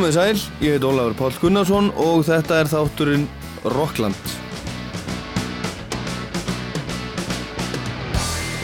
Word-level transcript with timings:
Komið 0.00 0.14
sæl, 0.16 0.38
ég 0.64 0.78
heit 0.78 0.84
Ólafur 0.88 1.12
Pál 1.12 1.34
Gunnarsson 1.42 1.90
og 2.00 2.22
þetta 2.24 2.56
er 2.62 2.68
þátturinn 2.70 3.24
Rockland. 3.68 4.30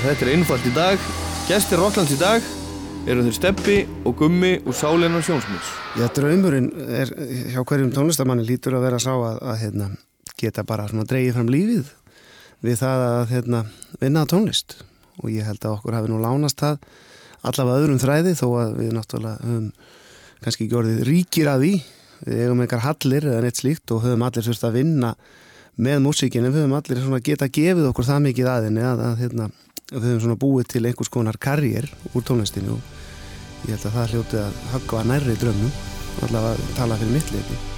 Þetta 0.00 0.24
er 0.24 0.30
einfalt 0.32 0.64
í 0.64 0.72
dag. 0.72 1.10
Gæstir 1.44 1.76
Rocklands 1.82 2.14
í 2.14 2.16
dag 2.16 2.46
eru 3.04 3.26
þeir 3.26 3.36
Steppi 3.36 3.74
og 4.08 4.16
Gummi 4.16 4.54
og 4.62 4.78
Sálinnar 4.78 5.26
Sjónsmís. 5.26 5.74
Já, 6.00 6.06
draumurinn 6.16 6.70
er 7.02 7.12
hjá 7.52 7.60
hverjum 7.60 7.92
tónlistamanni 7.92 8.48
lítur 8.48 8.78
að 8.78 8.86
vera 8.86 9.02
sá 9.04 9.12
að, 9.12 9.36
að 9.36 9.60
hérna, 9.66 9.90
geta 10.40 10.64
bara 10.64 10.88
svona 10.88 11.04
dreigið 11.04 11.36
fram 11.36 11.52
lífið 11.52 11.92
við 12.64 12.80
það 12.80 13.06
að 13.10 13.26
hérna, 13.34 13.62
vinna 14.00 14.24
tónlist 14.24 14.78
og 15.20 15.28
ég 15.36 15.44
held 15.44 15.60
að 15.68 15.76
okkur 15.76 16.00
hafi 16.00 16.14
nú 16.14 16.24
lánast 16.24 16.64
það 16.64 16.80
allavega 17.44 17.84
öðrum 17.84 18.00
þræði 18.00 18.36
þó 18.40 18.46
að 18.54 18.74
við 18.80 18.96
náttúrulega 18.96 19.44
höfum 19.44 19.70
kannski 20.46 20.68
ekki 20.68 20.78
orðið 20.78 21.02
ríkir 21.10 21.50
að 21.50 21.66
því. 21.66 21.74
Við 22.26 22.42
eigum 22.46 22.62
einhver 22.64 22.84
hallir 22.86 23.26
eða 23.28 23.42
neitt 23.44 23.60
slíkt 23.60 23.92
og 23.92 24.06
höfum 24.06 24.24
allir 24.24 24.46
þurft 24.46 24.64
að 24.64 24.78
vinna 24.78 25.12
með 25.76 26.00
músíkinu, 26.06 26.48
við 26.48 26.64
höfum 26.64 26.76
allir 26.78 27.20
geta 27.26 27.50
gefið 27.52 27.90
okkur 27.90 28.08
það 28.08 28.22
mikið 28.30 28.50
aðinni 28.54 28.86
að, 28.88 29.04
að, 29.10 29.20
hérna, 29.20 29.50
við 29.92 30.08
höfum 30.14 30.40
búið 30.40 30.72
til 30.72 30.84
einhvers 30.88 31.12
konar 31.12 31.36
karriér 31.36 31.90
úr 32.14 32.24
tónlistinu 32.24 32.78
og 32.78 33.68
ég 33.68 33.76
held 33.76 33.86
að 33.90 33.96
það 34.00 34.12
hljóti 34.16 34.42
að 34.46 34.60
hagga 34.72 35.06
nærri 35.12 35.38
drömmum 35.44 35.80
allavega 36.24 36.76
tala 36.80 37.00
fyrir 37.02 37.18
mitt 37.18 37.75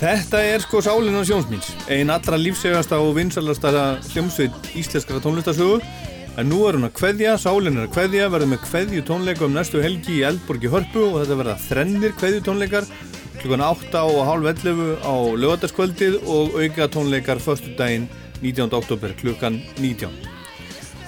Þetta 0.00 0.38
er 0.48 0.62
sko 0.64 0.80
Sálinn 0.80 1.12
á 1.12 1.20
Sjónsmís, 1.28 1.66
einn 1.92 2.08
allra 2.08 2.38
lífsegasta 2.40 2.96
og 3.04 3.18
vinsalasta 3.18 3.68
hljómsveit 4.08 4.70
íslenskara 4.72 5.20
tónlistasögu. 5.20 5.82
En 6.40 6.48
nú 6.48 6.62
er 6.64 6.78
hún 6.78 6.86
að 6.86 6.94
kveðja, 6.96 7.34
Sálinn 7.36 7.76
er 7.76 7.84
að 7.84 7.98
kveðja, 7.98 8.30
verður 8.32 8.48
með 8.54 8.62
kveðju 8.64 9.02
tónleika 9.04 9.44
um 9.44 9.52
næstu 9.52 9.82
helgi 9.84 10.14
í 10.14 10.22
Eldborgi 10.24 10.70
Hörpu 10.72 11.02
og 11.04 11.18
þetta 11.18 11.36
verða 11.42 11.56
þrennir 11.66 12.14
kveðju 12.16 12.40
tónleikar 12.46 12.88
klukkan 13.42 13.64
8 13.66 14.04
og 14.14 14.22
halv 14.24 14.48
11 14.54 15.04
á 15.04 15.16
lögataskvöldið 15.42 16.16
og 16.32 16.56
auka 16.56 16.88
tónleikar 16.96 17.42
förstu 17.44 17.74
daginn 17.76 18.08
19. 18.40 18.72
oktober 18.72 19.12
klukkan 19.20 19.60
19. 19.82 20.16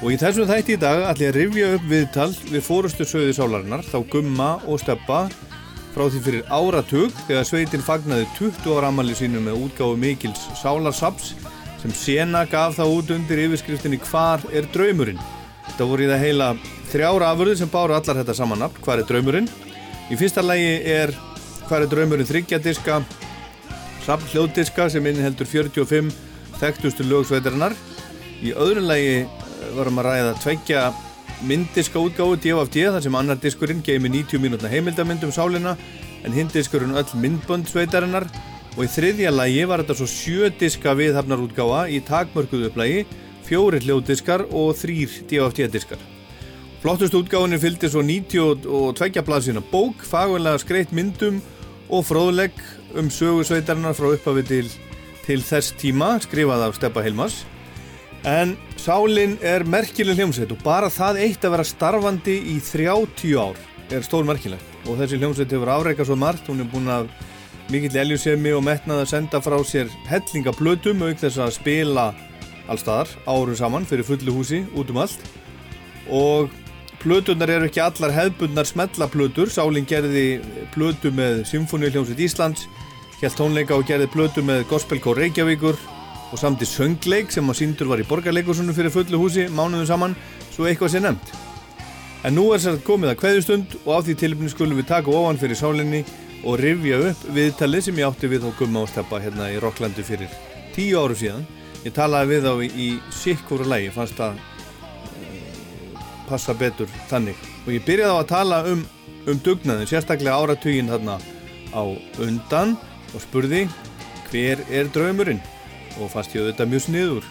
Og 0.02 0.12
í 0.12 0.20
þessum 0.20 0.50
þætti 0.50 0.76
í 0.76 0.82
dag 0.82 1.06
ætlum 1.08 1.24
ég 1.24 1.32
að 1.32 1.40
rifja 1.40 1.72
upp 1.78 1.88
viðtal 1.88 2.28
við 2.50 2.68
fórustu 2.68 3.08
sögði 3.08 3.38
sálarinnar, 3.40 3.88
þá 3.88 4.02
Gumma 4.12 4.50
og 4.68 4.84
Steppa 4.84 5.22
frá 5.92 6.06
því 6.08 6.20
fyrir 6.24 6.46
áratug 6.48 7.12
þegar 7.26 7.46
sveitin 7.46 7.84
fagnaði 7.84 8.26
20 8.38 8.76
ára 8.78 8.88
ammali 8.88 9.14
sínu 9.16 9.42
með 9.44 9.66
útgáfu 9.66 9.98
Mikils 10.00 10.46
Sálarsaps 10.60 11.34
sem 11.82 11.92
sena 11.96 12.44
gaf 12.48 12.78
það 12.78 12.94
út 12.96 13.12
undir 13.16 13.42
yfirskriftinni 13.44 13.98
Hvar 14.06 14.44
er 14.54 14.68
draumurinn? 14.72 15.20
Þetta 15.66 15.88
voru 15.90 16.06
í 16.06 16.08
það 16.10 16.24
heila 16.24 16.48
þrjára 16.92 17.30
afurði 17.34 17.58
sem 17.60 17.72
báru 17.72 17.96
allar 17.96 18.20
þetta 18.22 18.36
samannapp 18.38 18.80
Hvar 18.84 19.02
er 19.02 19.08
draumurinn? 19.08 19.50
Í 20.08 20.18
fyrsta 20.20 20.44
lægi 20.46 20.72
er 20.94 21.12
Hvar 21.68 21.84
er 21.84 21.92
draumurinn 21.92 22.28
þryggjadiska 22.28 23.02
Sapp 24.06 24.24
hljóðdiska 24.32 24.88
sem 24.90 25.06
innheldur 25.12 25.50
45 25.50 26.12
þekktustu 26.62 27.06
lögsveitarinnar 27.10 27.76
Í 28.42 28.54
öðru 28.56 28.86
lægi 28.88 29.16
varum 29.76 30.00
að 30.00 30.08
ræða 30.08 30.36
tveggja 30.40 30.86
myndiska 31.46 31.98
útgáðu 31.98 32.38
DFD 32.38 32.86
þar 32.94 33.02
sem 33.04 33.16
annar 33.18 33.38
diskurinn 33.42 33.82
geimi 33.84 34.10
90 34.12 34.42
mínútna 34.42 34.70
heimildamynd 34.70 35.24
um 35.26 35.32
sálinna 35.34 35.76
en 36.22 36.34
hinn 36.36 36.50
diskurinn 36.52 36.94
öll 36.94 37.18
myndbönd 37.18 37.66
sveitarinnar 37.70 38.28
og 38.76 38.84
í 38.86 38.88
þriðja 38.88 39.32
lægi 39.34 39.66
var 39.68 39.82
þetta 39.82 39.96
svo 39.98 40.08
sjö 40.08 40.50
diska 40.58 40.94
viðhafnar 40.96 41.42
útgáða 41.42 41.84
í 41.92 42.00
takmörkuðu 42.06 42.70
upplægi, 42.70 43.04
fjóri 43.44 43.82
hljóðdiskar 43.82 44.46
og 44.48 44.72
þrýr 44.78 45.18
DFD 45.28 45.68
diskar. 45.72 46.00
Flottust 46.82 47.14
útgáðinni 47.14 47.60
fylgdi 47.62 47.90
svo 47.90 48.02
92 48.06 49.22
blaðsina 49.26 49.62
bók, 49.70 50.02
fagvelega 50.06 50.62
skreitt 50.62 50.94
myndum 50.94 51.42
og 51.92 52.06
fróðlegg 52.08 52.56
um 52.98 53.10
sögu 53.12 53.44
sveitarinnar 53.46 53.98
frá 53.98 54.08
upphafi 54.14 54.46
til, 54.48 54.66
til 55.26 55.42
þess 55.44 55.76
tíma, 55.78 56.16
skrifað 56.24 56.68
af 56.68 56.78
Steppa 56.78 57.04
Hilmas 57.04 57.42
En 58.28 58.54
Sálinn 58.78 59.34
er 59.42 59.64
merkileg 59.66 60.18
hljómsveit 60.18 60.52
og 60.54 60.60
bara 60.62 60.90
það 60.90 61.18
eitt 61.24 61.42
að 61.42 61.56
vera 61.56 61.66
starfandi 61.66 62.36
í 62.52 62.56
30 62.62 63.34
ár 63.34 63.58
er 63.90 64.04
stór 64.06 64.26
merkilegt. 64.26 64.66
Og 64.86 64.98
þessi 64.98 65.18
hljómsveit 65.18 65.50
hefur 65.50 65.70
afreikað 65.74 66.08
svo 66.08 66.16
margt, 66.18 66.46
hún 66.46 66.62
er 66.62 66.68
búin 66.70 66.90
að 66.90 67.10
mikill 67.72 67.98
eljusemi 67.98 68.52
og 68.54 68.62
metnað 68.66 69.02
að 69.02 69.10
senda 69.10 69.40
frá 69.42 69.56
sér 69.66 69.90
hellingablötum 70.06 71.02
auk 71.02 71.18
þess 71.18 71.40
að 71.42 71.54
spila 71.56 72.08
allstaðar 72.70 73.10
árum 73.26 73.58
saman 73.58 73.86
fyrir 73.90 74.06
fullu 74.06 74.34
húsi 74.36 74.62
út 74.78 74.90
um 74.94 75.00
allt. 75.02 75.24
Og 76.06 76.52
plötunar 77.02 77.50
eru 77.50 77.66
ekki 77.66 77.82
allar 77.82 78.14
hefbundnar 78.14 78.70
smellaplötur, 78.70 79.50
Sálinn 79.50 79.88
gerði 79.88 80.38
plötu 80.76 81.10
með 81.14 81.42
Symfóni 81.50 81.90
hljómsveit 81.90 82.22
Íslands, 82.22 82.68
helt 83.18 83.38
tónleika 83.38 83.74
og 83.74 83.86
gerði 83.90 84.06
plötu 84.14 84.46
með 84.46 84.62
Gospelkór 84.70 85.18
Reykjavíkur 85.18 85.78
og 86.32 86.40
samt 86.40 86.64
í 86.64 86.68
söngleik 86.68 87.32
sem 87.32 87.48
að 87.52 87.58
síndur 87.60 87.90
var 87.92 88.00
í 88.00 88.08
borgarleikusunum 88.08 88.74
fyrir 88.76 88.92
fullu 88.94 89.20
húsi 89.20 89.46
mánuðum 89.52 89.88
saman 89.88 90.16
svo 90.54 90.64
eitthvað 90.68 90.94
sé 90.94 91.02
nefnt. 91.04 91.32
En 92.24 92.36
nú 92.38 92.48
er 92.54 92.62
sér 92.62 92.78
komið 92.86 93.12
að 93.12 93.18
kveðustund 93.20 93.74
og 93.82 93.90
á 93.92 93.98
því 94.06 94.14
tilbyrni 94.20 94.52
skulum 94.52 94.78
við 94.78 94.88
taka 94.92 95.12
ofan 95.12 95.40
fyrir 95.40 95.58
sálinni 95.58 96.04
og 96.46 96.58
rifja 96.60 97.00
upp 97.10 97.26
viðtalið 97.36 97.84
sem 97.86 98.00
ég 98.00 98.08
átti 98.08 98.30
við 98.30 98.46
og 98.48 98.56
gumma 98.58 98.84
ástappa 98.86 99.20
hérna 99.22 99.50
í 99.52 99.58
Rokklandi 99.62 100.04
fyrir 100.06 100.32
tíu 100.74 101.02
áru 101.02 101.18
síðan. 101.18 101.44
Ég 101.82 101.94
talaði 101.96 102.36
við 102.36 102.48
á 102.48 102.54
í, 102.62 102.88
sikkúru 103.10 103.66
lægi, 103.66 103.90
fannst 103.94 104.20
að 104.22 104.38
uh, 104.38 106.02
passa 106.28 106.54
betur 106.54 106.90
þannig. 107.10 107.38
Og 107.66 107.74
ég 107.74 107.86
byrjaði 107.86 108.14
á 108.14 108.22
að 108.22 108.30
tala 108.30 108.60
um, 108.70 108.84
um 109.26 109.42
dugnaðin, 109.42 109.90
sérstaklega 109.90 110.38
áratugin 110.38 110.90
þarna 110.94 111.18
á 111.74 111.82
undan 112.22 112.76
og 113.12 113.24
spurði 113.26 113.66
hver 114.30 114.62
er 114.70 114.88
draumurinn? 114.94 115.42
Og 116.00 116.10
fannst 116.12 116.34
ég 116.36 116.44
auðvitað 116.44 116.70
mjög 116.72 116.84
sniður. 116.86 117.28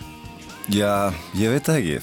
Já, 0.71 1.11
ég 1.37 1.53
veit 1.53 1.65
það 1.65 1.79
ekki. 1.79 1.97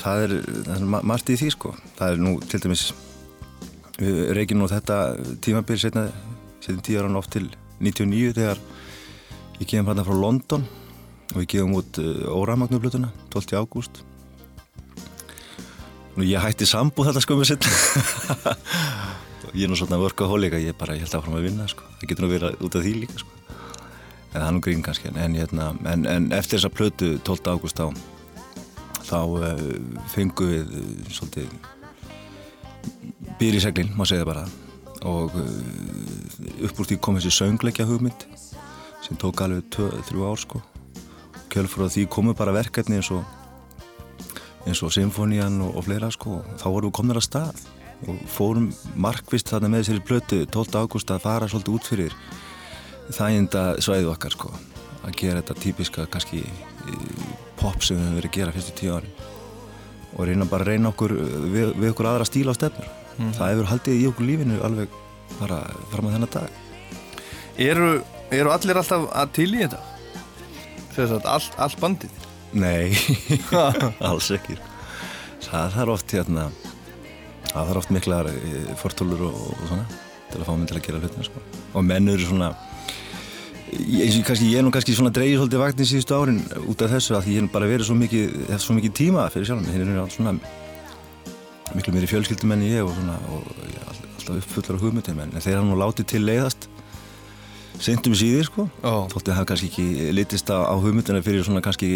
Það 0.00 0.24
er, 0.24 0.34
er 0.74 0.84
margt 0.88 1.30
í 1.30 1.36
því 1.38 1.48
sko. 1.54 1.72
Það 1.98 2.14
er 2.14 2.22
nú 2.24 2.34
til 2.48 2.60
dæmis 2.64 2.84
við 4.00 4.20
reykjum 4.36 4.62
nú 4.62 4.68
þetta 4.70 4.98
tímabil 5.44 5.78
setna, 5.80 6.06
setjum 6.64 6.84
tíu 6.84 7.00
ára 7.00 7.10
nátt 7.12 7.30
til 7.34 7.48
99 7.84 8.36
þegar 8.36 8.60
ég 9.60 9.68
kemur 9.68 9.92
hérna 9.92 10.06
frá 10.06 10.16
London 10.16 10.64
og 11.30 11.42
við 11.42 11.50
gefum 11.54 11.76
út 11.78 12.00
uh, 12.00 12.22
óramagnublutuna 12.32 13.12
12. 13.32 13.60
ágúst. 13.60 14.00
Nú 16.16 16.26
ég 16.26 16.42
hætti 16.42 16.66
sambúð 16.68 17.10
þetta 17.10 17.24
sko 17.24 17.36
með 17.38 17.52
setna 17.52 18.56
ég 19.56 19.66
er 19.66 19.70
nú 19.70 19.78
svona 19.78 20.00
vörkahólik 20.00 20.56
að 20.56 20.70
ég 20.70 20.80
bara 20.80 20.96
ég 20.96 21.04
held 21.04 21.14
að 21.14 21.28
fara 21.28 21.38
að 21.38 21.46
vinna 21.50 21.68
sko. 21.70 21.86
Það 22.00 22.10
getur 22.10 22.26
nú 22.26 22.32
verið 22.32 22.64
út 22.66 22.80
af 22.80 22.86
því 22.86 22.96
líka 23.04 23.20
sko 23.22 23.39
það 24.32 24.46
er 24.46 24.54
nú 24.54 24.62
grín 24.64 24.82
kannski 24.86 25.10
en, 25.10 25.36
hérna, 25.38 25.72
en, 25.90 26.06
en 26.06 26.30
eftir 26.36 26.58
þessa 26.58 26.72
plötu 26.72 27.12
12. 27.26 27.50
ágúst 27.50 27.82
á 27.82 27.90
þá 29.10 29.20
uh, 29.26 29.62
fengum 30.12 30.52
við 30.52 30.74
uh, 30.78 30.90
svolítið 31.10 31.48
býr 33.40 33.58
í 33.58 33.62
seglinn, 33.62 33.94
má 33.98 34.06
segja 34.06 34.28
bara 34.28 34.46
og 35.08 35.34
uh, 35.34 36.66
upp 36.68 36.82
úr 36.82 36.90
því 36.90 37.00
kom 37.02 37.18
þessi 37.18 37.34
söngleikja 37.40 37.88
hugmynd 37.88 38.26
sem 39.02 39.18
tók 39.18 39.42
alveg 39.42 39.66
3 39.74 40.22
ár 40.22 40.38
sko 40.38 40.62
kjölfur 41.50 41.88
á 41.88 41.88
því 41.90 42.06
komu 42.12 42.36
bara 42.38 42.54
verkefni 42.54 43.00
eins 43.00 43.10
og 43.14 43.24
eins 44.68 44.82
og 44.84 44.92
Symfónían 44.94 45.58
og, 45.64 45.74
og 45.80 45.86
fleira 45.88 46.10
sko 46.14 46.42
þá 46.60 46.66
vorum 46.68 46.90
við 46.90 46.96
komnir 47.00 47.18
að 47.18 47.26
stað 47.26 47.64
og 48.08 48.20
fórum 48.30 48.70
markvist 48.96 49.50
þarna 49.50 49.74
með 49.74 49.88
sér 49.88 49.98
í 50.00 50.04
blötu 50.06 50.44
12. 50.46 50.78
ágúst 50.78 51.10
að 51.12 51.24
fara 51.24 51.48
svolítið 51.50 51.74
út 51.74 51.90
fyrir 51.90 52.16
þæginda 53.14 53.64
svæðu 53.82 54.12
okkar 54.12 54.36
sko 54.36 54.52
að 55.06 55.16
gera 55.16 55.40
þetta 55.40 55.60
típiska 55.64 56.06
kannski 56.12 56.42
pop 57.60 57.84
sem 57.84 57.96
við 57.96 58.04
höfum 58.04 58.16
verið 58.18 58.30
að 58.30 58.38
gera 58.38 58.54
fyrstu 58.56 58.76
tíu 58.78 58.96
ári 58.96 59.12
og 60.16 60.26
reyna 60.26 60.48
bara 60.50 60.66
að 60.66 60.72
reyna 60.72 60.90
okkur 60.90 61.14
við, 61.52 61.74
við 61.76 61.92
okkur 61.92 62.10
aðra 62.10 62.26
stíla 62.28 62.54
á 62.54 62.58
stefnur 62.58 62.88
mm. 63.16 63.32
það 63.36 63.52
hefur 63.52 63.70
haldið 63.70 64.00
í 64.00 64.08
okkur 64.10 64.28
lífinu 64.28 64.58
alveg 64.66 64.98
bara 65.38 65.60
fram 65.92 66.10
á 66.10 66.12
þennan 66.16 66.34
dag 66.34 66.66
Eru, 67.60 67.88
eru 68.32 68.52
allir 68.54 68.78
alltaf 68.80 69.06
að 69.12 69.32
til 69.36 69.50
í 69.52 69.58
þetta? 69.60 69.80
Þess 70.94 71.14
að 71.18 71.26
all, 71.28 71.48
all 71.66 71.74
bandið? 71.82 72.26
Nei, 72.56 72.94
alls 74.08 74.30
ekki 74.34 74.56
það 75.44 75.74
þarf 75.76 75.94
oft 75.96 76.14
hérna 76.14 76.46
það 77.50 77.70
þarf 77.70 77.80
oft 77.82 77.92
miklar 77.94 78.30
eh, 78.30 78.72
fortólur 78.78 79.28
og, 79.28 79.38
og 79.56 79.62
svona 79.66 79.86
til 80.30 80.40
að 80.40 80.46
fá 80.46 80.52
minn 80.54 80.68
til 80.70 80.78
að 80.78 80.84
gera 80.86 81.00
hlutina 81.02 81.26
sko. 81.26 81.42
og 81.74 81.86
menn 81.86 82.10
eru 82.10 82.26
svona 82.26 82.50
og 83.70 84.24
kannski 84.26 84.48
ég 84.50 84.58
er 84.58 84.66
nú 84.66 84.72
kannski 84.74 84.96
svona 84.96 85.12
dreigir 85.14 85.38
svolítið 85.38 85.62
vagnin 85.62 85.88
síðustu 85.88 86.16
árin 86.16 86.40
út 86.66 86.82
af 86.82 86.90
þessu 86.94 87.14
að 87.16 87.26
því 87.26 87.36
ég 87.36 87.44
er 87.44 87.52
bara 87.52 87.68
verið 87.70 87.88
svo 87.88 87.96
mikið, 87.98 88.34
svo 88.58 88.74
mikið 88.76 88.96
tíma 88.98 89.28
fyrir 89.30 89.50
sjálf 89.50 89.70
henni 89.70 89.94
er 89.94 90.10
svona 90.14 90.34
miklu 91.76 91.94
meiri 91.94 92.10
fjölskyldum 92.10 92.56
enn 92.56 92.66
ég 92.66 92.82
og, 92.82 92.92
svona, 92.96 93.16
og 93.30 93.46
alltaf 94.18 94.40
uppfullar 94.40 94.78
á 94.78 94.82
hugmyndin 94.82 95.22
en 95.22 95.34
þeir 95.38 95.60
hafa 95.60 95.68
nú 95.68 95.78
látið 95.78 96.08
til 96.10 96.22
leiðast 96.26 96.66
sendum 97.80 98.16
síðir 98.18 98.48
sko 98.48 98.66
oh. 98.82 99.06
þóttið 99.12 99.36
hafa 99.38 99.50
kannski 99.52 99.70
ekki 99.70 100.10
litist 100.16 100.50
á, 100.50 100.66
á 100.66 100.74
hugmyndina 100.74 101.22
fyrir 101.24 101.46
svona 101.46 101.62
kannski 101.64 101.88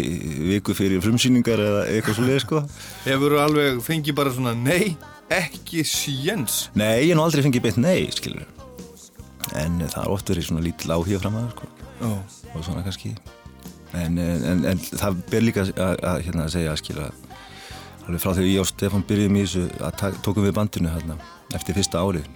viku 0.47 0.73
fyrir 0.77 1.03
frumsýningar 1.03 1.61
eða 1.61 1.85
eitthvað 1.91 2.19
svo 2.19 2.27
leið 2.29 2.41
sko 2.45 2.63
Hefur 3.09 3.35
þú 3.35 3.43
alveg 3.43 3.83
fengið 3.85 4.17
bara 4.17 4.33
svona 4.33 4.55
nei, 4.57 4.95
ekki 5.27 5.83
sjens? 5.85 6.69
Nei, 6.73 7.03
ég 7.03 7.11
hef 7.11 7.19
nú 7.19 7.27
aldrei 7.27 7.45
fengið 7.45 7.67
beitt 7.67 7.81
nei, 7.81 8.07
skilur 8.15 8.54
en 9.53 9.81
það 9.83 10.01
er 10.03 10.13
oft 10.13 10.29
verið 10.31 10.47
svona 10.49 10.63
lítil 10.65 10.93
áhíða 10.95 11.21
fram 11.23 11.39
að 11.39 11.49
sko. 11.53 11.67
og 12.55 12.63
svona 12.65 12.85
kannski 12.85 13.13
en, 13.95 14.17
en, 14.17 14.65
en 14.71 14.81
það 14.85 15.19
ber 15.31 15.45
líka 15.45 15.65
að, 15.65 15.99
að, 16.01 16.21
hérna, 16.27 16.47
segja 16.51 16.73
að 16.73 16.81
skilja 16.81 17.09
alveg 18.05 18.21
frá 18.21 18.31
þegar 18.31 18.49
ég 18.49 18.63
og 18.63 18.69
Stefan 18.69 19.05
byrjum 19.07 19.37
í 19.37 19.43
þessu 19.45 19.67
að 19.85 20.17
tókum 20.25 20.45
við 20.45 20.57
bandinu 20.57 20.93
hérna, 20.93 21.19
eftir 21.57 21.77
fyrsta 21.77 22.01
árið 22.03 22.27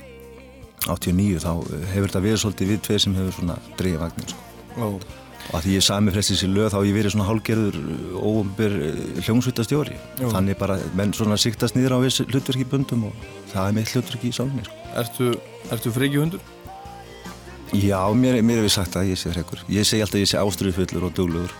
89 0.87 1.41
þá 1.43 1.51
hefur 1.91 2.07
þetta 2.07 2.25
verið 2.25 2.43
svolítið 2.43 2.71
við 2.73 2.85
tveir 2.87 3.03
sem 3.03 3.17
hefur 3.17 3.35
svona 3.35 3.57
dreyja 3.79 4.03
vagnir 4.03 4.31
sko. 4.31 4.85
og 4.85 5.09
að 5.49 5.65
því 5.65 5.75
ég 5.75 5.83
sami 5.85 6.13
frestis 6.13 6.43
í 6.45 6.49
löð 6.51 6.73
þá 6.75 6.79
ég 6.85 6.95
verið 6.95 7.13
svona 7.15 7.27
hálgerður 7.29 7.77
óumbir 8.21 8.75
eh, 8.85 8.99
hljómsvítastjóri 9.25 9.97
þannig 10.19 10.59
bara 10.59 10.77
menn 10.97 11.13
svona 11.17 11.39
siktast 11.41 11.77
nýður 11.77 11.97
á 11.97 11.99
hlutverki 12.05 12.67
bundum 12.69 13.07
og 13.09 13.27
það 13.49 13.63
er 13.65 13.77
mitt 13.79 13.93
hlutverki 13.93 14.29
í 14.29 14.35
sálunni 14.35 14.65
sko. 14.67 14.77
Ertu, 15.01 15.31
ertu 15.73 15.93
freki 15.95 16.21
hundur? 16.21 16.43
Já, 17.73 18.13
mér, 18.13 18.39
mér 18.41 18.63
hefur 18.63 18.71
sagt 18.73 18.95
að 18.97 19.11
ég 19.11 19.19
sé 19.19 19.29
frekur. 19.29 19.59
Ég 19.69 19.85
segi 19.85 20.01
alltaf 20.01 20.17
að 20.17 20.23
ég 20.23 20.29
sé 20.31 20.37
ástriðufullur 20.41 21.03
og 21.05 21.11
dugluður 21.13 21.51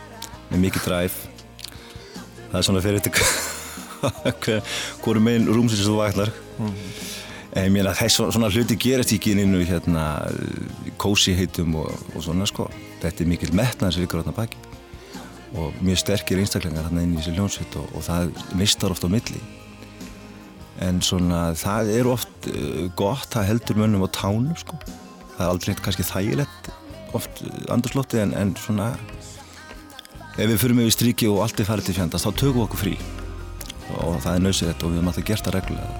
með 0.50 0.64
mikið 0.64 0.88
dræf. 0.88 1.18
Það 2.50 2.56
er 2.58 2.66
svona 2.66 2.82
fyrir 2.82 3.04
þetta 3.06 4.56
hverju 5.04 5.22
meginn 5.22 5.46
rúmsins 5.54 5.86
þú 5.86 6.00
vaknar. 6.00 6.32
Mm 6.58 6.72
-hmm. 6.72 6.96
En 7.54 7.66
ég 7.66 7.72
meina 7.72 7.94
þess 7.94 8.22
svona 8.34 8.50
hluti 8.50 8.76
gerast 8.76 9.12
í 9.14 9.20
hérna 9.20 10.26
kósi 10.98 11.36
heitum 11.36 11.76
og, 11.76 11.94
og 12.16 12.24
svona 12.24 12.46
sko. 12.46 12.70
Þetta 13.02 13.24
er 13.24 13.28
mikil 13.28 13.54
metnað 13.54 13.94
sem 13.94 14.02
liggur 14.02 14.22
átna 14.22 14.34
baki 14.34 14.58
og 15.54 15.74
mjög 15.82 15.98
sterkir 15.98 16.38
einstaklingar 16.38 16.84
hérna 16.84 17.02
inn 17.02 17.14
í 17.14 17.18
þessi 17.18 17.38
ljónsveit 17.38 17.76
og, 17.76 17.88
og 17.96 18.04
það 18.04 18.32
mistar 18.56 18.92
oft 18.92 19.04
á 19.06 19.10
milli. 19.10 19.42
En 20.80 21.02
svona 21.02 21.54
það 21.54 21.90
er 21.90 22.08
oft 22.08 22.48
uh, 22.48 22.90
gott, 22.96 23.30
það 23.30 23.48
heldur 23.48 23.76
mönnum 23.76 24.06
á 24.06 24.10
tánum 24.10 24.58
sko 24.58 24.78
það 25.40 25.46
er 25.46 25.54
aldrei 25.54 25.76
kannski 25.80 26.04
þægilegt 26.04 26.70
oft 27.16 27.42
andurslótti 27.72 28.20
en, 28.22 28.36
en 28.36 28.52
svona 28.60 28.92
ef 30.36 30.46
við 30.46 30.60
fyrir 30.60 30.78
með 30.78 30.90
við 30.90 30.96
stríki 30.98 31.30
og 31.32 31.42
allt 31.46 31.62
er 31.64 31.68
farið 31.70 31.90
til 31.90 31.96
fjandast 31.98 32.28
þá 32.28 32.32
tökum 32.36 32.60
við 32.60 32.66
okkur 32.68 32.82
frí. 32.84 32.96
Og 34.04 34.20
það 34.22 34.36
er 34.36 34.44
nöðsirett 34.44 34.84
og 34.84 34.92
við 34.92 35.00
höfum 35.00 35.12
alltaf 35.12 35.28
gert 35.30 35.48
það 35.48 35.56
reglulega. 35.58 35.92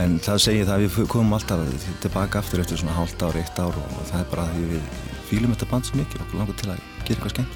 En 0.00 0.18
það 0.22 0.42
segir 0.44 0.68
það 0.68 0.76
að 0.76 0.84
við 0.84 1.08
komum 1.10 1.36
alltaf 1.36 1.88
tilbaka 2.04 2.40
aftur 2.40 2.62
eftir 2.62 2.80
svona 2.80 2.94
hálft 2.94 3.24
ár, 3.24 3.40
eitt 3.40 3.58
ár 3.58 3.80
og 3.80 4.04
það 4.12 4.20
er 4.20 4.28
bara 4.30 4.46
að 4.46 4.60
við 4.74 4.84
fýlum 5.30 5.54
þetta 5.56 5.70
band 5.72 5.88
svo 5.88 6.00
mikið 6.00 6.20
og 6.20 6.26
okkur 6.26 6.42
langar 6.42 6.60
til 6.60 6.70
að 6.70 6.84
gera 7.08 7.16
eitthvað 7.16 7.34
skemmt 7.34 7.54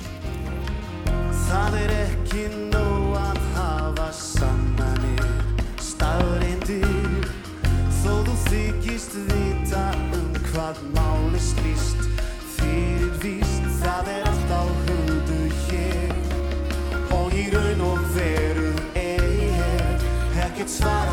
Það 1.45 1.79
er 1.81 1.95
ekki 2.01 2.45
nóg 2.73 3.17
að 3.21 3.41
hafa 3.57 4.09
sannanir 4.19 5.27
staðreindir 5.83 7.29
þó 8.03 8.15
þú 8.27 8.39
þykist 8.49 9.21
vita 9.29 9.54
hvað 10.65 10.79
máli 10.97 11.41
slýst 11.45 12.07
fyrir 12.57 13.11
víst 13.21 13.67
það 13.83 14.09
er 14.15 14.29
allt 14.31 14.53
á 14.57 14.65
hudu 14.87 15.41
hér. 15.67 16.15
Og 17.13 17.37
í 17.37 17.45
raun 17.53 17.83
og 17.85 18.01
veru 18.15 18.71
er 18.97 19.27
ég 19.45 20.07
ekkert 20.47 20.73
svar 20.73 21.04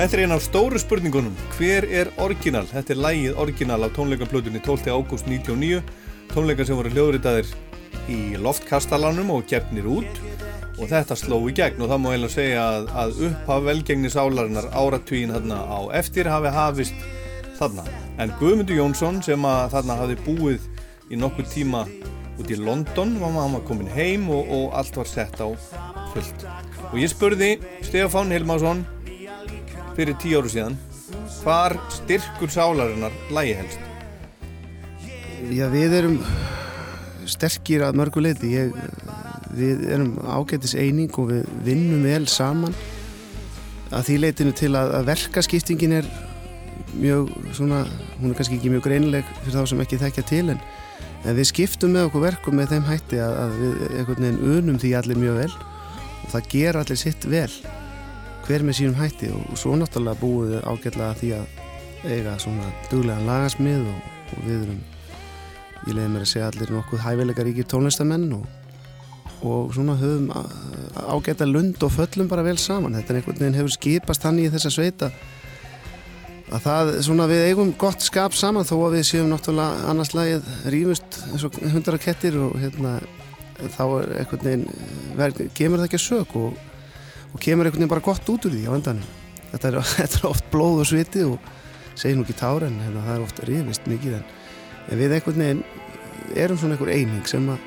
Þetta 0.00 0.16
er 0.16 0.20
einn 0.24 0.32
af 0.32 0.40
stóru 0.40 0.78
spurningunum. 0.80 1.34
Hver 1.58 1.84
er 1.84 2.08
orginal? 2.24 2.64
Þetta 2.64 2.94
er 2.94 3.00
lægið 3.04 3.40
orginal 3.42 3.84
af 3.84 3.90
tónleikaplötunni 3.92 4.62
12. 4.64 4.86
ágúst 4.96 5.26
99. 5.28 5.82
Tónleika 6.30 6.64
sem 6.64 6.78
voru 6.78 6.88
hljóðritaðir 6.94 7.50
í 8.08 8.38
loftkastalanum 8.40 9.28
og 9.34 9.44
gefnir 9.50 9.84
út 9.92 10.22
og 10.78 10.86
þetta 10.88 11.18
sló 11.20 11.36
í 11.50 11.52
gegn 11.58 11.84
og 11.84 11.90
það 11.90 12.00
má 12.00 12.08
eiginlega 12.14 12.32
segja 12.32 12.62
að, 12.64 12.88
að 13.02 13.20
upphaf 13.26 13.66
velgengni 13.66 14.12
sálarinnar 14.14 14.70
áratvíin 14.72 15.34
þarna 15.36 15.58
á 15.68 15.78
eftir 16.00 16.30
hafi 16.32 16.52
hafist 16.54 17.04
þarna. 17.58 17.84
En 18.16 18.32
Guðmundur 18.40 18.80
Jónsson 18.80 19.20
sem 19.26 19.44
að 19.44 19.66
þarna 19.74 19.98
hafi 20.00 20.16
búið 20.24 20.64
í 21.12 21.18
nokkuð 21.20 21.50
tíma 21.52 21.82
út 22.40 22.48
í 22.48 22.56
London, 22.56 23.18
var 23.20 23.60
komin 23.68 23.92
heim 23.92 24.30
og, 24.32 24.48
og 24.48 24.80
allt 24.80 24.96
var 24.96 25.12
sett 25.12 25.44
á 25.44 25.52
fullt. 26.14 26.48
Og 26.88 26.96
ég 27.02 27.12
spurði 27.12 27.50
Stefán 27.84 28.32
Hilmarsson 28.32 28.80
fyrir 30.00 30.16
tíu 30.16 30.38
áru 30.40 30.48
síðan 30.48 30.76
hvar 31.42 31.74
styrkur 31.92 32.48
sálarinnar 32.52 33.12
lægi 33.36 33.56
helst? 33.58 33.82
Já, 35.50 35.66
við 35.72 35.96
erum 35.98 36.14
sterkir 37.28 37.84
að 37.84 37.98
mörgu 38.00 38.22
leiti 38.24 38.52
ég, 38.54 38.72
við 39.56 39.82
erum 39.92 40.14
ágættis 40.24 40.72
eining 40.78 41.12
og 41.20 41.28
við 41.32 41.50
vinnum 41.66 42.06
vel 42.06 42.24
saman. 42.30 42.76
Að 43.90 44.06
því 44.06 44.16
leitinu 44.22 44.54
til 44.56 44.70
að, 44.78 44.94
að 45.00 45.10
verkaskiptingin 45.10 45.96
er 45.98 46.08
mjög 46.94 47.34
svona, 47.58 47.82
hún 48.20 48.30
er 48.30 48.38
kannski 48.38 48.56
ekki 48.56 48.72
mjög 48.72 48.86
greinileg 48.86 49.34
fyrir 49.42 49.58
þá 49.58 49.72
sem 49.72 49.82
ekki 49.84 50.00
þekkja 50.00 50.24
til 50.30 50.46
en, 50.54 50.62
en 51.26 51.36
við 51.36 51.50
skiptum 51.50 51.92
með 51.96 52.08
okkur 52.08 52.24
verkum 52.24 52.56
með 52.56 52.72
þeim 52.76 52.88
hætti 52.88 53.20
að, 53.20 53.36
að 53.42 53.60
við 53.60 53.84
einhvern 53.90 54.26
veginn 54.26 54.56
unum 54.56 54.80
því 54.80 54.94
allir 54.96 55.20
mjög 55.26 55.42
vel 55.42 55.52
og 55.58 56.32
það 56.32 56.50
ger 56.54 56.80
allir 56.80 57.02
sitt 57.02 57.28
vel 57.28 57.50
hver 58.50 58.64
með 58.66 58.80
sínum 58.80 58.96
hætti 58.98 59.28
og 59.30 59.58
svo 59.58 59.76
náttúrulega 59.78 60.18
búið 60.18 60.48
við 60.56 60.64
ágætlega 60.66 61.18
því 61.20 61.28
að 61.36 61.58
eiga 62.10 62.32
svona 62.42 62.70
duglega 62.90 63.22
lagasmið 63.22 63.82
og, 63.86 64.06
og 64.34 64.40
við 64.42 64.54
erum, 64.56 64.78
ég 65.84 65.92
leiði 65.94 66.06
mér 66.10 66.24
að 66.24 66.30
segja 66.32 66.46
allir 66.48 66.72
nokkuð 66.74 67.04
hæfileika 67.04 67.44
ríkir 67.46 67.68
tónlistamenn 67.70 68.24
og, 68.34 68.48
og 69.46 69.68
svona 69.76 69.94
höfum 70.00 70.32
ágæta 71.14 71.46
lund 71.46 71.78
og 71.86 71.92
föllum 71.94 72.30
bara 72.32 72.42
vel 72.42 72.56
saman. 72.58 72.96
Þetta 72.98 73.12
er 73.12 73.20
einhvern 73.20 73.38
veginn 73.38 73.58
hefur 73.60 73.74
skipast 73.76 74.26
hann 74.26 74.40
í 74.42 74.48
þessa 74.50 74.72
sveita 74.74 75.10
að 76.50 76.64
það 76.64 76.90
svona 77.06 77.28
við 77.30 77.44
eigum 77.52 77.70
gott 77.78 78.02
skap 78.02 78.34
saman 78.34 78.66
þó 78.66 78.74
að 78.80 78.96
við 78.96 79.04
séum 79.12 79.30
náttúrulega 79.30 79.92
annars 79.92 80.10
lagið 80.16 80.50
rýmust 80.74 81.20
eins 81.28 81.46
og 81.46 81.60
hundra 81.76 82.02
kettir 82.02 82.40
og 82.48 82.58
hérna 82.58 82.96
þá 83.76 83.84
er 84.00 84.12
einhvern 84.24 84.44
veginn, 84.48 85.54
gemur 85.54 85.84
það 85.84 85.86
ekki 85.86 86.00
að 86.00 86.06
sög 86.08 86.36
og 86.40 86.58
og 87.30 87.40
kemur 87.42 87.66
einhvern 87.66 87.82
veginn 87.82 87.92
bara 87.92 88.04
gott 88.04 88.30
út 88.32 88.46
úr 88.48 88.54
því 88.54 88.66
á 88.66 88.72
endanum. 88.74 89.08
Þetta 89.50 89.70
er, 89.70 89.80
þetta 89.98 90.20
er 90.20 90.30
oft 90.30 90.50
blóð 90.52 90.84
og 90.84 90.90
sviti 90.90 91.24
og 91.26 91.38
segi 91.94 92.16
nú 92.16 92.24
ekki 92.24 92.38
tára 92.40 92.68
en 92.70 92.80
hérna, 92.80 93.04
það 93.06 93.16
er 93.16 93.26
ofta 93.26 93.48
rifist 93.48 93.90
mikið 93.90 94.20
en, 94.20 94.28
en 94.88 95.00
við 95.00 95.16
einhvern 95.16 95.44
veginn 95.44 95.64
erum 96.36 96.60
svona 96.60 96.76
einhver 96.76 96.94
eining 96.94 97.26
sem 97.28 97.50
að 97.50 97.66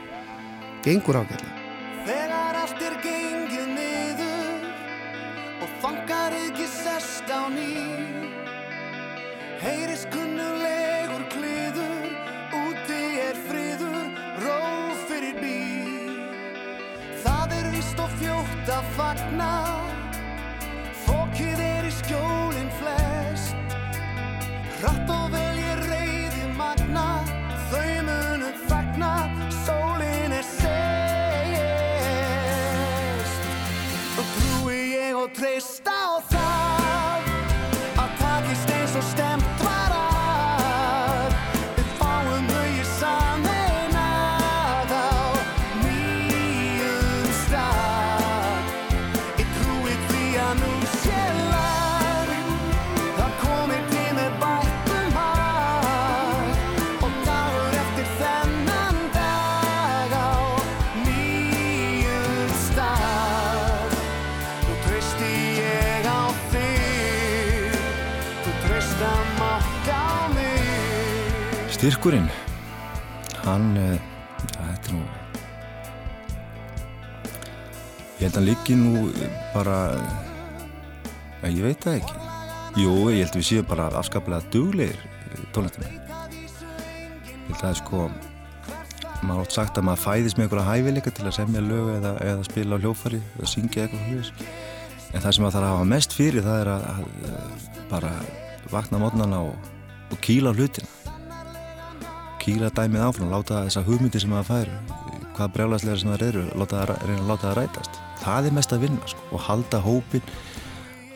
gengur 0.86 1.20
ágætlega. 1.22 1.60
Þegar 2.08 2.60
allt 2.63 2.82
er 2.88 2.98
gengið 3.03 3.67
niður 3.77 4.67
og 5.63 5.77
fangar 5.84 6.36
ekki 6.43 6.67
sest 6.72 7.29
á 7.32 7.48
ný 7.53 7.70
Heyris 9.63 9.92
fagna, 18.97 19.53
fókið 21.05 21.59
er 21.63 21.88
í 21.88 21.91
skjólinn 21.93 22.71
flest. 22.79 23.55
Hratt 24.81 25.09
og 25.13 25.31
vel 25.33 25.57
ég 25.62 25.81
reyði 25.88 26.43
magna, 26.57 27.07
þau 27.71 27.93
munum 28.09 28.55
fagna, 28.67 29.13
sólinn 29.63 30.33
er 30.38 30.45
sest. 30.51 30.63
Og 34.19 34.25
trúi 34.38 34.79
ég 34.93 35.13
og 35.17 35.29
treysta 35.38 36.02
Styrkurinn? 71.83 72.29
Hann 73.43 73.73
uh, 73.75 73.95
ja, 74.39 74.67
þetta 74.69 74.87
er 74.87 74.93
nú 74.95 75.01
ég 78.21 78.21
held 78.21 78.29
að 78.29 78.37
hann 78.37 78.47
liggi 78.47 78.77
nú 78.79 79.01
eh, 79.11 79.33
bara 79.51 79.81
ja, 81.41 81.49
ég 81.49 81.59
veit 81.65 81.83
það 81.83 81.97
ekki. 81.97 82.15
Jú, 82.85 82.93
ég 83.11 83.25
held 83.25 83.33
að 83.33 83.41
við 83.41 83.47
séum 83.49 83.67
bara 83.67 83.89
afskaplega 83.99 84.47
duglegir 84.55 85.03
tónlistum 85.51 85.83
ég 85.89 85.99
held 87.49 87.51
að 87.51 87.59
það 87.65 87.69
er 87.73 87.77
sko 87.81 88.07
maður 89.27 89.43
átt 89.43 89.59
sagt 89.59 89.83
að 89.83 89.87
maður 89.89 90.03
fæðist 90.05 90.39
með 90.39 90.47
einhverja 90.47 90.69
hæfileika 90.71 91.15
til 91.19 91.27
að 91.27 91.37
semja 91.41 91.67
lög 91.67 91.93
eða, 91.97 92.15
eða 92.29 92.47
spila 92.47 92.79
á 92.79 92.81
hljófari 92.87 93.23
eða 93.25 93.53
syngja 93.57 93.89
eitthvað 93.89 94.07
hljóðis 94.07 94.33
en 95.11 95.19
það 95.19 95.31
sem 95.35 95.49
maður 95.49 95.59
þarf 95.59 95.67
að 95.67 95.71
hafa 95.75 95.93
mest 95.97 96.19
fyrir 96.21 96.47
það 96.47 96.63
er 96.63 96.75
að, 96.77 96.89
að, 96.95 97.31
að 97.35 97.87
bara 97.91 98.17
vakna 98.71 99.03
mótnana 99.03 99.47
og, 99.51 99.73
og 100.07 100.23
kýla 100.23 100.55
hlutina 100.55 101.02
kýla 102.43 102.69
dæmið 102.75 103.05
áfram, 103.07 103.31
láta 103.31 103.63
þessa 103.67 103.83
hugmyndi 103.88 104.19
sem 104.21 104.31
maður 104.33 104.50
fær 104.51 104.71
hvað 105.33 105.53
brjálæslega 105.55 106.00
sem 106.01 106.12
það 106.13 106.25
eru 106.27 106.41
láta, 106.59 106.81
það- 106.85 107.05
reyna 107.07 107.21
að 107.23 107.29
láta 107.31 107.47
það 107.50 107.57
rætast. 107.59 108.00
Það 108.23 108.45
er 108.50 108.53
mest 108.57 108.73
að 108.75 108.83
vinna 108.85 109.07
sko, 109.09 109.21
og 109.31 109.39
halda 109.47 109.79
hópin 109.81 110.21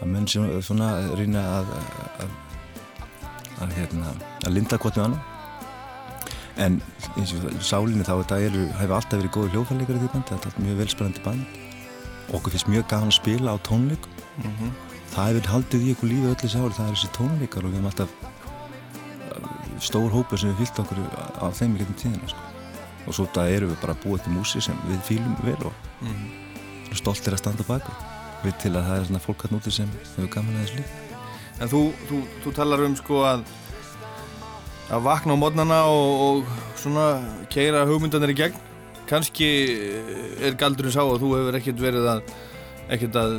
að 0.01 0.07
menn 0.13 0.27
sem 0.27 0.47
svona 0.61 0.87
reyna 1.19 1.43
að 1.59 1.71
að, 1.77 2.31
að, 3.61 3.73
hérna, 3.77 4.13
að 4.45 4.53
linda 4.55 4.77
hvort 4.81 4.97
með 4.97 5.05
annan. 5.05 5.21
En 6.57 6.79
eins 7.17 7.33
og 7.37 7.61
sálinni 7.61 8.05
þá 8.07 8.15
þetta 8.23 8.39
eru, 8.47 8.63
hefur 8.79 8.95
alltaf 8.97 9.19
verið 9.19 9.33
góði 9.35 9.51
hljófarleikar 9.53 9.97
í 9.97 10.01
því 10.01 10.09
bandi, 10.13 10.33
þetta 10.33 10.49
er 10.49 10.63
mjög 10.65 10.79
velspennandi 10.81 11.23
band. 11.27 11.45
Okkur 12.33 12.51
finnst 12.55 12.67
mjög 12.71 12.87
gaman 12.89 13.11
að 13.13 13.17
spila 13.19 13.53
á 13.53 13.57
tónleikum. 13.67 14.11
Það 15.13 15.29
hefur 15.29 15.51
haldið 15.53 15.85
í 15.85 15.91
ykkur 15.93 16.09
lífi 16.11 16.31
öllu 16.33 16.49
sáli, 16.49 16.73
það 16.77 16.89
er 16.89 16.97
þessi 16.97 17.11
tónleikar 17.17 17.63
og 17.63 17.69
við 17.71 17.77
hefum 17.77 17.91
alltaf 17.91 18.09
stór 19.83 20.11
hópur 20.13 20.41
sem 20.41 20.53
við 20.53 20.63
fyllt 20.63 20.81
okkur 20.83 21.01
á 21.41 21.47
þeim 21.55 21.75
í 21.75 21.81
getum 21.81 21.99
tíðina 22.01 22.31
sko. 22.31 22.45
og 23.07 23.17
svo 23.17 23.27
það 23.35 23.53
eru 23.55 23.71
við 23.71 23.81
bara 23.83 23.97
búið 24.03 24.25
til 24.25 24.35
músi 24.35 24.63
sem 24.63 24.79
við 24.87 25.01
fýlum 25.07 25.35
vel 25.43 25.59
og 25.69 25.73
mm. 26.01 26.25
stoltir 26.97 27.35
að 27.35 27.43
standa 27.43 27.67
baka 27.67 27.93
við 28.43 28.57
til 28.63 28.73
að 28.75 28.89
það 28.89 28.97
er 28.97 29.07
svona 29.09 29.23
fólk 29.23 29.45
hann 29.45 29.59
úti 29.59 29.73
sem 29.73 29.93
hefur 30.15 30.33
gaman 30.37 30.57
að 30.57 30.65
þessu 30.65 30.81
líf 30.81 31.03
En 31.57 31.69
þú, 31.71 31.79
þú, 32.05 32.17
þú 32.43 32.51
talar 32.53 32.83
um 32.85 32.95
sko 32.99 33.23
að 33.25 33.47
að 34.93 35.03
vakna 35.03 35.35
á 35.35 35.41
mótnana 35.41 35.79
og, 35.91 36.21
og 36.27 36.51
svona 36.79 37.07
keira 37.51 37.85
hugmyndanir 37.89 38.31
í 38.31 38.37
gegn 38.37 38.59
kannski 39.07 39.47
er 40.43 40.55
galdurinn 40.59 40.93
sá 40.93 41.01
að 41.03 41.23
þú 41.23 41.31
hefur 41.35 41.57
ekkert 41.59 41.81
verið 41.81 42.07
að 42.11 42.31
ekkert 42.93 43.17
að 43.19 43.33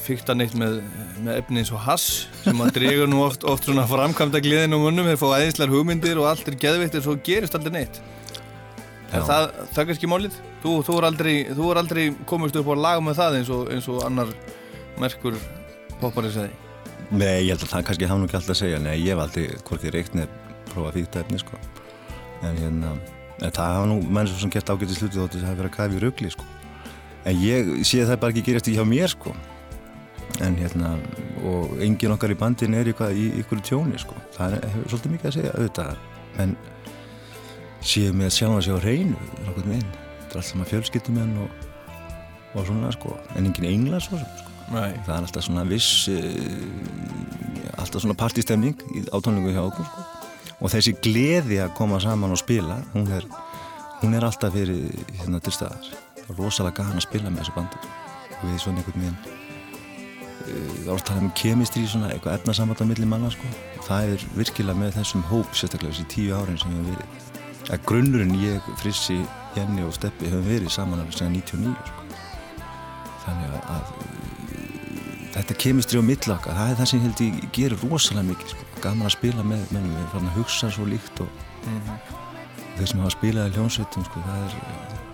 fykta 0.00 0.34
neitt 0.36 0.54
með, 0.56 0.78
með 1.24 1.40
efni 1.42 1.62
eins 1.62 1.72
og 1.76 1.82
hass 1.84 2.28
sem 2.40 2.60
að 2.64 2.70
dregur 2.78 3.10
nú 3.10 3.20
oft, 3.26 3.44
oft 3.44 3.68
svona 3.68 3.84
framkvæmda 3.88 4.40
gleðin 4.44 4.76
og 4.78 4.86
munnum, 4.86 5.08
þeir 5.10 5.20
fá 5.20 5.26
aðeinslar 5.36 5.72
hugmyndir 5.72 6.20
og 6.20 6.30
allt 6.30 6.48
er 6.48 6.56
geðvitt 6.60 6.96
en 6.96 7.04
svo 7.04 7.18
gerist 7.24 7.58
aldrei 7.58 7.74
neitt 7.80 8.00
Er 9.08 9.24
það, 9.24 9.46
það 9.72 9.78
er 9.80 9.86
kannski 9.88 10.08
málið? 10.10 10.34
Þú, 10.60 10.72
þú, 10.84 10.94
er 10.98 11.04
aldrei, 11.08 11.34
þú 11.56 11.68
er 11.72 11.78
aldrei 11.80 12.02
komist 12.28 12.56
upp 12.60 12.66
á 12.68 12.74
lag 12.76 12.98
með 13.00 13.20
það 13.22 13.36
eins 13.38 13.52
og, 13.56 13.62
eins 13.72 13.86
og 13.88 14.02
annar 14.04 14.32
merkur 15.00 15.38
poppari 16.02 16.32
segði 16.34 16.52
Nei, 17.08 17.46
ég 17.46 17.54
held 17.54 17.64
að 17.64 17.70
það 17.72 17.86
kannski 17.88 18.08
hafa 18.10 18.20
nú 18.20 18.28
ekki 18.28 18.36
alltaf 18.36 18.52
að 18.52 18.60
segja 18.60 18.80
Nei, 18.84 18.96
ég 19.00 19.14
hef 19.14 19.22
aldrei 19.22 19.46
hvorki 19.64 19.92
reykt 19.94 20.18
neð 20.18 20.34
prófa 20.68 20.90
að 20.90 20.98
fýta 20.98 21.22
efni 21.22 21.40
sko. 21.40 21.60
en 22.44 22.60
hérna 22.60 22.92
en 23.38 23.54
það 23.54 23.72
hafa 23.78 23.88
nú 23.88 23.98
menn 24.12 24.28
sem 24.28 24.52
gert 24.52 24.70
ágætið 24.70 25.00
sluti 25.00 25.20
þóttu 25.20 25.40
það 25.40 25.48
hafi 25.48 25.60
verið 25.62 25.70
að 25.70 25.76
kafa 25.78 25.96
í 25.96 26.02
rugli 26.04 26.32
sko. 26.34 26.44
En 27.24 27.40
ég 27.42 27.70
sé 27.86 28.04
það 28.06 28.20
bara 28.22 28.32
ekki 28.34 28.44
gerast 28.50 28.68
ekki 28.68 28.78
hjá 28.78 28.86
mér 28.88 29.08
sko. 29.14 29.34
en 30.44 30.54
hérna 30.60 30.92
og 31.48 31.78
engin 31.82 32.12
okkar 32.14 32.30
í 32.30 32.36
bandin 32.38 32.74
er 32.78 32.86
eitthvað 32.92 33.16
í 33.18 33.28
ykkur 33.42 33.60
tjóni 33.64 33.98
sko. 33.98 34.14
það 34.36 34.58
er, 34.58 34.68
svolítið 34.88 35.14
mikið 35.16 35.30
að 35.30 35.36
segja 35.38 35.54
auðvitað 35.56 35.96
en 36.44 36.56
séu 37.82 38.12
með 38.12 38.28
að 38.30 38.36
sjá 38.36 38.46
það 38.52 38.60
séu 38.66 38.76
á 38.78 38.80
reynu 38.84 39.16
nokkuð 39.46 39.66
með 39.70 39.80
inn 39.80 39.88
þetta 39.88 40.30
er 40.30 40.40
allt 40.42 40.50
saman 40.50 40.68
fjölskyldum 40.70 41.18
og, 41.42 41.66
og 42.54 42.66
svona 42.68 42.92
sko. 42.94 43.16
en 43.36 43.46
engin 43.50 43.68
engla 43.72 44.00
svo 44.04 44.18
sem 44.20 44.30
sko. 44.38 44.54
Nei. 44.68 44.92
það 45.06 45.14
er 45.14 45.22
alltaf 45.24 45.44
svona 45.46 45.62
viss 45.64 46.08
uh, 46.12 47.78
alltaf 47.80 48.02
svona 48.04 48.16
partístemning 48.18 48.76
í- 48.94 49.06
á 49.08 49.16
tónlingu 49.24 49.54
hjá 49.54 49.62
okkur 49.64 49.86
sko. 49.88 50.06
og 50.60 50.72
þessi 50.74 50.92
gleði 51.02 51.60
að 51.64 51.74
koma 51.78 52.00
saman 52.02 52.34
og 52.34 52.40
spila 52.42 52.76
hún 52.92 53.08
er, 53.16 53.24
hún 54.02 54.14
er 54.18 54.26
alltaf 54.28 54.52
fyrir 54.54 54.90
hérna 55.22 55.40
til 55.40 55.54
staðar 55.56 55.88
rosalega 56.36 56.82
gaman 56.82 57.00
að 57.00 57.06
spila 57.06 57.30
með 57.32 57.44
þessu 57.44 57.54
bandi 57.56 57.80
og 58.38 58.42
við 58.44 58.58
svona 58.62 58.82
einhvern 58.82 59.04
veginn 59.04 59.18
uh, 59.18 60.74
það 60.82 60.84
er 60.84 60.92
alltaf 60.94 61.22
um 61.22 61.30
kemistri 61.38 61.84
svona 61.88 62.12
eitthvað 62.12 62.38
efnasamband 62.40 62.82
á 62.84 62.90
milli 62.90 63.08
manna 63.08 63.30
sko. 63.32 63.50
það 63.86 64.14
er 64.14 64.26
virkilega 64.36 64.82
með 64.82 64.98
þessum 64.98 65.24
hóp 65.30 65.56
sérstaklega 65.56 65.94
þessi 65.94 66.08
tíu 66.12 66.36
árin 66.36 66.60
sem 66.60 66.74
við 66.74 66.78
hefum 66.78 66.92
verið 66.92 67.26
að 67.68 67.84
grunnurinn 67.88 68.36
ég, 68.40 68.68
Frissi, 68.80 69.18
Jenny 69.56 69.84
og 69.84 69.96
Steppi 69.96 70.30
hefum 70.30 70.46
verið 70.48 70.72
saman 70.72 71.02
alveg 71.02 71.18
síðan 71.18 71.36
99 71.36 71.74
sko. 71.88 72.06
þannig 73.24 73.56
að, 73.56 73.74
að 73.74 74.38
þetta 75.34 75.58
kemistri 75.64 76.00
á 76.00 76.04
millaka, 76.04 76.54
það 76.56 76.70
er 76.72 76.78
það 76.78 76.90
sem 76.92 77.04
held 77.04 77.24
ég 77.24 77.42
gerir 77.56 77.84
rosalega 77.84 78.30
mikið, 78.30 78.54
sko. 78.54 78.70
gaman 78.84 79.10
að 79.10 79.16
spila 79.18 79.44
með 79.44 79.66
mennum, 79.74 79.92
við 79.92 80.00
erum 80.00 80.14
farin 80.14 80.32
að 80.32 80.40
hugsa 80.40 80.72
svo 80.72 80.88
líkt 80.88 81.22
og 81.24 81.44
þeir 82.78 82.90
sem 82.92 83.02
hafa 83.02 83.14
spilað 83.16 83.50
í 83.50 83.58
hljónsveitum, 83.58 84.08
sko, 84.08 84.24
það 84.24 84.46
er 84.46 85.07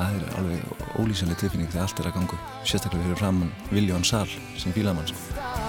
það 0.00 0.20
er 0.20 0.36
alveg 0.40 0.84
ólýsanlega 1.00 1.42
tilfinning 1.42 1.72
þegar 1.72 1.88
allt 1.88 2.00
er 2.02 2.10
að 2.10 2.16
ganga 2.18 2.38
sérstaklega 2.64 3.08
fyrir 3.08 3.20
framann 3.20 3.52
Viljón 3.74 4.06
Sal 4.08 4.28
sem 4.60 4.76
fílamann 4.76 5.59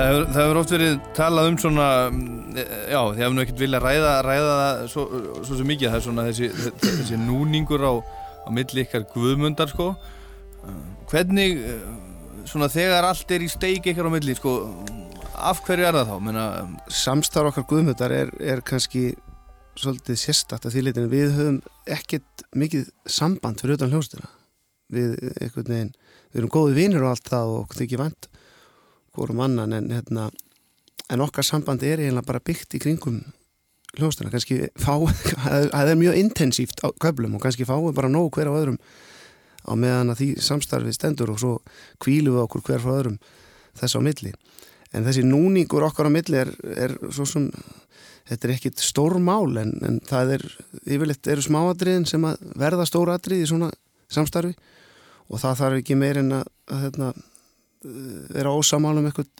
Það 0.00 0.06
hefur, 0.08 0.22
það 0.32 0.40
hefur 0.40 0.58
oft 0.58 0.70
verið 0.72 0.94
talað 1.12 1.46
um 1.50 1.56
svona, 1.60 1.86
mm, 2.08 2.54
já, 2.88 3.00
þið 3.00 3.18
hefur 3.20 3.34
nú 3.36 3.42
ekkert 3.42 3.58
viljað 3.60 3.82
ræða, 3.84 4.12
ræða 4.24 4.54
það 4.60 4.78
svo, 4.88 5.02
svo 5.44 5.58
sem 5.58 5.68
mikið, 5.68 5.90
það 5.90 5.98
er 5.98 6.04
svona 6.06 6.24
þessi, 6.30 6.48
þessi 6.84 7.18
núningur 7.20 7.84
á, 7.84 7.92
á 8.00 8.48
milli 8.56 8.84
ykkar 8.86 9.04
guðmundar, 9.12 9.68
sko. 9.74 9.90
Hvernig, 11.10 11.60
eh, 11.74 11.84
svona 12.48 12.70
þegar 12.72 13.10
allt 13.10 13.36
er 13.36 13.44
í 13.44 13.50
steik 13.52 13.90
ykkar 13.92 14.08
á 14.08 14.14
milli, 14.16 14.38
sko, 14.40 14.56
af 15.36 15.60
hverju 15.68 15.90
er 15.90 16.00
það 16.00 16.14
þá? 16.14 16.16
Meina, 16.30 16.48
samstarf 16.88 17.52
okkar 17.52 17.68
guðmundar 17.68 18.16
er, 18.22 18.32
er 18.40 18.64
kannski 18.64 19.10
svolítið 19.76 20.16
sérstakt 20.24 20.64
að 20.64 20.78
því 20.78 20.86
leitinu 20.88 21.12
við 21.12 21.36
höfum 21.36 21.62
ekkert 21.84 22.48
mikið 22.56 22.88
samband 23.04 23.60
fyrir 23.60 23.76
utan 23.76 23.92
hljóstina 23.92 24.32
við 24.90 25.18
einhvern 25.36 25.68
veginn, 25.76 25.96
við 26.32 26.40
erum 26.40 26.56
góði 26.56 26.78
vinir 26.80 27.04
og 27.04 27.12
allt 27.12 27.28
það 27.28 27.52
og 27.52 27.64
okkur 27.66 27.84
þykir 27.84 28.08
vant 28.08 28.30
hvorum 29.16 29.42
annan 29.44 29.72
en 29.76 29.90
hérna 29.90 30.30
en 31.10 31.24
okkar 31.24 31.46
samband 31.46 31.82
er 31.82 32.02
eiginlega 32.02 32.26
bara 32.26 32.42
byggt 32.44 32.76
í 32.78 32.82
kringum 32.82 33.20
hljóðstæna, 33.98 34.30
kannski 34.30 34.68
fá 34.78 34.94
það 35.74 35.92
er 35.92 35.98
mjög 35.98 36.18
intensíft 36.20 36.82
á 36.86 36.88
köflum 37.02 37.36
og 37.36 37.44
kannski 37.44 37.66
fáum 37.66 37.94
bara 37.94 38.10
nóg 38.12 38.30
hver 38.36 38.50
á 38.50 38.54
öðrum 38.54 38.78
á 39.66 39.72
meðan 39.74 40.12
að 40.14 40.22
því 40.22 40.28
samstarfið 40.46 40.96
stendur 40.96 41.32
og 41.34 41.40
svo 41.42 41.52
kvílu 42.02 42.36
við 42.36 42.44
okkur 42.46 42.64
hver 42.68 42.82
frá 42.84 42.94
öðrum 42.96 43.18
þess 43.76 43.98
á 43.98 44.00
milli. 44.02 44.32
En 44.90 45.04
þessi 45.06 45.22
núningur 45.26 45.84
okkar 45.86 46.08
á 46.08 46.10
milli 46.10 46.38
er, 46.40 46.50
er 46.74 46.96
svo 47.12 47.26
sem 47.28 47.50
þetta 48.30 48.46
er 48.46 48.54
ekkit 48.56 48.82
stór 48.82 49.18
mál 49.22 49.58
en, 49.60 49.74
en 49.86 49.98
það 50.06 50.36
er 50.38 50.46
yfirleitt 50.86 51.30
eru 51.30 51.44
smáadriðin 51.44 52.08
sem 52.08 52.24
að 52.26 52.42
verða 52.58 52.86
stór 52.88 53.12
adrið 53.12 53.44
í 53.44 53.50
svona 53.50 53.70
samstarfi 54.10 54.54
og 55.30 55.42
það 55.42 55.60
þarf 55.62 55.82
ekki 55.82 55.98
meir 55.98 56.22
en 56.22 56.32
að, 56.40 56.48
að 56.70 56.84
hérna, 56.86 57.12
vera 57.84 58.52
ósamálum 58.52 59.08
eitthvað 59.08 59.30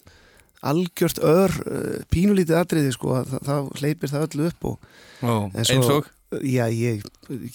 algjört 0.70 1.20
ör 1.24 1.52
uh, 1.64 1.98
pínulítið 2.12 2.58
adriði 2.60 2.94
sko 2.94 3.14
að 3.18 3.34
það, 3.34 3.44
það 3.48 3.68
hleypir 3.80 4.12
það 4.12 4.26
öllu 4.28 4.48
upp 4.50 4.66
og 4.70 4.88
eins 5.56 5.76
og 5.76 6.08
Já, 6.46 6.68
ég 6.70 7.02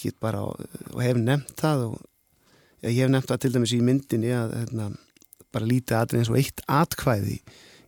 get 0.02 0.18
bara 0.20 0.42
og 0.44 0.98
hef 1.00 1.16
nefnt 1.16 1.54
það 1.56 1.86
og 1.86 2.00
já, 2.84 2.90
ég 2.90 2.98
hef 3.06 3.12
nefnt 3.14 3.30
það 3.30 3.38
til 3.40 3.50
dæmis 3.54 3.72
í 3.72 3.78
myndinni 3.80 4.34
að 4.36 4.52
hérna, 4.52 4.88
bara 5.54 5.68
lítið 5.70 5.96
atrið 5.96 6.20
eins 6.20 6.30
og 6.32 6.36
eitt 6.42 6.60
atkvæði 6.68 7.38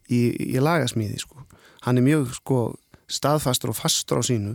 í, 0.09 0.21
í 0.49 0.62
lagasmíði 0.64 1.21
sko. 1.21 1.45
Hann 1.85 2.00
er 2.00 2.07
mjög 2.07 2.33
sko 2.38 2.61
staðfastur 3.05 3.75
og 3.75 3.76
fastur 3.76 4.23
á 4.25 4.28
sínu 4.31 4.55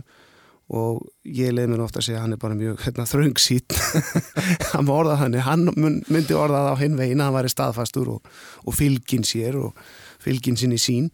og 0.72 1.02
ég 1.28 1.52
leið 1.52 1.70
mér 1.74 1.84
ofta 1.84 2.00
að 2.00 2.06
segja 2.06 2.18
að 2.22 2.24
hann 2.24 2.36
er 2.36 2.40
bara 2.40 2.56
mjög 2.56 2.80
hérna, 2.86 3.04
þröngsýtt 3.08 3.76
hann 4.72 4.88
var 4.88 5.02
orðað 5.02 5.20
hann, 5.20 5.38
hann 5.44 5.66
myndi 6.08 6.36
orðað 6.38 6.70
á 6.72 6.74
hinn 6.80 6.96
veginn 6.96 7.20
hann 7.20 7.36
væri 7.36 7.52
staðfastur 7.52 8.14
og, 8.16 8.30
og 8.64 8.76
fylgin 8.76 9.26
sér 9.28 9.58
og 9.60 9.76
fylgin 10.24 10.56
sinni 10.56 10.80
sín 10.80 11.10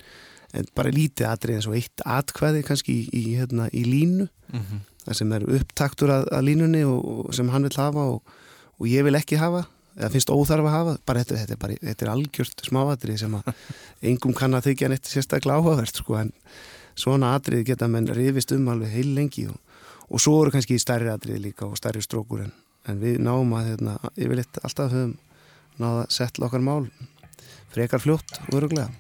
en 0.57 0.69
bara 0.75 0.93
lítið 0.95 1.29
atrið 1.31 1.59
eins 1.59 1.69
og 1.71 1.77
eitt 1.79 2.05
atkvæði 2.07 2.63
kannski 2.67 2.95
í, 2.95 3.03
í, 3.15 3.25
hérna, 3.39 3.69
í 3.71 3.85
línu. 3.87 4.29
Mhm. 4.51 4.87
það 5.01 5.17
sem 5.17 5.33
er 5.33 5.45
upptaktur 5.57 6.11
að, 6.13 6.25
að 6.37 6.43
línunni 6.49 6.81
og, 6.85 7.05
og 7.31 7.35
sem 7.35 7.49
hann 7.49 7.65
vil 7.65 7.77
hafa 7.79 8.03
og, 8.17 8.35
og 8.77 8.89
ég 8.91 9.07
vil 9.07 9.17
ekki 9.17 9.39
hafa 9.41 9.63
eða 9.97 10.11
finnst 10.13 10.33
óþarf 10.33 10.67
að 10.67 10.75
hafa. 10.75 10.97
Bara 11.07 11.23
þetta, 11.23 11.39
þetta, 11.41 11.55
er, 11.55 11.61
bara, 11.63 11.79
þetta 11.87 12.07
er 12.07 12.11
algjört 12.13 12.67
smáatrið 12.67 13.23
sem 13.23 13.39
að 13.39 13.49
engum 14.11 14.35
kann 14.37 14.59
að 14.59 14.71
þykja 14.71 14.91
neitt 14.93 15.09
sérstaklega 15.11 15.63
áhugavert 15.63 16.03
sko, 16.03 16.19
en 16.21 16.35
svona 16.95 17.35
atrið 17.37 17.67
geta 17.73 17.89
menn 17.89 18.09
rifist 18.15 18.53
um 18.57 18.69
alveg 18.73 18.95
heil 18.95 19.15
lengi 19.17 19.47
og, 19.51 19.59
og 20.09 20.23
svo 20.23 20.41
eru 20.43 20.55
kannski 20.55 20.79
stærri 20.79 21.11
atrið 21.13 21.43
líka 21.47 21.69
og 21.69 21.79
stærri 21.79 22.03
strókur 22.05 22.45
en, 22.47 22.53
en 22.89 23.01
við 23.03 23.21
náum 23.23 23.55
að 23.59 23.73
hérna, 23.73 23.99
yfirleitt 24.17 24.63
alltaf 24.63 24.93
höfum 24.95 25.17
náða 25.81 26.05
að 26.05 26.17
setla 26.17 26.49
okkar 26.49 26.65
mál 26.65 26.91
frekar 27.71 28.03
fljótt 28.03 28.41
og 28.49 28.59
öruglega 28.61 28.91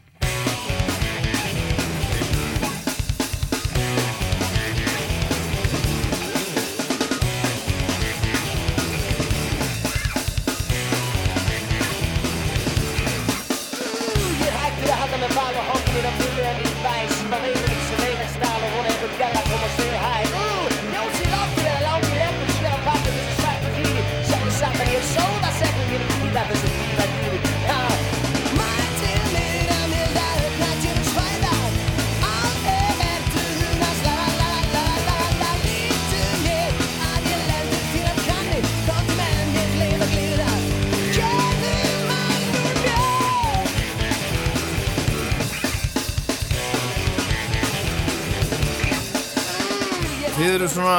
Þið 50.36 50.54
eru 50.54 50.68
svona 50.70 50.98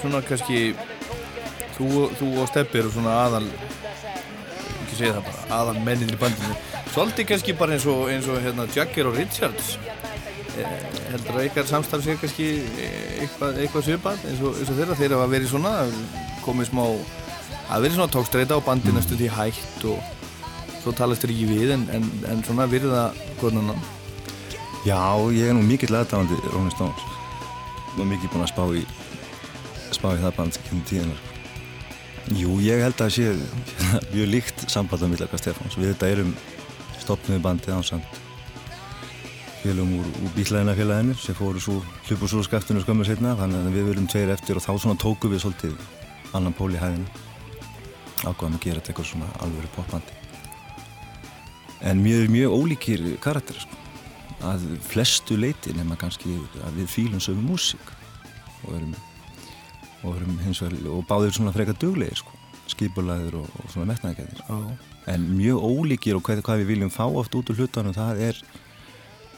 svona 0.00 0.20
kannski 0.24 0.60
þú, 1.76 2.08
þú 2.18 2.28
og 2.40 2.48
Steppi 2.50 2.80
eru 2.80 2.92
svona 2.94 3.16
aðal 3.26 3.46
ekki 3.46 4.96
segja 4.96 5.16
það 5.18 5.26
bara 5.28 5.60
aðal 5.60 5.82
mennin 5.84 6.12
í 6.12 6.18
bandinu. 6.20 6.56
Svolítið 6.90 7.28
kannski 7.30 7.56
bara 7.58 7.76
eins 7.76 7.86
og, 7.90 8.06
eins 8.10 8.28
og 8.30 8.40
hérna, 8.42 8.66
Jagger 8.74 9.10
og 9.10 9.18
Richards. 9.18 9.76
Eh, 10.58 10.72
heldur 11.12 11.38
að 11.38 11.46
ykkar 11.46 11.68
samstarf 11.68 12.04
sé 12.04 12.16
kannski 12.18 12.48
eitthvað, 13.20 13.60
eitthvað 13.62 13.86
svipað 13.86 14.24
eins 14.30 14.42
og, 14.42 14.58
eins 14.58 14.72
og 14.72 14.80
þeirra. 14.80 14.98
Þeirra 14.98 15.20
að 15.24 15.36
verið 15.36 15.52
svona 15.52 15.74
komið 16.46 16.72
smá 16.72 16.82
að 17.70 17.86
verið 17.86 18.00
svona 18.00 18.14
tókstreita 18.16 18.58
og 18.58 18.66
bandið 18.66 18.96
næstu 18.96 19.20
því 19.20 19.30
hægt 19.36 19.86
og 19.92 20.18
svo 20.80 20.96
talast 20.96 21.22
þér 21.22 21.36
ekki 21.36 21.48
við 21.52 21.74
en, 21.76 21.86
en, 21.94 22.10
en 22.32 22.44
svona 22.46 22.66
virða 22.70 23.10
hvernig 23.38 23.62
annan 23.62 23.88
Já, 24.80 24.96
ég 25.36 25.50
er 25.50 25.54
nú 25.54 25.62
mikill 25.68 25.92
aðdáðandi 25.92 26.40
Rolling 26.54 26.72
Stones 26.72 27.19
og 27.96 28.06
mikið 28.06 28.32
búinn 28.32 28.46
að 28.46 28.52
spá 28.52 28.64
í 28.76 28.84
spá 29.90 30.08
í 30.14 30.22
það 30.22 30.36
band 30.38 30.58
kynni 30.68 30.86
tíðinar 30.88 31.26
Jú, 32.36 32.58
ég 32.62 32.82
held 32.84 32.94
að 33.00 33.08
það 33.08 33.14
sé 33.16 33.30
mjög 34.14 34.28
líkt 34.30 34.64
samband 34.70 35.02
að 35.02 35.14
millaka 35.14 35.38
Stefáns. 35.40 35.74
Við 35.80 35.94
þetta 35.94 36.10
erum 36.14 36.34
stopnuði 37.00 37.40
bandið 37.42 37.78
ásamt 37.80 38.18
félagum 39.64 39.96
úr, 39.98 40.06
úr 40.20 40.36
bílæðina 40.36 40.76
félaginu 40.78 41.16
sem 41.18 41.36
fóru 41.36 41.60
svo 41.60 41.80
hlupu 42.06 42.28
svo 42.30 42.44
skaftinu 42.46 42.84
skömmu 42.84 43.08
setna 43.08 43.34
þannig 43.40 43.64
að 43.64 43.74
við 43.74 43.90
verum 43.90 44.06
tveir 44.12 44.32
eftir 44.36 44.60
og 44.60 44.64
þá 44.64 44.70
svona 44.76 45.00
tóku 45.00 45.32
við 45.32 45.42
svolítið 45.42 45.74
annan 46.36 46.54
pól 46.56 46.70
í 46.70 46.80
hæðina. 46.80 47.26
Ákvaðum 48.20 48.56
að 48.60 48.64
gera 48.68 48.78
þetta 48.78 48.92
eitthvað 48.92 49.10
svona 49.10 49.34
alvöru 49.40 49.74
popbandi 49.74 50.20
en 51.80 52.02
mjög, 52.04 52.28
mjög 52.28 52.52
ólíkir 52.52 53.04
karakter 53.24 53.56
sko 53.56 53.79
að 54.46 54.66
flestu 54.86 55.36
leiti 55.38 55.74
nema 55.76 55.98
kannski 56.00 56.36
að 56.64 56.80
við 56.80 56.92
fílum 56.92 57.22
sömu 57.22 57.44
músík. 57.50 57.92
Og 58.66 58.76
erum, 58.76 58.94
og 60.04 60.16
erum 60.16 60.38
hins 60.44 60.60
vegar 60.62 60.92
og 60.92 61.04
báðir 61.08 61.36
svona 61.36 61.52
frekar 61.54 61.78
duglegir 61.80 62.20
sko, 62.20 62.32
skipulaðir 62.68 63.38
og, 63.40 63.48
og 63.60 63.72
svona 63.72 63.92
metnaðgæðir 63.92 64.44
en 65.08 65.24
mjög 65.32 65.62
ólíkir 65.64 66.18
og 66.18 66.24
hvað, 66.26 66.42
hvað 66.44 66.62
við 66.62 66.74
viljum 66.74 66.92
fá 66.92 67.06
oft 67.06 67.34
út 67.34 67.50
úr 67.50 67.62
hlutanum 67.62 67.96
það 67.96 68.20
er 68.28 68.42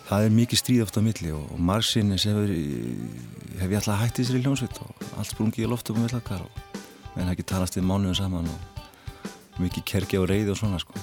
það 0.09 0.27
er 0.27 0.35
mikið 0.37 0.61
stríð 0.61 0.85
oft 0.85 0.99
á 0.99 1.03
milli 1.05 1.33
og, 1.33 1.45
og 1.55 1.63
margsinni 1.71 2.19
sem 2.21 2.39
er, 2.43 2.53
hef 3.63 3.71
ég 3.71 3.79
alltaf 3.79 4.03
hættið 4.03 4.29
sér 4.29 4.41
í 4.41 4.43
hljómsveit 4.45 4.81
og 4.83 5.07
allt 5.17 5.31
sprungið 5.31 5.67
í 5.67 5.71
loftum 5.71 6.01
og 6.03 6.09
villakar 6.09 6.45
og 6.45 6.81
en 7.15 7.27
það 7.27 7.35
ekki 7.35 7.49
talast 7.53 7.79
við 7.79 7.89
mánuðum 7.89 8.19
saman 8.19 8.51
og 8.51 9.61
mikið 9.63 9.87
kergi 9.89 10.19
og 10.21 10.31
reyði 10.31 10.55
og 10.55 10.59
svona 10.59 10.81
sko. 10.81 10.97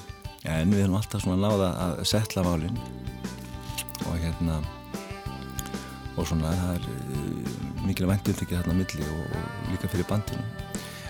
En 0.50 0.72
við 0.74 0.86
erum 0.86 0.98
alltaf 0.98 1.22
svona 1.24 1.38
náða 1.44 1.70
að 1.86 2.04
setla 2.10 2.44
málinn 2.48 2.80
og 4.08 4.20
hérna 4.22 4.60
og 6.20 6.28
svona 6.28 6.52
það 6.52 6.76
er 6.76 6.88
uh, 6.92 7.58
mikil 7.88 8.10
væntumþykja 8.10 8.60
þarna 8.60 8.76
á 8.76 8.80
milli 8.82 9.08
og, 9.08 9.26
og 9.40 9.72
líka 9.74 9.90
fyrir 9.92 10.08
bandinu. 10.10 10.44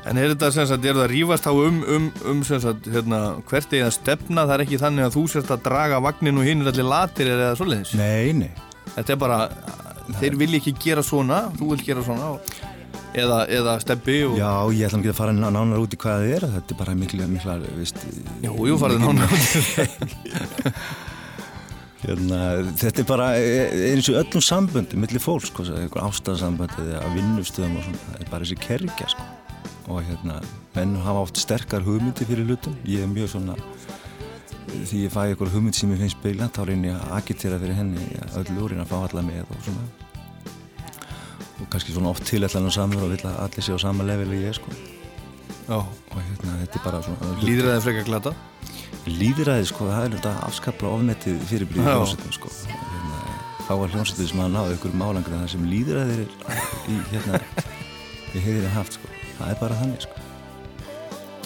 En 0.07 0.17
er 0.17 0.31
þetta 0.31 0.49
sem 0.55 0.67
sagt, 0.69 0.85
er 0.87 0.95
það 0.95 1.03
að 1.03 1.11
rífast 1.11 1.49
á 1.49 1.51
um, 1.51 1.81
um, 1.95 2.07
um 2.31 2.39
sem 2.47 2.61
sagt, 2.63 2.87
hérna, 2.93 3.19
hvert 3.49 3.73
er 3.75 3.83
það 3.87 3.95
stefna, 3.97 4.45
það 4.47 4.55
er 4.55 4.63
ekki 4.65 4.79
þannig 4.81 5.07
að 5.09 5.17
þú 5.17 5.23
sérst 5.33 5.53
að 5.53 5.65
draga 5.65 5.99
vagnin 6.05 6.39
og 6.39 6.47
hinn 6.47 6.63
er 6.63 6.71
allir 6.71 6.87
latir 6.87 7.31
eða 7.33 7.51
svoleiðis? 7.59 7.93
Nei, 7.99 8.31
nei, 8.37 8.51
Þetta 8.95 9.13
er 9.13 9.19
bara, 9.21 9.39
þeir 10.21 10.39
vilja 10.39 10.61
ekki 10.61 10.73
gera 10.87 11.03
svona, 11.05 11.43
þú 11.59 11.73
vil 11.73 11.83
gera 11.89 12.05
svona 12.07 12.31
og, 12.37 12.55
eða, 13.13 13.43
eða 13.59 13.75
steppi 13.83 14.17
og... 14.29 14.39
já 14.39 14.49
ég 14.79 14.87
ætla 14.87 15.01
ekki 15.03 15.11
að 15.11 15.19
fara 15.19 15.35
ná- 15.35 15.51
nánar 15.53 15.83
út 15.83 15.93
í 15.93 15.99
hvað 15.99 16.23
það 16.23 16.33
er. 16.37 16.47
Þetta 16.55 16.75
er 16.75 16.81
bara 16.85 16.97
mikla, 17.03 17.29
mikla, 17.35 17.59
veist 17.75 18.01
Jú, 18.45 18.55
jú, 18.71 18.79
farið 18.81 19.03
nánar 19.03 19.29
hérna, 22.03 22.39
þetta 22.79 23.03
er 23.03 23.07
bara 23.09 23.27
e- 23.37 23.91
eins 23.91 24.07
og 24.11 24.19
öllum 24.21 24.43
samböndum 24.45 25.03
millir 25.03 25.23
fólks, 25.23 25.51
sko, 25.51 25.65
einhver 25.75 26.05
ástæðsambönd 26.07 26.75
eða 26.85 27.11
vinnustöðum 27.15 27.77
og 27.79 27.85
svona, 27.87 28.03
það 28.05 28.23
er 28.23 28.31
bara 28.31 28.47
þessi 28.47 28.59
kergja 28.63 29.11
sko. 29.15 29.27
og 29.89 30.03
hérna 30.05 30.35
menn 30.75 30.99
hafa 31.01 31.23
oft 31.25 31.39
sterkar 31.41 31.81
hugmyndi 31.81 32.25
fyrir 32.29 32.45
hlutum. 32.45 32.75
Ég 32.85 33.01
er 33.01 33.09
mjög 33.09 33.31
svona 33.31 33.55
því 34.69 34.99
ég 35.07 35.13
fæ 35.13 35.23
eitthvað 35.23 35.55
hugmynd 35.55 35.77
sem 35.77 35.89
ég 35.89 36.03
finnst 36.03 36.19
beila 36.21 36.49
þá 36.53 36.61
reynir 36.69 36.91
ég 36.91 36.99
að 36.99 37.15
agitera 37.17 37.57
fyrir 37.61 37.79
henni 37.79 38.05
öll 38.37 38.59
úr 38.61 38.75
að 38.77 38.91
fá 38.91 38.97
alla 38.99 39.23
með 39.25 39.49
og 39.49 39.65
svona. 39.65 39.87
Og 41.59 41.65
kannski 41.73 41.95
svona 41.95 42.13
oft 42.13 42.27
tilætlan 42.29 42.69
og 42.69 42.75
samur 42.75 43.07
og 43.07 43.15
vill 43.15 43.25
að 43.25 43.41
allir 43.47 43.65
sé 43.65 43.73
á 43.73 43.79
sama 43.81 44.05
level 44.05 44.29
og 44.29 44.45
ég 44.45 44.55
sko. 44.59 44.75
Og 45.73 46.17
hérna 46.17 46.59
þetta 46.61 46.79
er 46.79 46.85
bara 46.85 47.01
svona 47.05 47.33
líður 47.41 47.73
það 47.73 47.83
frekar 47.87 48.07
glata 48.07 48.35
líðræði 49.07 49.67
sko, 49.69 49.87
það 49.89 50.05
er 50.05 50.15
þetta 50.17 50.33
afskapla 50.47 50.91
í 51.79 51.83
Já. 51.83 51.91
hljómsveitum 51.93 52.33
sko. 52.35 52.51
Hérna, 52.69 53.19
þá 53.67 53.71
var 53.81 53.93
hljómsveitum 53.95 54.29
sem 54.31 54.41
að 54.43 54.51
náðu 54.55 54.77
ykkur 54.77 54.97
málangur 54.99 55.35
en 55.35 55.43
það 55.43 55.51
sem 55.55 55.67
líðræði 55.71 56.17
er 56.17 56.31
í 56.89 56.97
hérna 57.13 57.41
við 58.33 58.41
hefðir 58.47 58.73
haft 58.75 58.97
sko, 58.99 59.11
það 59.37 59.53
er 59.53 59.61
bara 59.63 59.79
þannig 59.81 60.05
sko. 60.07 60.25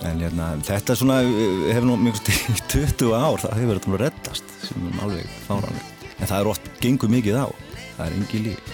En 0.04 0.20
hérna, 0.20 0.50
þetta 0.68 0.98
svona 1.00 1.20
eh, 1.24 1.68
hefur 1.72 1.88
nú 1.88 2.00
mjög 2.02 2.18
í 2.28 2.58
20 2.74 3.14
ár 3.16 3.40
það 3.46 3.60
hefur 3.62 3.80
þetta 3.80 3.94
nú 3.94 4.02
reddast 4.02 4.58
en 4.74 6.28
það 6.28 6.40
er 6.42 6.50
oft 6.52 6.68
gengur 6.84 7.12
mikið 7.14 7.40
á 7.40 7.48
það 7.96 8.06
er 8.10 8.18
engi 8.18 8.42
líf 8.50 8.74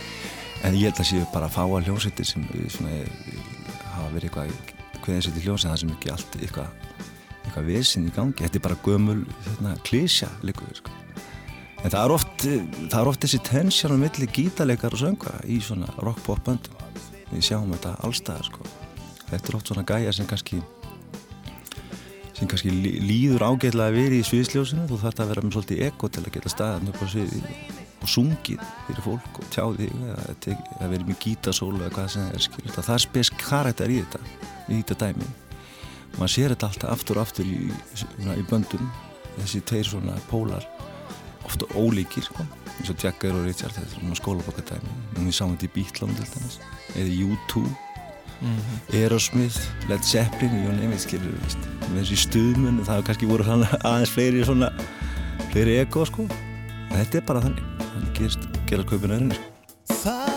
en 0.65 0.75
ég 0.75 0.89
held 0.89 0.99
að 1.03 1.09
séu 1.11 1.27
bara 1.33 1.47
að 1.47 1.55
fá 1.55 1.61
að 1.67 1.85
hljómsveitir 1.87 2.27
sem 2.27 2.43
eh, 2.55 2.65
svona, 2.73 2.95
eh, 2.97 3.37
hafa 3.93 4.09
verið 4.15 4.29
eitthvað 4.31 4.49
hvernig 5.03 5.27
þetta 5.29 5.43
hljómsveit 5.45 5.69
það 5.71 5.79
sem 5.83 5.93
ekki 5.95 6.11
allt 6.15 6.39
eitthvað 6.39 6.69
eitthvað 7.49 7.67
vesinn 7.73 8.07
í 8.07 8.13
gangi, 8.15 8.39
þetta 8.45 8.59
er 8.61 8.65
bara 8.69 8.79
gömul 8.85 9.19
hérna, 9.47 9.75
klísja 9.87 10.29
líka 10.45 10.67
sko. 10.77 10.91
en 11.83 11.91
það 11.91 12.01
er 12.05 12.11
oft 12.15 12.43
það 12.45 12.99
er 13.01 13.07
oft 13.11 13.21
þessi 13.25 13.39
tensjón 13.49 13.95
á 13.95 14.03
milli 14.05 14.27
gítarleikar 14.35 14.93
og 14.95 14.99
söngvara 15.03 15.43
í 15.47 15.59
svona 15.63 15.87
rock-pop 16.03 16.41
böndum. 16.45 16.75
Við 17.31 17.45
sjáum 17.45 17.71
þetta 17.75 17.95
allstaðar 18.03 18.45
sko. 18.49 18.65
þetta 19.29 19.49
er 19.51 19.55
oft 19.59 19.67
svona 19.71 19.85
gæja 19.87 20.13
sem 20.13 20.25
kannski 20.27 20.61
sem 22.33 22.47
kannski 22.47 22.71
lí- 22.71 22.99
líður 23.03 23.43
ágætlega 23.49 23.89
að 23.91 23.97
vera 23.99 24.15
í 24.15 24.23
sviðsljósinu. 24.23 24.87
Þú 24.87 24.97
þarf 25.01 25.19
að 25.19 25.27
vera 25.33 25.41
með 25.43 25.55
svolítið 25.57 25.81
ego 25.89 26.07
til 26.09 26.23
að 26.23 26.31
geta 26.37 26.49
staðan 26.53 26.87
upp 26.91 27.01
á 27.03 27.05
sviði 27.11 27.41
og 27.99 28.07
sungið 28.07 28.61
fyrir 28.87 29.03
fólk 29.03 29.39
og 29.41 29.49
tjá 29.51 29.63
þig 29.75 29.91
eða 29.91 30.35
tek- 30.39 30.69
eða 30.79 30.87
verið 30.93 31.07
með 31.09 31.17
gítasólu 31.25 31.81
eða 31.83 31.91
hvað 31.97 32.07
sem 32.13 32.23
það 32.23 32.33
er 32.37 32.45
skilur 32.45 32.75
það 32.77 32.93
er 32.95 33.03
spes 33.03 33.29
karakter 33.41 33.91
í 33.91 33.97
þetta 33.99 34.19
í 34.69 34.77
þetta 34.79 34.99
dæmi 35.03 35.27
og 36.13 36.21
maður 36.21 36.33
sér 36.35 36.53
þetta 36.53 36.69
alltaf 36.69 36.93
aftur 36.93 37.19
og 37.19 37.27
aftur 37.27 37.49
í, 37.49 37.59
svona, 37.93 38.37
í 38.39 38.45
böndum. 38.49 38.89
Þessi 39.39 39.61
tveir 39.69 39.87
svona 39.87 40.15
pólar 40.29 40.65
ofta 41.47 41.67
ólíkir 41.73 42.25
sko. 42.27 42.45
eins 42.79 42.89
og 42.91 43.03
Jagger 43.03 43.35
og 43.35 43.45
Richard 43.47 43.73
þetta 43.75 43.87
er 43.87 43.95
svona 43.97 44.17
skólabokadæmi 44.19 44.95
við 45.17 45.35
sáum 45.35 45.55
þetta 45.57 45.69
í 45.69 45.85
dæmis. 46.33 46.59
Eða 46.95 47.29
U2 47.33 47.65
Aerosmith, 48.95 49.59
Led 49.89 50.03
Zeppelin 50.03 50.55
og 50.61 50.69
Jón 50.69 50.83
Emil 50.85 50.99
skilur 51.01 51.33
við 51.33 51.43
veist. 51.43 51.67
Með 51.89 52.01
þessi 52.03 52.19
stuðmun 52.23 52.81
það 52.85 52.93
hefur 52.95 53.07
kannski 53.09 53.31
voru 53.33 53.49
aðeins 53.91 54.15
fleiri 54.15 54.47
svona 54.47 54.71
fleiri 55.51 55.79
ego 55.81 56.07
sko. 56.07 56.27
En 56.89 56.97
þetta 57.01 57.21
er 57.21 57.27
bara 57.27 57.43
þannig. 57.47 57.63
Þannig 57.91 58.11
gerist 58.21 58.51
gera 58.69 58.87
kaupin 58.87 59.17
öðrunni 59.17 60.28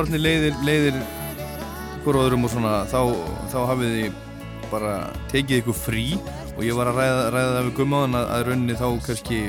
orðni 0.00 0.20
leiðir, 0.20 0.56
leiðir 0.66 1.00
hvort 2.04 2.22
öðrum 2.22 2.46
og 2.48 2.52
svona 2.54 2.74
þá, 2.88 3.00
þá 3.52 3.58
hafið 3.72 3.96
þið 3.96 4.20
bara 4.70 4.94
tekið 5.32 5.62
ykkur 5.62 5.76
frí. 5.76 6.06
Og 6.56 6.64
ég 6.66 6.76
var 6.76 6.90
að 6.90 7.00
ræða, 7.00 7.28
ræða 7.34 7.52
það 7.54 7.68
við 7.68 7.76
gummaðan 7.78 8.18
að, 8.18 8.32
að 8.34 8.42
rauninni 8.48 8.78
þá 8.78 8.88
kannski 9.06 9.40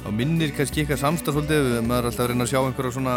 þá 0.00 0.10
minnir 0.16 0.52
kannski 0.56 0.84
ykkar 0.84 1.00
samstað 1.00 1.36
svolítið 1.36 1.70
maður 1.84 2.06
er 2.06 2.10
alltaf 2.10 2.24
að 2.24 2.30
reyna 2.32 2.46
að 2.46 2.52
sjá 2.52 2.60
einhverja 2.60 2.94
svona 2.96 3.16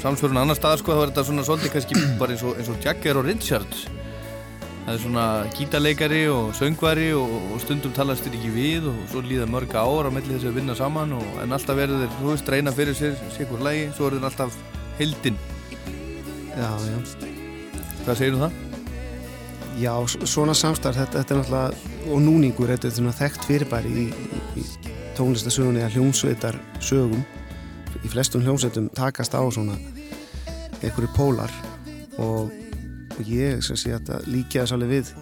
samsverðun 0.00 0.40
annar 0.42 0.58
stað 0.58 0.78
sko 0.80 0.96
þá 0.96 1.00
er 1.02 1.10
þetta 1.10 1.24
svona 1.28 1.46
svolítið 1.48 1.74
kannski 1.74 2.04
bara 2.20 2.36
eins 2.36 2.44
og, 2.46 2.54
eins 2.56 2.70
og 2.72 2.86
Jagger 2.86 3.20
og 3.20 3.28
Richard. 3.28 3.80
Það 4.80 4.94
er 4.94 5.02
svona 5.02 5.24
gítarleikari 5.54 6.22
og 6.32 6.54
söngvari 6.56 7.10
og, 7.14 7.34
og 7.52 7.60
stundum 7.62 7.92
talast 7.94 8.24
þér 8.26 8.38
ekki 8.40 8.52
við 8.54 8.88
og 8.90 9.00
svo 9.12 9.22
líða 9.22 9.46
mörg 9.50 9.76
ár 9.76 10.08
á 10.08 10.10
melli 10.10 10.34
þess 10.34 10.48
að 10.48 10.56
vinna 10.56 10.76
saman 10.78 11.12
og, 11.18 11.26
en 11.44 11.54
alltaf 11.54 11.78
verður 11.78 12.06
þeir, 12.06 12.16
þú 12.16 12.32
veist, 12.32 12.52
reyna 12.56 12.74
fyrir 12.74 12.96
sér 12.96 13.18
sér 13.36 13.52
lagi, 13.60 13.84
svo 13.94 14.08
er 14.08 14.16
þeir 14.16 14.30
alltaf 14.30 14.56
heldinn 15.00 15.38
Já, 16.50 16.70
já. 16.84 16.98
hvað 18.04 18.18
segir 18.18 18.36
um 18.36 18.44
það? 18.44 18.58
Já, 19.80 19.92
svona 20.28 20.52
samstarf, 20.56 20.98
þetta, 20.98 21.22
þetta 21.22 21.34
er 21.34 21.38
náttúrulega, 21.40 21.90
og 22.10 22.22
núningur, 22.24 22.72
þetta 22.74 22.88
er 22.88 22.96
svona 22.98 23.14
þekkt 23.16 23.46
fyrirbæri 23.48 23.92
í, 24.02 24.06
í, 24.60 24.64
tónlistasögunni 25.16 25.84
að 25.84 25.96
hljómsveitar 25.96 26.58
sögum, 26.84 27.22
í 28.02 28.10
flestum 28.10 28.44
hljómsveitum 28.44 28.90
takast 28.96 29.36
á 29.36 29.40
svona 29.52 29.78
einhverju 30.80 31.12
pólar 31.16 31.54
og, 32.20 32.50
og 33.16 33.30
ég 33.30 33.62
sem 33.64 33.78
sé 33.78 33.94
að 33.96 34.26
líka 34.28 34.64
þess 34.64 34.76
alveg 34.76 34.92
við 34.98 35.14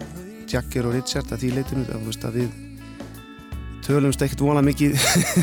Jagger 0.49 0.89
og 0.89 0.97
Richard 0.97 1.31
að 1.31 1.45
því 1.45 1.63
þú 1.69 2.01
veist, 2.07 2.25
að 2.25 2.39
við 2.39 2.57
tölumst 3.85 4.21
ekkert 4.25 4.43
vona 4.43 4.63
mikið 4.65 4.97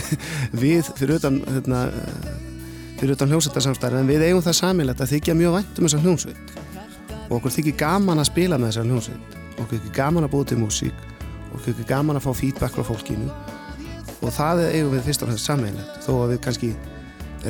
við 0.63 0.91
fyrir 0.99 1.21
utan 1.21 1.41
hérna, 1.47 1.87
fyrir 3.01 3.17
utan 3.17 3.33
hljómsveitarsamstæri 3.33 4.01
en 4.01 4.09
við 4.09 4.25
eigum 4.29 4.45
það 4.45 4.57
samilegt 4.61 5.03
að 5.03 5.13
þykja 5.15 5.37
mjög 5.37 5.57
vænt 5.59 5.81
um 5.81 5.87
þessa 5.87 6.01
hljómsveit. 6.05 6.57
Og 7.27 7.37
okkur 7.39 7.55
þykir 7.57 7.77
gaman 7.81 8.23
að 8.23 8.31
spila 8.31 8.59
með 8.61 8.73
þessar 8.73 8.89
hljómsveit. 8.91 9.37
Okkur 9.57 9.79
þykir 9.79 9.95
gaman 9.97 10.27
að 10.27 10.33
búa 10.35 10.49
til 10.49 10.59
músík. 10.61 11.05
Okkur 11.53 11.67
þykir 11.73 11.89
gaman 11.91 12.19
að 12.19 12.27
fá 12.27 12.33
feedback 12.41 12.77
frá 12.77 12.87
fólkinu. 12.87 13.29
Og 14.23 14.33
það 14.33 14.63
eigum 14.71 14.95
við 14.95 15.07
fyrst 15.09 15.25
og 15.25 15.31
fremst 15.31 15.51
sammeilegt 15.51 16.07
þó 16.07 16.13
að 16.23 16.35
við 16.35 16.43
kannski 16.47 16.73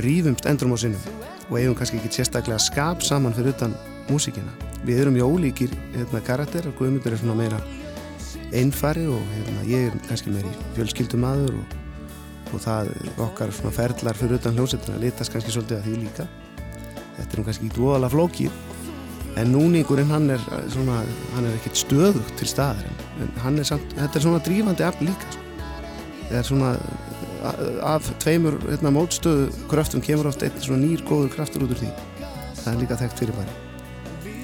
rýfumst 0.07 0.49
endrum 0.51 0.75
á 0.75 0.79
sinnum 0.83 1.05
og 1.47 1.59
eigum 1.61 1.77
kannski 1.79 2.01
ekki 2.01 2.11
sérstaklega 2.19 2.59
skap 2.61 3.05
saman 3.07 3.35
fyrir 3.37 3.55
utan 3.55 3.75
músíkina. 4.11 4.53
Við 4.87 5.03
erum 5.03 5.17
mjög 5.17 5.37
ólíkir 5.37 5.75
hérna, 5.95 6.23
karakter 6.27 6.67
og 6.69 6.79
Guðmundur 6.79 7.15
er 7.15 7.21
svona 7.21 7.39
meira 7.39 7.61
einfari 8.55 9.07
og 9.11 9.23
hérna, 9.35 9.65
ég 9.67 9.91
er 9.91 9.99
kannski 10.09 10.35
meiri 10.35 10.51
fjölskyldumadur 10.77 11.55
og, 11.59 11.77
og 12.53 12.63
það 12.63 12.93
okkar 13.27 13.53
svona 13.55 13.75
ferlar 13.75 14.19
fyrir 14.19 14.39
utan 14.39 14.57
hljómsveitina 14.57 15.03
litast 15.03 15.33
kannski 15.33 15.55
svolítið 15.55 15.81
að 15.81 15.89
því 15.89 15.99
líka 16.05 16.29
þetta 17.17 17.29
er 17.29 17.41
nú 17.41 17.47
kannski 17.49 17.71
ekki 17.71 17.87
óalega 17.87 18.15
flókið 18.15 18.65
En 19.37 19.53
núningurinn 19.53 20.09
hann 20.09 20.31
er 20.33 20.41
eh, 20.57 20.65
svona, 20.73 21.03
hann 21.35 21.49
er 21.49 21.57
ekkert 21.59 21.77
stöðugt 21.77 22.39
til 22.41 22.49
staðar 22.49 22.87
en, 23.21 23.33
hann 23.45 23.61
er 23.61 23.69
samt, 23.69 23.93
þetta 23.99 24.19
er 24.19 24.25
svona 24.25 24.41
drífandi 24.45 24.87
afl 24.87 25.11
líka 25.11 25.29
sko. 25.29 25.45
Það 26.27 26.39
er 26.41 26.49
svona 26.49 26.71
af 27.87 28.09
tveimur 28.25 28.57
hérna, 28.65 28.91
mótstöðu 28.97 29.51
kröftum 29.71 30.03
kemur 30.03 30.31
oft 30.33 30.43
einn 30.43 30.57
svona 30.65 30.81
nýr 30.83 31.05
góður 31.07 31.35
kraftur 31.37 31.67
út 31.67 31.77
úr 31.77 31.83
því. 31.85 31.93
Það 32.63 32.73
er 32.73 32.81
líka 32.81 33.01
þekkt 33.05 33.23
fyrir 33.23 33.37
bæri. 33.37 33.57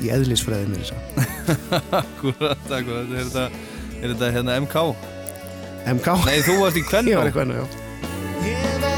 Í 0.03 0.13
eðlisfræði 0.15 0.71
mér. 0.71 0.95
Akkurat, 2.03 2.67
akkurat, 2.69 3.09
er 3.09 3.31
þetta, 3.31 3.47
er 3.99 4.13
þetta 4.13 4.33
hérna 4.37 4.59
MK? 4.67 4.89
MK? 5.97 6.19
Nei, 6.29 6.43
þú 6.45 6.61
varst 6.67 6.83
í 6.83 6.85
Ég 7.09 7.81
var 8.45 8.92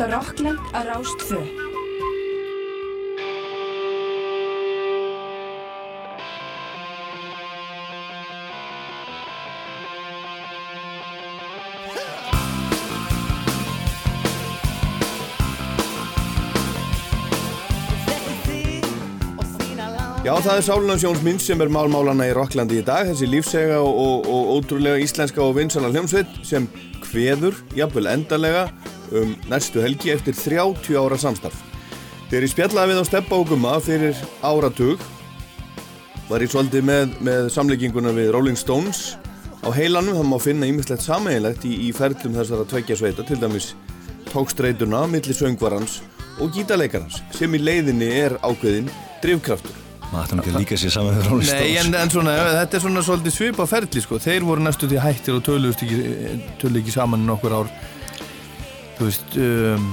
hlusta 0.00 0.06
á 0.06 0.16
Rockland 0.16 0.58
á 0.72 0.80
Rás 0.84 1.08
2. 1.28 1.38
Já, 20.20 20.36
það 20.36 20.56
er 20.56 20.62
Sálunan 20.62 20.98
Sjónsmynd 21.00 21.40
sem 21.40 21.60
er 21.60 21.70
málmálana 21.72 22.28
í 22.28 22.34
Rocklandi 22.36 22.78
í 22.78 22.84
dag, 22.84 23.08
þessi 23.08 23.26
lífsega 23.26 23.80
og, 23.80 23.96
og, 23.98 24.28
og 24.30 24.50
ótrúlega 24.60 25.00
íslenska 25.00 25.42
og 25.42 25.56
vinsala 25.56 25.90
hljómsveit 25.90 26.40
sem 26.46 26.68
kveður, 27.02 27.56
jafnvel 27.74 28.06
endalega, 28.12 28.68
um 29.16 29.34
næstu 29.50 29.82
helgi 29.82 30.12
eftir 30.14 30.36
30 30.36 30.98
ára 31.00 31.18
samstarf. 31.18 31.56
Þegar 32.30 32.46
ég 32.46 32.52
spjallaði 32.52 32.92
við 32.92 33.02
á 33.02 33.04
Steppa 33.08 33.38
og 33.40 33.48
Gumma 33.50 33.74
fyrir 33.82 34.18
áratug, 34.46 35.02
var 36.30 36.44
ég 36.44 36.52
svolítið 36.52 36.86
með, 36.86 37.16
með 37.26 37.48
samlegginguna 37.50 38.14
við 38.14 38.30
Rolling 38.36 38.58
Stones 38.58 39.16
á 39.66 39.68
heilanum, 39.74 40.14
það 40.14 40.28
má 40.30 40.38
finna 40.40 40.68
ímislegt 40.70 41.02
sameiginlegt 41.02 41.66
í, 41.66 41.74
í 41.88 41.90
ferlum 41.96 42.36
þessara 42.38 42.68
tveggja 42.70 43.00
sveita, 43.00 43.26
til 43.26 43.40
dæmis 43.40 43.72
tókstreituna, 44.30 45.04
milli 45.10 45.34
söngvarans 45.34 45.98
og 46.40 46.54
gítarleikarans, 46.54 47.18
sem 47.34 47.54
í 47.54 47.60
leiðinni 47.60 48.08
er 48.22 48.38
ákveðin 48.46 48.88
drivkraftur. 49.24 49.74
maður 50.10 50.24
ætti 50.24 50.36
nú 50.36 50.42
ekki 50.42 50.52
að 50.54 50.62
líka 50.62 50.78
sér 50.80 50.94
saman 50.94 51.18
með 51.18 51.28
Rolling 51.28 51.50
Nei, 51.50 51.76
en, 51.82 51.94
en 51.98 52.10
svona, 52.10 52.32
þetta 52.62 52.78
er 52.78 52.84
svona 52.86 53.02
svolítið 53.06 53.34
svipa 53.34 53.66
ferli, 53.70 54.02
sko. 54.02 54.18
Þeir 54.22 54.46
voru 54.46 54.64
næstu 54.64 54.88
því 54.90 55.02
hættir 55.04 55.36
og 55.36 55.44
töluðust 55.46 55.84
ekki, 55.86 56.00
töluðu 56.62 56.82
ekki 56.82 56.94
saman 56.94 57.22
í 57.22 57.28
nokkur 57.28 57.54
ár. 57.58 57.70
Þú 59.00 59.08
veist, 59.08 59.36
um, 59.40 59.86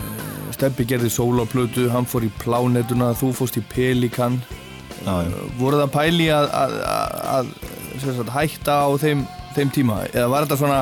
eh, 0.00 0.52
Steppi 0.56 0.86
gerði 0.88 1.10
sólaplötu, 1.12 1.90
hann 1.92 2.08
fór 2.08 2.24
í 2.24 2.30
plánetuna, 2.40 3.10
þú 3.12 3.34
fórst 3.36 3.58
í 3.60 3.64
pelikan. 3.68 4.38
Já, 5.04 5.28
já. 5.28 5.34
Voru 5.58 5.82
það 5.82 5.92
pæli 5.92 6.30
að, 6.32 6.48
að, 6.56 6.76
að, 7.34 7.50
að 8.24 8.32
hætta 8.32 8.78
á 8.80 8.90
þeim, 9.02 9.26
þeim 9.52 9.74
tíma? 9.76 9.98
Eða 10.14 10.30
var 10.32 10.46
þetta 10.46 10.60
svona, 10.62 10.80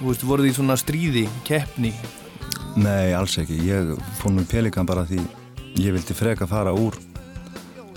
veist, 0.00 0.24
voru 0.24 0.46
því 0.46 0.54
svona 0.56 0.78
stríði, 0.80 1.26
keppni? 1.44 1.92
Nei, 2.80 3.12
alls 3.12 3.36
ekki. 3.42 3.60
Ég 3.68 3.92
fór 4.16 4.32
nú 4.32 4.46
í 4.46 4.48
Pelikan 4.48 4.88
bara 4.88 5.04
því 5.04 5.20
ég 5.78 5.92
vildi 5.94 6.16
freka 6.16 6.48
fara 6.50 6.72
úr 6.74 6.96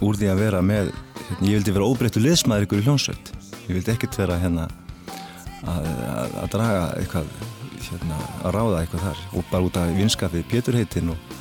úr 0.04 0.20
því 0.20 0.30
að 0.30 0.42
vera 0.44 0.62
með 0.66 0.92
hérna, 0.92 1.48
ég 1.48 1.58
vildi 1.58 1.74
vera 1.74 1.88
óbreyttu 1.88 2.22
liðsmaður 2.22 2.68
ykkur 2.68 2.82
í 2.82 2.86
hljónsveit 2.88 3.32
ég 3.70 3.74
vildi 3.78 3.94
ekkert 3.96 4.18
vera 4.20 4.38
hérna 4.42 4.68
að 5.64 6.50
draga 6.52 6.88
eitthvað 7.00 7.30
hérna, 7.92 8.18
að 8.44 8.56
ráða 8.56 8.82
eitthvað 8.82 9.06
þar 9.08 9.22
og 9.34 9.46
bara 9.52 9.68
út 9.68 9.80
af 9.82 9.94
vinskapið 9.98 10.46
Pétur 10.52 10.78
heitin 10.80 11.12
og, 11.14 11.36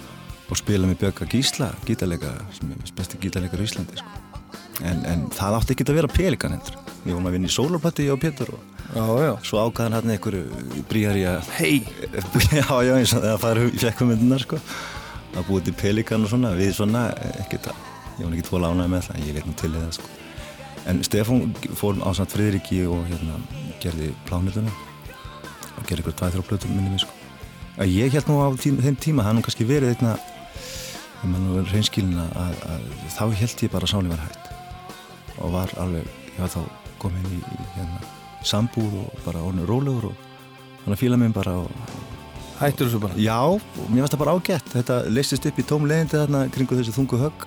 og 0.48 0.58
spila 0.60 0.88
með 0.88 1.00
Björka 1.04 1.28
Gísla 1.30 1.70
gítarleika, 1.86 2.34
sem 2.56 2.72
er 2.74 2.92
besti 2.98 3.20
gítarleikar 3.22 3.62
í 3.62 3.68
Íslandi 3.68 4.00
sko. 4.00 4.20
en, 4.82 5.04
en 5.08 5.26
það 5.34 5.58
átti 5.60 5.76
ekki 5.76 5.88
að 5.88 5.98
vera 6.00 6.12
Pelikan 6.12 6.56
heldur 6.56 6.78
við 7.02 7.14
vorum 7.16 7.30
að 7.30 7.36
vinna 7.38 7.50
í 7.50 7.56
sólurpatti 7.56 8.08
og 8.12 8.20
Pétur 8.22 8.54
og 8.56 8.68
Já, 8.92 9.06
já. 9.24 9.32
svo 9.46 9.62
ákvaðan 9.62 9.94
hann 9.96 10.10
einhverju 10.12 10.82
brýjar 10.90 11.16
í 11.16 11.22
að 11.24 11.46
Hei! 11.56 11.78
já, 12.58 12.66
já, 12.84 12.92
eins 12.98 13.14
og 13.16 13.22
það 13.24 13.38
fara 13.40 13.62
í 13.64 13.78
fjekkumyndunar 13.80 14.44
sko 14.44 14.58
að 15.32 15.46
búið 15.48 15.70
til 15.70 15.74
pelikan 15.80 16.26
og 16.26 16.28
svona 16.28 16.50
við 16.58 16.74
svona, 16.76 17.06
ekkert 17.40 17.70
að 17.72 17.86
ég 18.18 18.26
var 18.26 18.34
ekki 18.34 18.48
tvo 18.50 18.60
lánaði 18.60 18.92
með 18.92 19.06
það, 19.06 19.22
ég 19.24 19.38
veit 19.38 19.48
nú 19.48 19.54
til 19.56 19.72
það 19.78 19.94
sko 19.96 20.10
en 20.92 21.02
Stefán 21.06 21.54
fór 21.78 22.00
á 22.02 22.10
samt 22.12 22.34
Friðriki 22.34 22.82
og 22.90 23.06
hérna 23.08 23.38
gerði 23.80 24.10
plánutuna 24.28 24.72
og 25.82 25.88
gerði 25.88 26.04
ykkur 26.06 26.16
tvæð 26.20 26.36
þrjá 26.36 26.48
plötum 26.48 26.76
minni 26.76 26.94
mig 26.94 27.02
sko. 27.02 27.18
Ég 27.88 28.14
held 28.14 28.28
nú 28.28 28.38
á 28.38 28.46
tím, 28.60 28.78
þeim 28.84 28.96
tíma, 29.00 29.26
það 29.26 29.36
nú 29.38 29.44
kannski 29.46 29.66
verið 29.66 29.94
einna 29.96 30.14
ég 31.22 31.30
maður 31.30 31.60
er 31.62 31.70
reynskilin 31.72 32.18
að, 32.18 32.62
þá 33.14 33.24
held 33.38 33.64
ég 33.64 33.72
bara 33.72 33.88
að 33.88 33.92
sáli 33.92 34.10
var 34.10 34.22
hætt. 34.22 34.48
Og 35.42 35.54
var 35.54 35.74
alveg, 35.82 36.08
ég 36.34 36.40
var 36.42 36.52
þá 36.52 36.62
komin 37.02 37.28
í, 37.30 37.38
í 37.38 37.68
hérna, 37.76 38.00
sambúð 38.46 38.96
og 39.02 39.22
bara 39.26 39.42
orðinu 39.42 39.66
rólegur 39.70 40.10
og 40.10 40.24
þannig 40.82 40.96
að 40.96 41.02
fíla 41.02 41.20
mig 41.20 41.34
bara 41.34 41.58
og 41.64 42.00
Hættur 42.62 42.86
þessu 42.86 43.00
bara? 43.02 43.16
Já, 43.18 43.40
mér 43.90 44.04
finnst 44.04 44.12
það 44.14 44.20
bara 44.20 44.32
ágætt. 44.36 44.68
Þetta 44.70 44.96
leistist 45.10 45.46
upp 45.48 45.56
í 45.58 45.64
tóm 45.66 45.86
leiðindi 45.90 46.14
þarna 46.14 46.42
kringu 46.54 46.76
þessu 46.78 46.92
þungu 46.94 47.18
högg. 47.18 47.46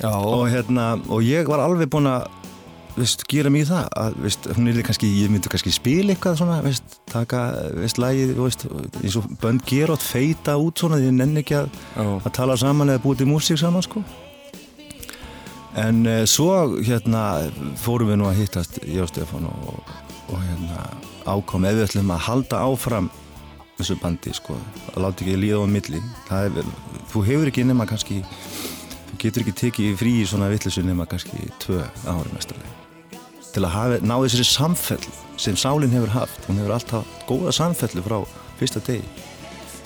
Já, 0.00 0.10
og, 0.10 0.42
hérna, 0.50 0.86
og 1.06 1.22
ég 1.22 1.46
var 1.46 1.62
alveg 1.62 1.92
búinn 1.92 2.08
að 2.10 2.26
veist, 2.96 3.24
gera 3.30 3.50
í 3.52 3.64
það 3.66 3.88
að, 4.00 4.18
veist, 4.24 4.46
hún 4.56 4.70
er 4.70 4.78
kannski, 4.86 5.08
ég 5.20 5.32
myndi 5.32 5.50
kannski 5.52 5.72
spila 5.74 6.14
eitthvað 6.14 6.38
svona, 6.40 6.60
veist, 6.64 6.98
taka, 7.10 7.42
veist, 7.76 8.00
lagið 8.00 8.36
veist, 8.38 8.66
eins 9.02 9.18
og 9.20 9.26
bönn 9.42 9.60
gerótt 9.68 10.04
feita 10.04 10.56
út 10.60 10.80
svona, 10.80 11.00
því 11.00 11.10
ég 11.10 11.18
nenni 11.18 11.42
ekki 11.42 11.58
að, 11.60 11.68
að 12.16 12.30
tala 12.36 12.56
saman 12.60 12.94
eða 12.94 13.04
búið 13.04 13.22
til 13.22 13.28
músík 13.30 13.60
saman 13.60 13.84
sko. 13.84 14.02
En 15.76 16.06
uh, 16.08 16.22
svo 16.24 16.78
hérna 16.80 17.26
fórum 17.80 18.08
við 18.12 18.20
nú 18.22 18.30
að 18.30 18.40
hittast 18.40 18.80
ég 18.84 19.02
og 19.04 19.10
Stefán 19.12 19.44
og, 19.50 19.92
og 20.32 20.40
hérna 20.40 20.86
ákom 21.28 21.66
ef 21.68 21.76
við 21.76 21.88
ætlum 21.90 22.14
að 22.14 22.24
halda 22.30 22.62
áfram 22.64 23.10
þessu 23.76 23.98
bandi 24.00 24.32
sko 24.32 24.56
að 24.94 25.02
láta 25.04 25.26
ekki 25.26 25.36
líða 25.36 25.60
á 25.60 25.68
milli. 25.68 26.00
Það 26.30 26.48
er, 26.48 26.72
þú 27.12 27.26
hefur 27.28 27.52
ekki 27.52 27.66
nema 27.68 27.88
kannski 27.90 28.22
þú 29.10 29.20
getur 29.20 29.44
ekki 29.44 29.58
tekið 29.60 30.00
frí 30.00 30.16
í 30.22 30.26
svona 30.28 30.48
vittlisu 30.52 30.86
nema 30.86 31.08
kannski 31.10 31.52
tvö 31.60 31.84
ári 32.08 32.32
mestarlega 32.32 32.75
til 33.56 33.64
að 33.64 33.72
hafa, 33.72 34.00
ná 34.04 34.14
þessari 34.20 34.46
samfell 34.48 35.06
sem 35.40 35.56
sálinn 35.58 35.94
hefur 35.96 36.12
haft. 36.12 36.44
Hún 36.48 36.60
hefur 36.60 36.76
alltaf 36.76 37.14
góða 37.28 37.54
samfellu 37.56 38.04
frá 38.04 38.18
fyrsta 38.60 38.82
degi. 38.84 39.04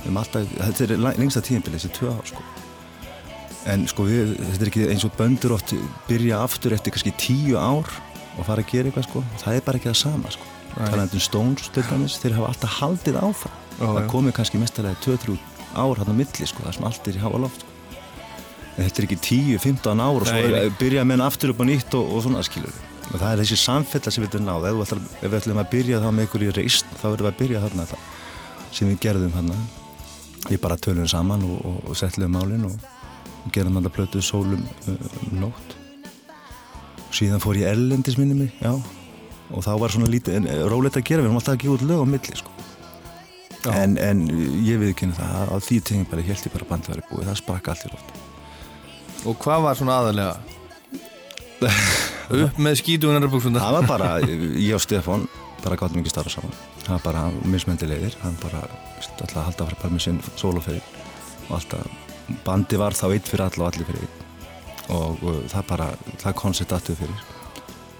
Um 0.08 0.18
alltaf, 0.18 0.48
þetta 0.58 0.86
er 0.86 1.02
lengsta 1.20 1.42
tíðinbili 1.44 1.78
þessi 1.78 1.92
tvö 1.96 2.14
ár 2.16 2.30
sko. 2.30 2.46
En 3.70 3.84
sko 3.90 4.06
við, 4.08 4.36
þetta 4.40 4.64
er 4.64 4.70
ekki 4.72 4.86
eins 4.90 5.04
og 5.06 5.16
böndur 5.18 5.54
oft 5.54 5.74
byrja 6.08 6.40
aftur 6.42 6.74
eftir 6.74 6.94
kannski 6.94 7.12
tíu 7.20 7.58
ár 7.60 7.88
og 8.38 8.46
fara 8.48 8.64
að 8.64 8.72
gera 8.72 8.90
eitthvað 8.90 9.08
sko. 9.10 9.24
Það 9.42 9.58
er 9.58 9.66
bara 9.66 9.80
ekki 9.80 9.90
það 9.92 10.00
sama 10.00 10.34
sko. 10.34 10.52
Talandum 10.70 11.22
Stones 11.22 11.70
til 11.74 11.84
dæmis, 11.90 12.16
þeir 12.22 12.38
hafa 12.38 12.52
alltaf 12.54 12.76
haldið 12.78 13.18
áfram. 13.20 13.56
Já, 13.80 13.86
það 13.86 14.10
komið 14.12 14.36
kannski 14.36 14.60
mestarlega 14.60 15.00
2-3 15.04 15.36
ár 15.74 16.00
hann 16.00 16.12
á 16.12 16.14
milli 16.14 16.46
sko, 16.46 16.64
það 16.66 16.76
sem 16.76 16.86
allt 16.88 17.08
er 17.08 17.16
í 17.16 17.22
háa 17.22 17.40
loft 17.40 17.62
sko. 17.62 17.70
þetta 18.76 19.00
er 19.00 19.06
ekki 19.06 19.18
10-15 19.24 20.02
ár 20.02 20.18
og 20.18 20.28
svo 20.28 20.40
nei. 20.40 20.60
að 20.60 20.74
byrja 20.80 21.04
menn 21.06 21.22
aftur 21.24 21.54
upp 21.54 21.62
á 21.62 21.64
nýtt 21.68 21.96
og, 21.98 22.10
og 22.12 22.24
svona 22.26 22.42
skilur 22.46 22.74
og 23.10 23.18
það 23.18 23.32
er 23.32 23.42
þessi 23.42 23.58
samfella 23.58 24.12
sem 24.14 24.24
við 24.24 24.36
erum 24.38 24.46
náð 24.46 24.68
ef, 24.70 24.94
við 25.22 25.36
ætlum 25.40 25.60
að 25.62 25.70
byrja 25.72 26.00
þá 26.02 26.08
með 26.14 26.28
ykkur 26.28 26.44
í 26.46 26.50
reist 26.54 26.92
þá 27.00 27.06
erum 27.10 27.24
við 27.24 27.30
að 27.30 27.38
byrja 27.40 27.62
þarna 27.64 27.86
sem 28.70 28.90
við 28.90 29.00
gerðum 29.02 29.34
þarna. 29.34 29.58
Við 30.46 30.60
bara 30.62 30.78
tölum 30.80 31.08
saman 31.10 31.42
og, 31.44 31.58
og, 31.66 31.80
og 31.90 31.98
settlum 31.98 32.32
málin 32.32 32.68
og, 32.68 32.76
og 33.44 33.50
gerðum 33.54 33.80
þarna 33.80 33.92
plötu 33.96 34.22
sólum 34.24 34.62
um, 34.88 35.02
nótt. 35.42 35.76
Og 37.08 37.18
síðan 37.18 37.42
fór 37.42 37.58
ég 37.60 37.72
erlendis 37.72 38.18
minni 38.20 38.38
mig 38.38 38.54
já. 38.62 38.72
Og 39.50 39.66
þá 39.66 39.72
var 39.82 39.90
svona 39.90 40.10
lítið, 40.10 40.38
en, 40.38 40.46
eh, 40.46 40.62
rólegt 40.70 41.00
að 41.00 41.08
gera 41.08 41.24
við 41.24 41.32
erum 41.32 41.40
alltaf 41.40 41.56
að 41.56 41.62
gefa 41.64 41.74
út 41.74 41.86
lög 41.88 42.04
á 42.06 42.12
milli 42.12 42.38
sko. 42.38 42.54
en, 43.74 43.98
en 44.00 44.22
ég 44.64 44.78
viðkynna 44.80 45.18
það 45.18 45.34
að 45.40 45.50
á 45.50 45.56
því 45.66 45.80
tegum 45.84 46.06
bara 46.08 46.22
held 46.30 46.46
ég 46.46 46.54
bara 46.54 46.68
bandið 46.70 46.94
væri 46.94 47.08
búið 47.10 47.26
það 47.28 47.40
sprakk 47.42 47.72
allt 47.74 47.84
í 47.84 47.90
loft. 47.90 48.14
Og 49.26 49.36
hvað 49.42 49.66
var 49.66 49.82
svona 49.82 49.98
aðalega? 49.98 50.34
Upp 52.30 52.58
með 52.62 52.76
skítugunar 52.78 53.26
það 53.26 53.72
var 53.74 53.86
bara, 53.88 54.10
ég 54.22 54.76
og 54.76 54.82
Stefán 54.84 55.24
bara 55.64 55.76
gáttum 55.76 56.00
ekki 56.00 56.12
starfa 56.12 56.30
saman. 56.30 56.54
Það 56.84 56.92
var 56.92 57.02
bara 57.04 57.24
mismöndi 57.50 57.88
leiðir. 57.90 58.14
Hann 58.22 58.38
bara 58.42 58.62
alltaf 59.00 59.34
halda 59.34 59.64
að 59.64 59.72
fara 59.72 59.80
bara 59.82 59.92
með 59.96 60.04
sinn 60.06 60.20
sólofeyr 60.38 60.80
og 61.48 61.56
alltaf 61.58 62.38
bandi 62.46 62.78
var 62.80 62.94
þá 62.94 63.08
eitt 63.10 63.28
fyrir 63.28 63.46
alla 63.48 63.66
og 63.66 63.72
allir 63.72 63.90
fyrir 63.90 64.06
einn. 64.06 64.28
Og 64.94 65.26
uh, 65.26 65.42
það 65.50 65.66
bara, 65.72 65.90
það 66.22 66.38
koncept 66.44 66.76
aftur 66.76 67.00
fyrir. 67.00 67.26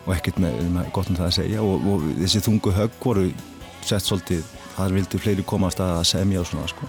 Og 0.07 0.15
ekkert 0.15 0.41
með, 0.43 0.63
með 0.79 0.95
gott 0.95 1.11
um 1.11 1.19
það 1.19 1.29
að 1.29 1.37
segja. 1.41 1.67
Og, 1.67 1.91
og 1.91 2.09
þessi 2.23 2.45
þungu 2.47 2.77
högg 2.79 3.03
voru 3.03 3.27
sett 3.83 4.07
svolítið, 4.07 4.47
þar 4.77 4.97
vildi 4.97 5.23
fleiri 5.27 5.47
komast 5.47 5.83
að 5.83 6.03
semja 6.09 6.43
og 6.43 6.49
svona 6.49 6.71
sko 6.71 6.89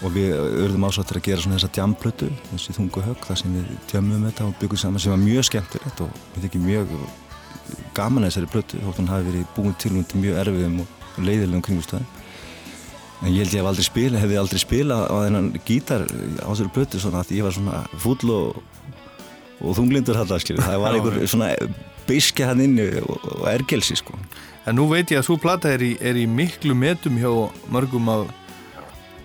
og 0.00 0.14
við 0.14 0.32
urðum 0.36 0.86
ásáttir 0.88 1.20
að 1.20 1.26
gera 1.26 1.42
svona 1.44 1.58
þessa 1.58 1.72
djamplötu, 1.76 2.28
þessi 2.52 2.76
þungu 2.76 3.02
högg 3.04 3.26
þar 3.28 3.40
sem 3.40 3.56
við 3.56 3.72
tjömmum 3.90 4.24
þetta 4.28 4.46
og 4.46 4.54
byggum 4.60 4.80
saman 4.80 5.02
sem 5.02 5.12
var 5.12 5.20
mjög 5.20 5.48
skemmtilegt 5.50 6.00
og 6.04 6.22
við 6.36 6.46
þykir 6.46 6.64
mjög 6.64 6.94
gaman 7.96 8.24
að 8.24 8.32
þessari 8.32 8.50
plötu 8.54 8.80
þótt 8.80 9.02
hann 9.02 9.12
hafi 9.12 9.28
verið 9.28 9.52
búin 9.56 9.76
til 9.80 9.92
undir 9.92 10.22
mjög 10.24 10.40
erfiðum 10.44 10.80
og 10.84 11.20
leiðilegum 11.20 11.66
kringustæðum 11.68 12.08
en 13.20 13.34
ég 13.34 13.44
held 13.44 13.52
ég 13.52 13.60
hef 13.60 13.68
aldrei 13.68 13.86
spila, 13.86 14.22
hefði 14.22 14.40
aldrei 14.40 14.62
spila 14.62 14.98
á 15.04 15.16
þennan 15.26 15.52
gítar 15.68 16.06
á 16.40 16.48
þessari 16.48 16.74
plötu 16.74 17.00
svona 17.02 17.20
að 17.20 17.34
ég 17.36 17.44
var 17.44 17.56
svona 17.56 17.82
fúll 18.00 18.32
og, 18.32 18.60
og 19.60 19.76
þunglindur 19.76 20.20
þarna 20.22 20.40
skilur, 20.40 20.64
það 20.64 20.84
var 20.84 20.96
einhver 20.96 21.20
svona 21.28 21.50
beiskja 22.08 22.50
hann 22.50 22.64
inni 22.64 22.88
og, 23.04 23.18
og 23.36 23.46
ergelsi 23.50 23.98
sko. 23.98 24.16
En 24.68 24.76
nú 24.78 24.88
veit 24.90 25.10
ég 25.12 25.20
að 25.20 25.28
svo 25.28 25.36
plata 25.40 25.70
er 25.72 25.84
í, 25.84 25.94
er 26.00 26.18
í 26.18 26.26
miklu 26.28 26.74
metum 26.76 27.18
hjá 27.20 27.30
mörgum 27.72 28.08
af, 28.12 28.30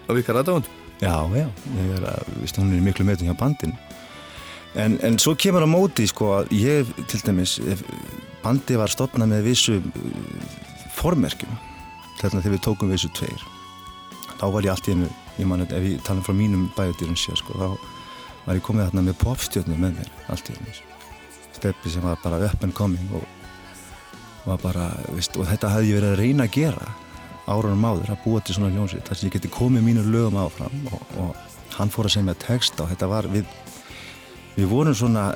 af 0.08 0.20
ykkar 0.22 0.42
aðdáðund 0.42 0.72
Já, 1.04 1.28
já, 1.36 1.50
ég 1.76 1.90
er 1.98 2.06
að, 2.08 2.30
veist, 2.40 2.58
hún 2.60 2.72
er 2.72 2.84
miklu 2.84 3.04
metum 3.08 3.28
hjá 3.28 3.36
bandin 3.36 3.74
en, 4.80 4.96
en 5.04 5.18
svo 5.20 5.36
kemur 5.40 5.66
á 5.66 5.70
móti 5.70 6.08
sko 6.08 6.32
að 6.38 6.54
ég 6.56 6.92
til 7.12 7.20
dæmis, 7.26 7.58
bandi 8.44 8.78
var 8.80 8.92
stopnað 8.92 9.34
með 9.34 9.50
vissu 9.50 9.76
uh, 9.82 10.56
formerkjum 10.96 11.52
þarna 12.22 12.40
þegar 12.40 12.56
við 12.56 12.64
tókum 12.70 12.96
vissu 12.96 13.12
tveir 13.18 13.44
þá 14.40 14.48
var 14.56 14.68
ég 14.68 14.72
allt 14.72 14.88
í 14.88 14.96
einu, 14.96 15.12
ég 15.36 15.50
man 15.52 15.66
ef 15.68 15.76
ég 15.76 16.04
tala 16.08 16.24
frá 16.24 16.36
mínum 16.36 16.70
bæjadýrum 16.78 17.20
sér 17.20 17.40
sko, 17.44 17.60
þá 17.60 18.48
var 18.48 18.60
ég 18.60 18.66
komið 18.66 18.90
þarna 18.90 19.08
með 19.10 19.20
popstjörnu 19.24 19.80
með 19.80 20.00
mér 20.00 20.12
allt 20.32 20.52
í 20.52 20.56
einu 20.56 20.78
steppi 21.56 21.92
sem 21.92 22.04
var 22.04 22.20
bara 22.24 22.40
up 22.46 22.64
and 22.64 22.76
coming 22.76 23.12
og 23.16 23.24
var 24.46 24.60
bara, 24.62 24.90
veist, 25.16 25.36
og 25.40 25.48
þetta 25.50 25.72
hafði 25.74 25.92
ég 25.92 26.00
verið 26.00 26.14
að 26.14 26.20
reyna 26.22 26.46
að 26.46 26.56
gera 26.60 26.92
árunum 27.46 27.86
áður 27.86 28.14
að 28.14 28.24
búa 28.24 28.42
til 28.42 28.56
svona 28.58 28.72
hljómsveit 28.74 29.06
þar 29.08 29.20
sem 29.20 29.30
ég 29.30 29.36
geti 29.38 29.52
komið 29.54 29.86
mínu 29.86 30.06
lögum 30.10 30.40
áfram 30.42 30.88
og, 30.92 31.04
og 31.22 31.76
hann 31.78 31.92
fór 31.94 32.08
að 32.08 32.16
segja 32.16 32.28
mig 32.28 32.38
að 32.38 32.46
texta 32.48 32.86
og 32.86 32.92
þetta 32.94 33.10
var 33.12 33.28
við, 33.30 33.46
við 34.56 34.72
vorum 34.72 34.98
svona 34.98 35.28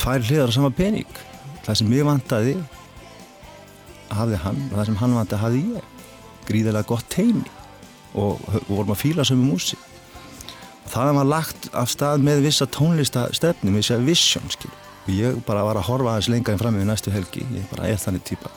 tvær 0.00 0.26
hliðar 0.26 0.52
á 0.52 0.56
sama 0.56 0.72
pening. 0.74 1.22
Það 1.64 1.80
sem 1.80 1.94
ég 1.94 2.08
vantaði 2.08 2.56
hafði 4.10 4.42
hann 4.44 4.60
og 4.68 4.76
það 4.76 4.86
sem 4.90 5.00
hann 5.00 5.16
vantaði 5.16 5.42
hafði 5.44 5.64
ég. 5.76 5.88
Gríðilega 6.50 6.88
gott 6.90 7.08
teimi 7.12 7.46
og, 8.14 8.40
og 8.42 8.68
vorum 8.68 8.94
að 8.94 9.02
fíla 9.04 9.26
sömu 9.26 9.52
músi 9.52 9.78
og 10.84 10.92
það 10.92 11.12
var 11.20 11.28
lagt 11.28 11.68
af 11.76 11.92
stað 11.92 12.24
með 12.26 12.46
vissa 12.48 12.66
tónlistastefnum, 12.66 13.76
vissa 13.78 14.00
vision 14.02 14.50
skil. 14.50 14.72
og 15.06 15.12
ég 15.14 15.38
bara 15.46 15.62
var 15.64 15.78
að 15.78 15.86
horfa 15.86 16.16
aðeins 16.16 16.32
lenga 16.32 16.52
en 16.52 16.58
fram 16.58 16.74
með 16.74 16.90
næstu 16.90 17.14
helgi, 17.14 17.46
ég 17.54 17.70
bara 17.70 17.86
er 17.88 18.00
þannig 18.02 18.26
típa 18.26 18.50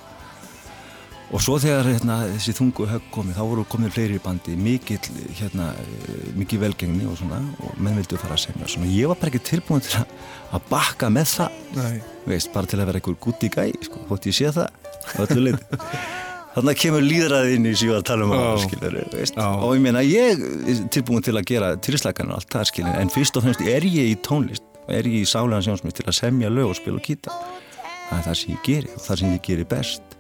og 1.34 1.42
svo 1.42 1.56
þegar 1.62 1.88
hérna, 1.90 2.18
þessi 2.36 2.54
þungu 2.60 2.86
högg 2.92 3.06
komið, 3.14 3.38
þá 3.40 3.44
voru 3.50 3.64
komið 3.72 3.96
fleiri 3.96 4.18
í 4.20 4.22
bandi, 4.22 4.56
mikill 4.60 5.00
hérna, 5.40 5.72
eh, 5.82 6.26
mikið 6.38 6.66
velgengni 6.68 7.08
og 7.10 7.18
svona 7.18 7.40
og 7.66 7.80
menn 7.82 7.98
vildu 7.98 8.20
fara 8.22 8.38
að 8.38 8.44
semja 8.46 8.70
svona, 8.70 8.90
ég 8.94 9.10
var 9.10 9.18
bara 9.22 9.34
ekki 9.34 9.42
tilbúin 9.50 9.82
til 9.82 10.02
að, 10.02 10.12
að 10.54 10.68
bakka 10.70 11.10
með 11.10 11.32
það 11.34 11.58
Nei. 11.80 11.96
veist, 12.30 12.52
bara 12.54 12.70
til 12.70 12.80
að 12.80 12.92
vera 12.92 13.02
einhver 13.02 13.18
gutt 13.26 13.48
í 13.48 13.50
gæ 13.50 13.66
sko, 13.88 14.04
þótt 14.12 14.30
ég 14.30 14.38
sé 14.38 14.54
það 14.54 15.26
öllu 15.26 15.48
leiti 15.48 15.82
þannig 16.54 16.82
kemur 16.84 17.08
líðræði 17.08 17.58
inn 17.58 17.66
í 17.66 17.74
var 17.82 17.98
að 17.98 18.08
tala 18.12 18.28
um 18.28 18.36
Já. 18.38 18.46
skilur, 18.68 19.00
veist, 19.16 19.42
Já. 19.42 19.48
og 19.50 19.74
ég 19.74 19.84
meina 19.88 20.06
ég 20.06 20.46
er 20.70 20.86
tilbúin 20.94 21.26
til 21.26 21.34
að 21.40 21.50
gera 21.50 21.74
tilslagan 21.82 22.30
og 22.30 22.44
allt 22.44 22.54
það 22.54 22.70
skilur, 22.70 23.02
en 23.02 23.14
fyrst 23.14 23.40
og 23.40 23.48
fremst 23.48 23.66
er 23.66 23.90
ég 23.90 24.14
í 24.14 24.18
tónlist 24.22 24.70
og 24.86 24.94
er 24.94 25.10
ég 25.10 25.24
í 25.24 25.30
sálegan 25.30 25.66
sjónsmið 25.66 25.98
til 25.98 26.10
að 26.12 26.20
semja 26.20 26.54
lög 26.54 26.76
og 26.76 26.78
spila 26.78 27.02
og 27.02 27.08
kýta 27.08 27.34
það 27.34 28.18
er 28.20 28.26
það 28.28 28.40
sem 28.44 28.54
ég 28.54 28.66
geri 28.68 28.94
og 28.94 29.06
það 29.08 29.24
sem 29.24 29.34
ég 29.34 29.48
geri 29.48 29.66
best 29.74 30.13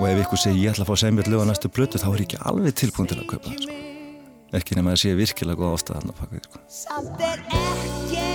og 0.00 0.08
ef 0.08 0.22
ykkur 0.24 0.40
segir 0.40 0.62
ég 0.64 0.72
ætla 0.72 0.86
að 0.86 0.90
fá 0.90 0.94
að 0.96 1.02
semja 1.04 1.28
lög 1.28 1.44
á 1.44 1.46
næstu 1.50 1.68
blötu 1.76 2.00
þá 2.00 2.08
er 2.08 2.22
ég 2.22 2.26
ekki 2.28 2.42
alveg 2.48 2.72
tilbúin 2.80 3.10
til 3.10 3.20
að 3.20 3.30
kaupa 3.34 3.46
það 3.52 3.60
sko. 3.66 3.78
ekki 4.60 4.80
nema 4.80 4.96
að 4.96 5.02
sé 5.04 5.14
virkilega 5.20 5.60
góð 5.60 5.76
ástæð 5.76 5.94
þarna 6.00 6.12
á 6.16 6.18
bak 6.20 6.30
við, 6.34 6.42
sko. 6.48 8.29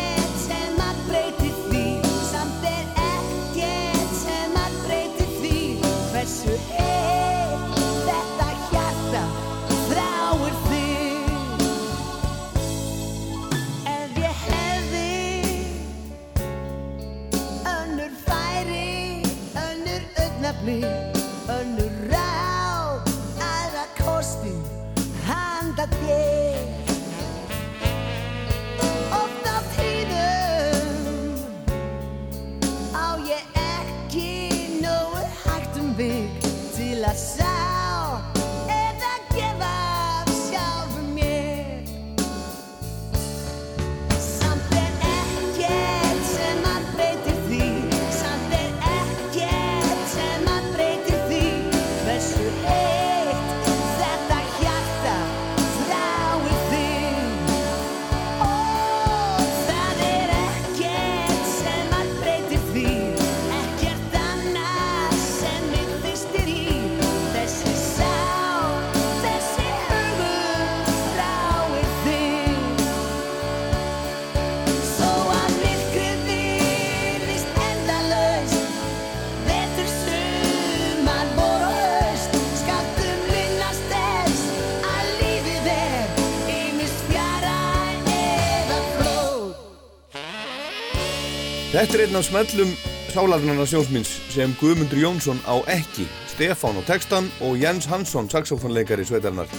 Þetta 91.75 91.97
er 91.97 92.01
einn 92.05 92.15
af 92.15 92.23
smellum 92.23 92.69
sálarnarnar 93.11 93.67
sjónsmins 93.67 94.07
sem 94.31 94.53
Guðmundur 94.61 94.95
Jónsson 95.01 95.41
á 95.43 95.59
ekki, 95.67 96.05
Stefán 96.31 96.77
á 96.79 96.87
textan 96.87 97.25
og 97.43 97.57
Jens 97.59 97.83
Hansson, 97.91 98.29
saxofónleikari 98.31 99.03
sveitarnar 99.03 99.49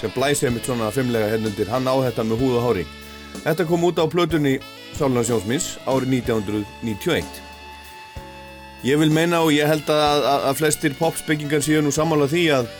sem 0.00 0.14
blæsið 0.14 0.54
mitt 0.54 0.64
svona 0.64 0.88
fimmlega 0.88 1.34
hennundir, 1.34 1.68
hann 1.68 1.84
á 1.84 1.92
þetta 2.00 2.24
með 2.24 2.40
húð 2.40 2.54
og 2.56 2.64
hári. 2.64 2.84
Þetta 3.42 3.66
kom 3.68 3.84
út 3.84 4.00
á 4.00 4.08
plötunni 4.08 4.54
Sálarnar 4.96 5.26
sjónsmins 5.28 5.66
árið 5.84 6.14
1991. 6.22 7.42
Ég 8.88 8.96
vil 9.02 9.12
meina 9.12 9.42
og 9.44 9.52
ég 9.52 9.68
held 9.68 9.92
að, 9.92 10.24
að, 10.30 10.46
að 10.48 10.58
flestir 10.62 10.96
popspekingar 10.96 11.60
séu 11.60 11.82
nú 11.84 11.92
sammála 11.92 12.30
því 12.32 12.46
að 12.56 12.72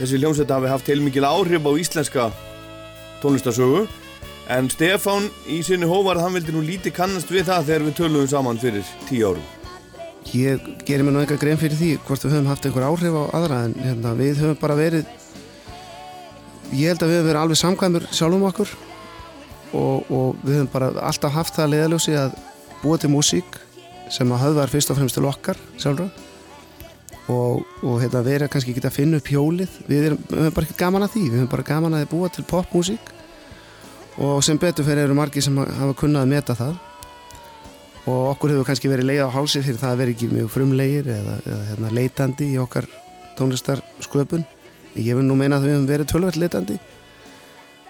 þessi 0.00 0.18
hljómsveit 0.18 0.50
hafi 0.50 0.74
haft 0.74 0.90
heilmikil 0.90 1.28
áhrif 1.30 1.62
á 1.62 1.72
íslenska 1.78 2.26
tónlistasögu 3.22 3.84
En 4.46 4.68
Stefán 4.70 5.26
í 5.50 5.58
sinni 5.66 5.88
hóvar 5.90 6.20
hann 6.22 6.36
vildi 6.36 6.52
nú 6.54 6.60
lítið 6.62 6.92
kannast 6.94 7.30
við 7.34 7.48
það 7.48 7.64
þegar 7.66 7.84
við 7.88 7.94
töluðum 7.98 8.28
saman 8.30 8.60
fyrir 8.62 8.90
tíu 9.08 9.32
árum. 9.32 9.46
Ég 10.30 10.68
gerir 10.86 11.02
mér 11.06 11.16
nú 11.16 11.22
eitthvað 11.22 11.40
grein 11.42 11.58
fyrir 11.58 11.78
því 11.78 11.88
hvort 12.06 12.22
við 12.22 12.36
höfum 12.36 12.50
haft 12.52 12.66
einhver 12.66 12.86
áhrif 12.86 13.16
á 13.18 13.22
aðra 13.34 13.58
en 13.66 13.74
hérna, 13.78 14.12
við 14.18 14.42
höfum 14.44 14.60
bara 14.60 14.76
verið 14.78 15.08
ég 16.74 16.92
held 16.92 17.02
að 17.02 17.10
við 17.10 17.18
höfum 17.18 17.28
verið 17.30 17.40
alveg 17.40 17.60
samkvæmur 17.62 18.06
sjálfum 18.10 18.46
okkur 18.50 18.76
og, 19.72 20.14
og 20.14 20.38
við 20.44 20.60
höfum 20.60 20.70
bara 20.76 20.92
alltaf 21.10 21.34
haft 21.34 21.58
það 21.58 21.72
leiðaljósi 21.74 22.16
að 22.22 22.38
búa 22.84 23.02
til 23.02 23.12
músík 23.16 23.60
sem 24.14 24.30
að 24.30 24.42
höfðar 24.44 24.74
fyrst 24.76 24.94
og 24.94 25.00
fremst 25.00 25.18
til 25.18 25.26
okkar 25.26 25.58
sjálfra. 25.74 26.06
Og, 27.34 27.66
og 27.82 27.98
hérna, 27.98 28.22
vera 28.22 28.46
kannski 28.46 28.70
ekki 28.70 28.86
að 28.86 28.94
finna 28.94 29.18
upp 29.18 29.26
hjólið. 29.26 29.78
Við, 29.90 30.12
höfum 30.30 30.54
bara 30.54 30.68
ekki 30.68 30.78
gaman 30.78 31.02
að 31.02 31.16
því. 31.16 31.22
Við 31.32 31.40
höfum 31.40 31.54
bara 31.56 31.66
gaman 31.66 31.96
að 31.98 32.10
búa 32.12 32.30
til 32.30 32.46
popmúsík 32.46 33.15
og 34.22 34.42
sem 34.44 34.58
betur 34.60 34.86
fyrir 34.86 35.04
eru 35.04 35.16
margir 35.16 35.44
sem 35.44 35.56
hafa 35.56 35.94
kunnað 35.98 36.24
að 36.24 36.32
meta 36.32 36.56
það. 36.56 36.76
Og 38.06 38.20
okkur 38.32 38.54
hefur 38.54 38.68
kannski 38.68 38.90
verið 38.90 39.08
leið 39.10 39.24
á 39.26 39.34
hálsi 39.34 39.62
fyrir 39.66 39.80
það 39.80 39.92
að 39.92 40.02
vera 40.02 40.12
ekki 40.14 40.28
mjög 40.30 40.50
frumlegir 40.54 41.08
eða, 41.10 41.38
eða 41.42 41.62
hérna, 41.70 41.94
leitandi 41.96 42.50
í 42.54 42.60
okkar 42.62 42.86
tónlistarsköpun. 43.36 44.44
Ég 44.96 45.18
vil 45.18 45.26
nú 45.26 45.36
meina 45.36 45.58
að 45.58 45.66
við 45.66 45.74
hefum 45.74 45.88
verið 45.90 46.12
tölvært 46.12 46.38
leitandi. 46.40 46.78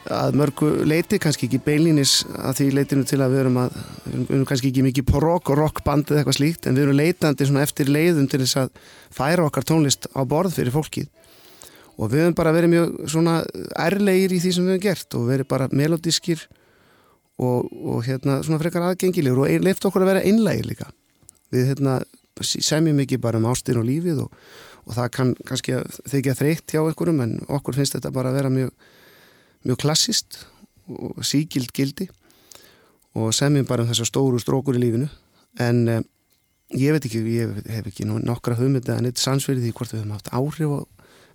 Að 0.07 0.39
mörgu 0.39 0.71
leiti, 0.87 1.19
kannski 1.23 1.49
ekki 1.49 1.61
beinlínis 1.67 2.21
að 2.39 2.61
því 2.61 2.67
leitinu 2.79 3.07
til 3.11 3.19
að 3.21 3.33
við 3.35 3.41
erum 3.43 3.57
að 3.65 3.79
við 4.07 4.31
erum- 4.31 4.47
kannski 4.47 4.71
ekki 4.71 4.85
mikið 4.87 5.07
på 5.11 5.23
rock 5.23 5.51
og 5.51 5.59
rockband 5.59 6.11
eða 6.11 6.23
eitthvað 6.23 6.39
slíkt, 6.39 6.67
en 6.67 6.79
við 6.79 6.87
erum 6.87 7.01
leitandi 7.01 7.49
eftir 7.63 7.91
leiðum 7.91 8.29
til 8.31 8.41
þess 8.41 8.61
að 8.63 8.71
færa 9.11 9.47
okkar 9.51 9.67
tónlist 9.67 10.07
á 10.15 10.23
borð 10.23 10.55
fyrir 10.55 10.75
fólkið 10.75 11.11
og 11.97 12.13
við 12.13 12.25
höfum 12.25 12.37
bara 12.37 12.53
verið 12.57 12.73
mjög 12.75 12.95
svona 13.09 13.39
ærlegir 13.81 14.37
í 14.37 14.41
því 14.43 14.53
sem 14.53 14.67
við 14.67 14.77
höfum 14.77 14.85
gert 14.85 15.17
og 15.19 15.27
verið 15.31 15.51
bara 15.53 15.69
melodískir 15.73 16.45
og, 17.41 17.67
og 17.73 18.05
hérna 18.07 18.41
svona 18.45 18.61
frekar 18.61 18.85
aðgengilegur 18.91 19.45
og 19.45 19.65
leift 19.65 19.85
okkur 19.89 20.05
að 20.05 20.13
vera 20.13 20.25
einlægir 20.25 20.71
líka. 20.73 20.91
Við 21.53 21.73
hérna 21.73 22.01
semjum 22.45 23.01
ekki 23.05 23.21
bara 23.23 23.41
um 23.41 23.49
ástin 23.49 23.81
og 23.81 23.87
lífið 23.89 24.27
og, 24.27 24.35
og 24.85 24.99
það 24.99 25.11
kann 25.17 25.33
kannski 25.49 25.81
þykja 26.13 26.37
þreytt 26.37 26.75
hjá 26.75 26.83
einhverjum 26.83 27.23
en 27.25 27.39
okkur 27.49 27.79
finnst 27.79 27.97
þetta 27.97 28.13
bara 28.13 28.33
að 28.33 28.41
vera 28.41 28.53
mjög 28.53 28.75
mjög 29.67 29.81
klassist 29.83 30.45
og 30.87 31.25
sígild 31.27 31.73
gildi. 31.75 32.09
Og 33.17 33.33
semjum 33.35 33.67
bara 33.67 33.83
um 33.83 33.91
þessar 33.91 34.11
stóru 34.11 34.41
strókur 34.41 34.77
í 34.77 34.83
lífinu. 34.83 35.09
En 35.63 35.87
eh, 35.89 36.03
ég 36.77 36.93
veit 36.95 37.09
ekki, 37.09 37.23
ég 37.33 37.57
hef 37.73 37.89
ekki 37.89 38.07
nokkra 38.07 38.59
hugmynd 38.59 38.89
en 38.93 39.09
eitt 39.09 39.23
sannsverið 39.23 39.67
því 39.67 39.73
hvort 39.79 39.95
við 39.95 40.03
höfum 40.03 40.15
haft 40.17 40.31
áhrif 40.37 40.75
á 40.77 40.81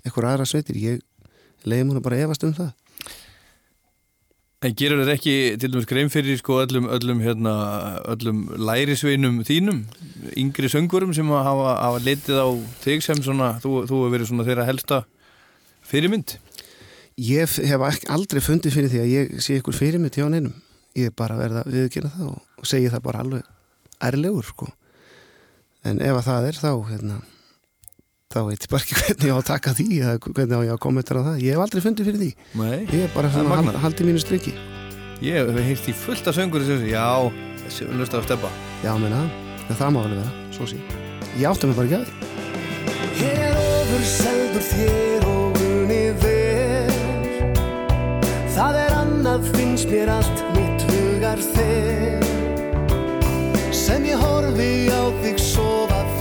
einhver 0.05 0.29
aðra 0.29 0.47
sveitir, 0.49 0.77
ég 0.81 1.01
múna 1.85 2.01
bara 2.01 2.17
að 2.17 2.27
efast 2.27 2.45
um 2.47 2.55
það 2.57 2.71
En 4.61 4.75
gerur 4.77 4.99
þetta 5.01 5.13
ekki 5.17 5.31
til 5.57 5.71
dæmis 5.73 5.87
grein 5.89 6.11
fyrir 6.13 6.37
sko 6.37 6.59
öllum, 6.61 6.85
öllum, 6.93 7.21
hérna, 7.25 7.53
öllum 8.13 8.43
lærisveinum 8.61 9.39
þínum, 9.47 9.79
yngri 10.37 10.69
söngurum 10.69 11.15
sem 11.17 11.31
hafa, 11.33 11.71
hafa 11.79 12.01
litið 12.05 12.37
á 12.37 12.49
þig 12.83 13.01
sem 13.01 13.23
svona, 13.25 13.55
þú, 13.63 13.71
þú 13.89 14.01
hefur 14.03 14.13
verið 14.13 14.29
svona 14.29 14.45
þeirra 14.45 14.67
helsta 14.67 14.99
fyrirmynd? 15.89 16.35
Ég 17.25 17.57
hef 17.71 18.05
aldrei 18.13 18.43
fundið 18.45 18.77
fyrir 18.77 18.93
því 18.93 19.01
að 19.01 19.09
ég 19.15 19.33
sé 19.41 19.57
ykkur 19.57 19.79
fyrir 19.79 20.03
mig 20.03 20.13
til 20.13 20.29
á 20.29 20.33
neinum. 20.35 20.53
Ég 20.93 21.09
er 21.09 21.17
bara 21.17 21.41
verða 21.41 21.65
að 21.65 21.79
viðkynna 21.79 22.13
það 22.19 22.29
og, 22.29 22.69
segi 22.69 22.93
það 22.93 23.05
bara 23.09 23.25
alveg 23.25 23.49
ærlegur, 24.11 24.53
sko. 24.53 24.69
En 25.89 26.05
ef 26.05 26.21
að 26.21 26.27
það 26.29 26.51
er 26.51 26.61
þá, 26.61 26.71
hérna, 26.91 27.21
þá 28.31 28.39
veit 28.47 28.63
ég 28.65 28.69
bara 28.71 28.83
ekki 28.85 28.95
hvernig 29.01 29.27
ég 29.27 29.35
á 29.35 29.39
að 29.41 29.47
taka 29.51 29.73
því 29.77 29.87
eða 30.01 30.13
hvernig 30.25 30.55
á 30.55 30.61
ég 30.65 30.73
að 30.75 30.81
koma 30.85 31.03
eftir 31.03 31.19
á 31.19 31.21
það. 31.27 31.35
Ég 31.45 31.51
hef 31.57 31.61
aldrei 31.65 31.81
fundið 31.85 32.07
fyrir 32.09 32.21
því. 32.23 32.31
Nei, 32.61 32.79
Ég 32.91 33.01
er 33.05 33.11
bara 33.15 33.31
svona 33.33 33.57
hald, 33.59 33.79
haldið 33.85 34.09
mínu 34.11 34.21
striki. 34.23 34.53
ég 35.21 35.33
hef 35.37 35.59
heilt 35.67 35.85
í 35.91 35.93
fullt 35.93 36.25
af 36.31 36.33
söngur 36.39 36.63
þessu, 36.65 36.87
já, 36.89 37.05
þessi 37.65 37.85
er 37.85 37.93
lustar 37.99 38.19
að 38.23 38.27
steppa. 38.31 38.49
Já, 38.81 38.91
menna, 38.97 39.21
það, 39.67 39.75
það 39.83 39.91
má 39.93 39.99
alveg 40.05 40.17
vera, 40.23 40.31
svo 40.55 40.65
sí. 40.71 40.79
Ég 41.37 41.45
átti 41.51 41.65
mig 41.69 41.75
bara 41.77 41.87
ekki 41.87 41.99
að 41.99 42.05
því. 42.07 42.13
Ég 43.21 43.35
er 43.45 43.55
ofurseldur 43.61 44.63
þér 44.71 45.21
og 45.29 45.59
unni 45.61 46.03
vel 46.23 46.95
Það 48.55 48.73
er 48.81 48.91
annað 48.97 49.41
finnst 49.53 49.87
mér 49.91 50.09
allt 50.15 50.41
mitt 50.55 50.81
hugar 50.89 51.39
þér 51.51 52.25
Sem 53.75 54.01
ég 54.09 54.17
horfi 54.21 54.71
á 54.89 55.01
þig 55.21 55.37
sofa 55.43 56.01
finn 56.19 56.20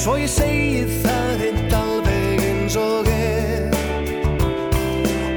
Svo 0.00 0.14
ég 0.16 0.30
segi 0.32 0.86
það 1.02 1.42
reynd 1.42 1.74
alveg 1.76 2.38
eins 2.40 2.76
og 2.80 3.08
er. 3.12 3.66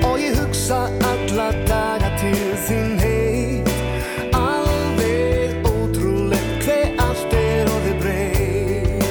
Og 0.08 0.22
ég 0.24 0.38
hugsa 0.40 0.86
alla 1.04 1.50
daga 1.68 2.14
til 2.22 2.54
þín 2.64 2.94
heit 3.02 3.68
Alveg 4.40 5.68
ótrúlegt 5.68 6.64
hver 6.64 6.96
allt 7.04 7.36
er 7.42 7.74
orðið 7.74 8.00
breytt. 8.06 9.04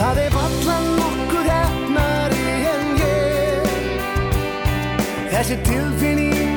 Það 0.00 0.22
er 0.24 0.34
valla 0.40 0.80
nokkur 0.88 1.46
hefnari 1.52 2.50
en 2.72 2.90
ég. 3.04 3.70
Þessi 5.36 5.62
tilfinning 5.70 6.53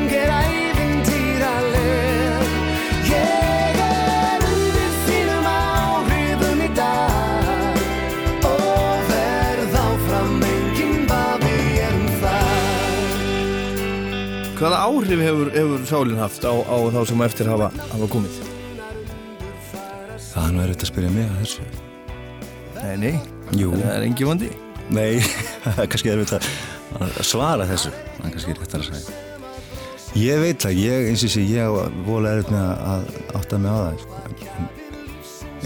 Hvaða 14.58 14.78
áhrif 14.88 15.20
hefur, 15.22 15.50
hefur 15.54 15.84
sálinn 15.86 16.18
haft 16.22 16.46
á, 16.48 16.50
á 16.54 16.76
þá 16.90 17.02
sem 17.12 17.22
eftir 17.28 17.50
hafa, 17.52 17.68
hafa 17.92 18.08
komið? 18.10 18.40
Það 20.32 20.48
er 20.48 20.56
nú 20.56 20.64
erfitt 20.64 20.86
að 20.86 20.90
spyrja 20.92 21.12
mig 21.14 21.28
að 21.28 21.38
þessu. 21.44 21.68
Nei, 22.78 22.96
nei, 23.04 23.14
Jú. 23.58 23.70
það 23.76 23.92
er 23.94 24.06
engi 24.08 24.28
vandi. 24.28 24.50
Nei, 24.94 25.20
það 25.66 25.82
er 25.84 25.90
kannski 25.94 26.12
erfitt 26.14 26.34
að 26.40 26.50
að 26.98 27.18
svara 27.28 27.68
þessu. 27.70 27.92
Það 28.18 28.26
er 28.30 28.34
kannski 28.38 28.56
réttar 28.58 28.84
að 28.84 28.90
segja. 28.90 29.24
Ég 30.18 30.40
veit 30.42 30.64
það, 30.66 30.78
ég, 30.82 31.08
eins 31.12 31.26
og 31.28 31.34
sé, 31.36 31.44
ég 31.46 31.78
vola 32.08 32.34
erfitt 32.34 32.54
með 32.56 32.68
að- 32.94 33.10
átta 33.38 33.60
mig 33.62 33.70
á 33.70 33.78
það. 33.78 34.02
Sko. 34.02 34.14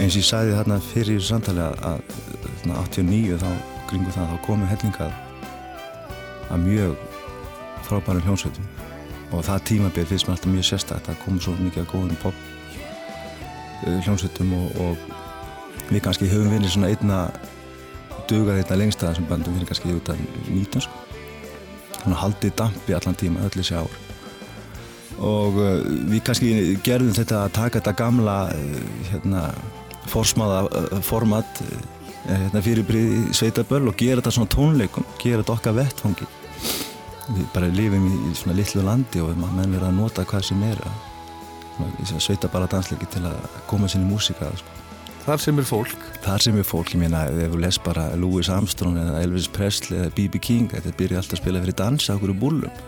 Eins 0.02 0.12
og 0.16 0.20
ég 0.20 0.28
sagði 0.28 0.56
þarna 0.58 0.78
fyrir 0.90 1.16
í 1.16 1.24
samtali 1.24 1.64
að, 1.64 1.80
að 1.88 2.20
þarna 2.60 2.78
89 2.84 3.40
þá 3.40 3.50
kringu 3.88 4.12
það, 4.16 4.30
þá 4.32 4.36
komu 4.44 4.68
hellingað 4.68 5.18
að 6.52 6.64
mjög 6.66 7.08
frábærum 7.86 8.24
hljónsveitum 8.26 8.68
og 9.32 9.44
það 9.46 9.64
tímabil 9.70 10.06
finnst 10.08 10.28
mér 10.28 10.36
alltaf 10.36 10.52
mjög 10.52 10.68
sérstætt 10.68 11.08
það 11.08 11.20
komu 11.24 11.40
svo 11.40 11.54
mikið 11.58 11.82
að 11.82 11.90
góðum 11.92 12.20
pop 12.22 12.36
uh, 13.86 13.98
hljónsveitum 14.04 14.54
og, 14.58 14.78
og 14.84 15.90
við 15.90 16.04
kannski 16.04 16.30
höfum 16.30 16.52
verið 16.52 16.74
svona 16.74 16.92
einna 16.92 17.20
dugað 18.30 18.62
einna 18.62 18.78
lengst 18.78 19.02
að 19.02 19.14
þessum 19.14 19.28
bandum 19.30 19.56
fyrir 19.56 19.70
kannski 19.70 19.96
út 19.96 20.12
af 20.12 20.20
19 20.48 20.84
sko. 20.84 21.00
þannig 21.98 22.16
að 22.16 22.22
haldið 22.22 22.56
dampi 22.60 22.96
allan 22.98 23.20
tíma 23.22 23.46
öll 23.46 23.54
þessi 23.56 23.78
ár 23.80 23.98
og 25.22 25.58
uh, 25.60 25.80
við 26.12 26.22
kannski 26.28 26.52
gerðum 26.84 27.16
þetta 27.16 27.46
að 27.46 27.56
taka 27.58 27.80
þetta 27.80 27.96
gamla 28.02 28.36
uh, 28.52 28.78
hérna, 29.10 29.48
forsmáða 30.12 30.62
uh, 30.68 31.02
format 31.04 31.64
hérna, 32.28 32.62
fyrirbrið 32.62 33.32
sveitaböll 33.34 33.88
og 33.90 33.98
gera 33.98 34.20
þetta 34.20 34.36
svona 34.36 34.52
tónleikum 34.52 35.06
gera 35.22 35.40
þetta 35.42 35.56
okkar 35.56 35.78
vettfangi 35.80 36.28
við 37.36 37.48
bara 37.54 37.70
lifum 37.72 38.06
í, 38.08 38.18
í 38.30 38.34
svona 38.38 38.56
litlu 38.58 38.84
landi 38.86 39.22
og 39.22 39.32
menn 39.38 39.74
verða 39.74 39.90
að 39.90 39.98
nota 39.98 40.26
hvað 40.28 40.46
sem 40.50 40.62
er 40.68 40.80
að 40.86 41.00
svona, 41.78 42.22
sveita 42.26 42.50
bara 42.52 42.70
dansleiki 42.70 43.08
til 43.12 43.24
að 43.28 43.38
koma 43.70 43.90
sinni 43.90 44.08
músika 44.08 44.50
sko. 44.58 44.78
Þar 45.22 45.38
sem 45.38 45.58
er 45.62 45.66
fólk. 45.68 46.06
þar 46.24 46.42
sem 46.42 46.56
er 46.58 46.66
fólk, 46.66 46.96
ég 46.96 46.98
meina 46.98 47.22
ef 47.30 47.52
þú 47.52 47.60
les 47.62 47.78
bara 47.78 48.08
Louis 48.18 48.48
Armstrong 48.50 48.98
eða 48.98 49.20
Elvis 49.22 49.46
Presley 49.46 50.00
eða 50.00 50.14
B.B. 50.16 50.40
King, 50.42 50.72
þetta 50.72 50.96
byrja 50.98 51.20
alltaf 51.20 51.38
að 51.38 51.42
spila 51.44 51.62
fyrir 51.62 51.78
dansa 51.78 52.16
okkur 52.16 52.34
úr 52.34 52.40
búlum 52.42 52.82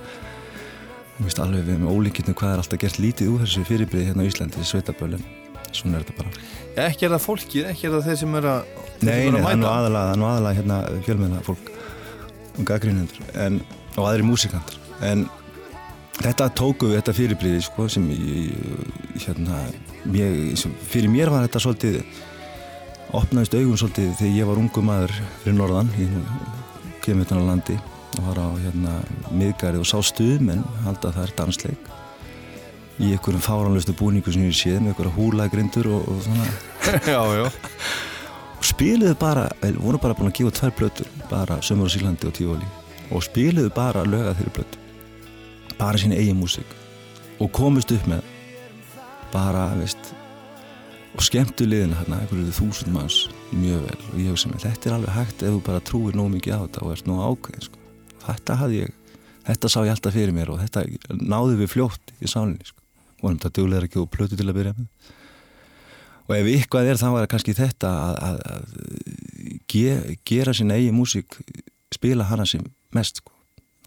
Þú 1.14 1.28
veist 1.28 1.38
alveg 1.38 1.62
við 1.68 1.78
með 1.78 1.94
ólíkitnum 1.94 2.34
hvað 2.34 2.56
er 2.56 2.62
alltaf 2.64 2.80
gert 2.82 2.98
lítið 2.98 3.30
úr 3.30 3.44
þessu 3.44 3.62
fyrirbrið 3.68 4.08
hérna 4.08 4.26
á 4.26 4.28
Íslandi, 4.32 4.58
þessi 4.58 4.74
sveitaböllin 4.74 5.22
svona 5.70 6.00
er 6.00 6.06
þetta 6.08 6.18
bara 6.18 6.88
Ekki 6.88 7.06
er 7.06 7.14
það 7.14 7.22
fólkið, 7.28 7.68
ekki 7.70 7.86
er 7.86 7.94
það 7.94 8.08
þeir 8.08 8.18
sem 8.24 8.34
er 8.40 8.48
að, 8.50 8.72
Nei, 8.98 9.12
það 9.30 9.48
er 9.52 9.60
nú 9.60 9.68
aðalega, 9.70 10.54
hérna 10.58 10.80
fjölmennar 11.06 11.46
fólk 11.46 11.70
og 12.54 12.66
gaggrínendur 12.66 13.30
en, 13.46 13.60
og 13.96 14.08
aðri 14.08 14.26
músikantar. 14.26 14.78
En 15.04 15.26
þetta 16.20 16.50
tóku 16.54 16.90
við 16.90 17.00
þetta 17.00 17.16
fyrirbriði 17.16 17.64
sko, 17.64 17.88
sem 17.90 18.06
ég, 18.14 18.52
hérna, 19.24 19.64
ég, 20.14 20.54
sem, 20.60 20.74
fyrir 20.90 21.10
mér 21.12 21.32
var 21.32 21.46
þetta 21.46 21.62
svolítið 21.64 22.00
opnaðist 23.14 23.56
augun 23.58 23.80
svolítið 23.80 24.14
þegar 24.20 24.38
ég 24.38 24.48
var 24.50 24.60
ungu 24.62 24.84
maður 24.84 25.16
fyrir 25.42 25.58
norðan 25.58 25.90
ég 25.98 26.14
kemur 27.04 27.26
þetta 27.26 27.42
á 27.42 27.48
landi 27.48 27.76
og 28.14 28.28
var 28.28 28.40
á 28.42 28.48
hérna, 28.62 28.94
miðgari 29.34 29.82
og 29.82 29.88
sá 29.88 29.98
stuðmenn 30.06 30.64
halda 30.86 31.12
þær 31.14 31.34
dansleik 31.38 31.90
í 33.02 33.10
einhverjum 33.10 33.42
fáranlustu 33.42 33.94
búningu 33.98 34.30
sem 34.34 34.46
ég 34.46 34.54
séð 34.54 34.80
með 34.80 34.92
einhverja 34.92 35.16
húlagrindur 35.16 35.90
og, 35.96 36.08
og 36.12 36.20
svona. 36.22 36.46
Já, 37.14 37.20
já. 37.40 37.48
og 38.54 38.66
spiluðu 38.68 39.16
bara, 39.18 39.48
við 39.62 39.80
vorum 39.82 40.02
bara 40.02 40.14
búin 40.14 40.30
að 40.30 40.38
gefa 40.38 40.56
tvær 40.60 40.74
plötur, 40.78 41.12
bara 41.30 41.58
Sömur 41.64 41.88
og 41.88 41.94
Sílandi 41.94 42.28
og 42.30 42.36
Tífóli 42.36 42.68
og 43.10 43.24
spiluðu 43.26 43.72
bara 43.74 44.04
löga 44.08 44.34
þeirri 44.38 44.54
plötu 44.58 44.82
bara 45.78 45.98
sína 45.98 46.18
eigin 46.18 46.38
músík 46.38 46.76
og 47.42 47.50
komust 47.52 47.92
upp 47.92 48.06
með 48.08 48.22
bara, 49.34 49.72
veist 49.78 50.12
og 51.14 51.22
skemmtu 51.22 51.66
liðina 51.66 52.00
hérna, 52.00 52.20
einhverju 52.22 52.52
þúsund 52.54 52.92
manns 52.94 53.24
mjög 53.54 53.86
vel 53.86 53.98
og 54.10 54.20
ég 54.20 54.30
hugsa 54.32 54.50
með 54.50 54.66
þetta 54.66 54.90
er 54.90 54.96
alveg 54.98 55.16
hægt 55.16 55.42
ef 55.42 55.56
þú 55.56 55.64
bara 55.66 55.82
trúir 55.90 56.18
nóg 56.18 56.30
mikið 56.34 56.54
á 56.54 56.60
þetta 56.64 56.84
og 56.84 56.94
ert 56.94 57.10
nóg 57.10 57.24
ákveðin 57.24 57.66
sko. 57.68 57.82
þetta 58.24 58.56
hafði 58.62 58.80
ég, 58.80 58.94
þetta 59.50 59.70
sá 59.70 59.78
ég 59.82 59.92
alltaf 59.94 60.16
fyrir 60.16 60.34
mér 60.34 60.54
og 60.54 60.62
þetta 60.62 60.86
náði 61.20 61.60
við 61.60 61.70
fljótt 61.74 62.14
í 62.18 62.30
sálinni 62.30 62.66
sko. 62.66 62.80
vorum 63.22 63.38
þetta 63.38 63.54
duglega 63.60 63.88
ekki 63.88 64.02
og 64.02 64.10
plötu 64.14 64.38
til 64.38 64.48
að 64.48 64.58
byrja 64.58 64.74
með 64.78 65.12
og 66.24 66.34
ef 66.38 66.50
eitthvað 66.54 66.90
er 66.90 66.98
þá 66.98 67.08
var 67.12 67.24
það 67.24 67.30
kannski 67.34 67.56
þetta 67.58 67.92
að, 68.08 68.18
að, 68.26 68.38
að 68.54 68.62
ge, 69.70 69.96
gera 70.26 70.54
sín 70.56 70.72
eigin 70.74 70.96
músík 70.96 71.38
spila 71.94 72.26
hana 72.26 72.46
sem 72.48 72.64
mest 72.96 73.22
sko. 73.22 73.32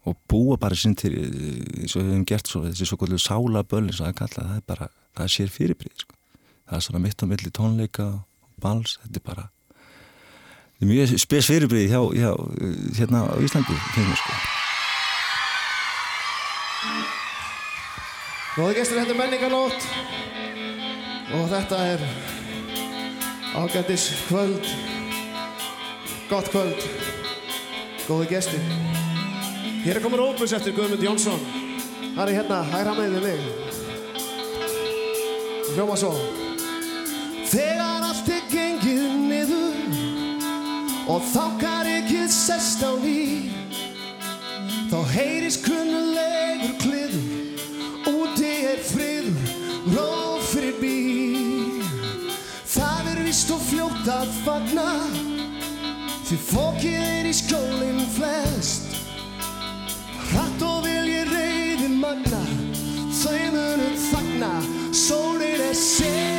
og 0.08 0.16
búa 0.32 0.56
bara 0.56 0.76
sinn 0.76 0.96
til 0.96 1.12
eins 1.18 1.96
og 1.98 2.06
við 2.06 2.14
hefum 2.14 2.26
gert 2.30 2.48
svo, 2.48 2.62
þessi 2.64 2.86
svo 2.88 2.98
kvöldu 3.00 3.20
sálaböll 3.20 3.90
eins 3.90 4.00
og 4.00 4.08
það 4.08 4.20
kalla, 4.22 4.46
það 4.48 4.56
er 4.56 4.66
bara 4.68 4.88
það 5.18 5.34
sér 5.34 5.52
fyrirbrið 5.52 6.04
sko. 6.06 6.16
það 6.70 6.78
er 6.78 6.86
svona 6.86 7.04
mitt 7.04 7.24
á 7.24 7.26
milli 7.28 7.52
tónleika 7.52 8.06
og 8.14 8.22
bals, 8.64 9.00
þetta 9.04 9.20
er 9.20 9.26
bara 9.26 9.50
þetta 10.78 10.86
er 10.86 10.92
mjög 10.94 11.18
spes 11.26 11.52
fyrirbrið 11.52 11.92
hjá, 11.92 12.02
hjá 12.22 12.32
hérna 13.02 13.26
á 13.28 13.36
Íslandi 13.44 13.76
finnum 13.96 14.14
við 14.14 14.24
sko 14.24 14.66
Góði 18.58 18.74
gestur, 18.80 18.98
þetta 18.98 19.14
er 19.14 19.20
menninganótt 19.20 19.82
og 21.38 21.50
þetta 21.52 21.82
er 21.92 22.00
ágættis 23.58 24.08
kvöld 24.30 24.66
gott 26.30 26.50
kvöld 26.50 27.27
góði 28.08 28.32
gestur 28.32 28.64
Hér 29.88 29.96
er 29.96 30.04
komin 30.04 30.20
óbus 30.20 30.52
eftir 30.52 30.74
Guðmund 30.76 31.04
Jónsson. 31.04 31.40
Það 32.16 32.24
er 32.24 32.32
hérna, 32.36 32.58
hægra 32.68 32.94
með 32.98 33.14
við 33.14 33.22
mig. 33.24 33.40
Hljóma 35.76 35.96
svo. 36.02 36.10
Þegar 37.48 38.04
allt 38.10 38.32
er 38.36 38.42
gengið 38.52 39.14
niður 39.30 39.78
og 41.08 41.24
þákar 41.32 41.88
ekki 41.94 42.26
sest 42.34 42.84
á 42.84 42.92
ný 43.00 43.48
þá 44.92 45.00
heyrist 45.14 45.64
kunnulegur 45.64 46.76
kliður. 46.84 47.26
Úti 48.12 48.52
er 48.74 48.84
friður, 48.90 49.56
róf 49.94 50.52
fyrir 50.52 50.76
bíl. 50.82 51.80
Það 52.76 53.14
er 53.14 53.24
vist 53.30 53.56
og 53.56 53.64
fljótt 53.70 54.12
að 54.18 54.36
fagna 54.44 54.92
Því 56.28 56.38
fókið 56.44 56.96
er 57.00 57.28
í 57.30 57.32
skólinn 57.32 58.02
flest. 58.12 58.98
Hratt 60.28 60.66
og 60.68 60.82
vilji 60.84 61.22
reyði 61.30 61.88
magna 62.02 62.42
Þau 63.16 63.46
munum 63.54 63.96
þagna. 64.10 64.52
Sólinn 64.92 65.64
er 65.70 65.78
sér 65.80 66.37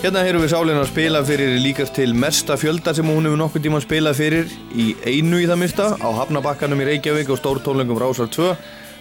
Hérna 0.00 0.22
heyrum 0.24 0.40
við 0.40 0.54
Sálina 0.54 0.80
að 0.80 0.86
spila 0.94 1.20
fyrir 1.28 1.58
líkast 1.60 1.92
til 1.92 2.14
mesta 2.16 2.54
fjölda 2.56 2.94
sem 2.96 3.04
hún 3.04 3.26
hefur 3.28 3.36
nokkuð 3.36 3.64
tíma 3.66 3.80
spilað 3.84 4.16
fyrir 4.16 4.52
í 4.72 4.94
einu 5.04 5.42
í 5.42 5.48
það 5.50 5.58
mista 5.60 5.88
á 5.92 6.08
Hafnabakkanum 6.16 6.80
í 6.80 6.86
Reykjavík 6.88 7.28
og 7.28 7.36
stórtónlengum 7.36 8.00
Rásar 8.00 8.30
2 8.32 8.46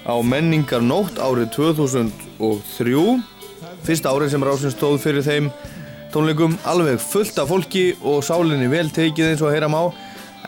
á 0.04 0.16
Menningar 0.28 0.84
Nótt 0.84 1.22
árið 1.24 1.54
2003 1.56 3.06
fyrsta 3.88 4.12
árið 4.12 4.34
sem 4.34 4.44
Rásin 4.44 4.74
stóð 4.76 4.98
fyrir 5.06 5.24
þeim 5.24 5.48
tónleikum. 6.12 6.58
Alveg 6.68 7.00
fullt 7.00 7.40
af 7.40 7.48
fólki 7.54 7.86
og 8.04 8.20
Sálinni 8.28 8.68
vel 8.68 8.92
tekið 8.92 9.32
eins 9.32 9.46
og 9.46 9.56
heyram 9.56 9.80
á 9.80 9.84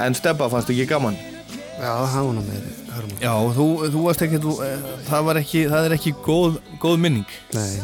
en 0.04 0.20
Steppa 0.20 0.52
fannst 0.52 0.74
ekki 0.76 0.90
gaman? 0.92 1.16
Já, 1.80 1.96
það 2.12 2.28
var 2.28 2.36
nú 2.36 2.46
með 2.50 2.68
hörmum. 2.98 3.16
Já, 3.24 3.34
þú, 3.56 3.70
þú 3.96 4.04
varst 4.04 4.28
ekki, 4.28 4.44
þú, 4.44 4.60
eh, 4.68 4.86
það, 5.08 5.26
var 5.32 5.42
ekki 5.46 5.64
það 5.72 5.88
er 5.88 5.98
ekki 5.98 6.16
góð, 6.28 6.62
góð 6.84 7.02
minning. 7.08 7.34
Nei, 7.56 7.82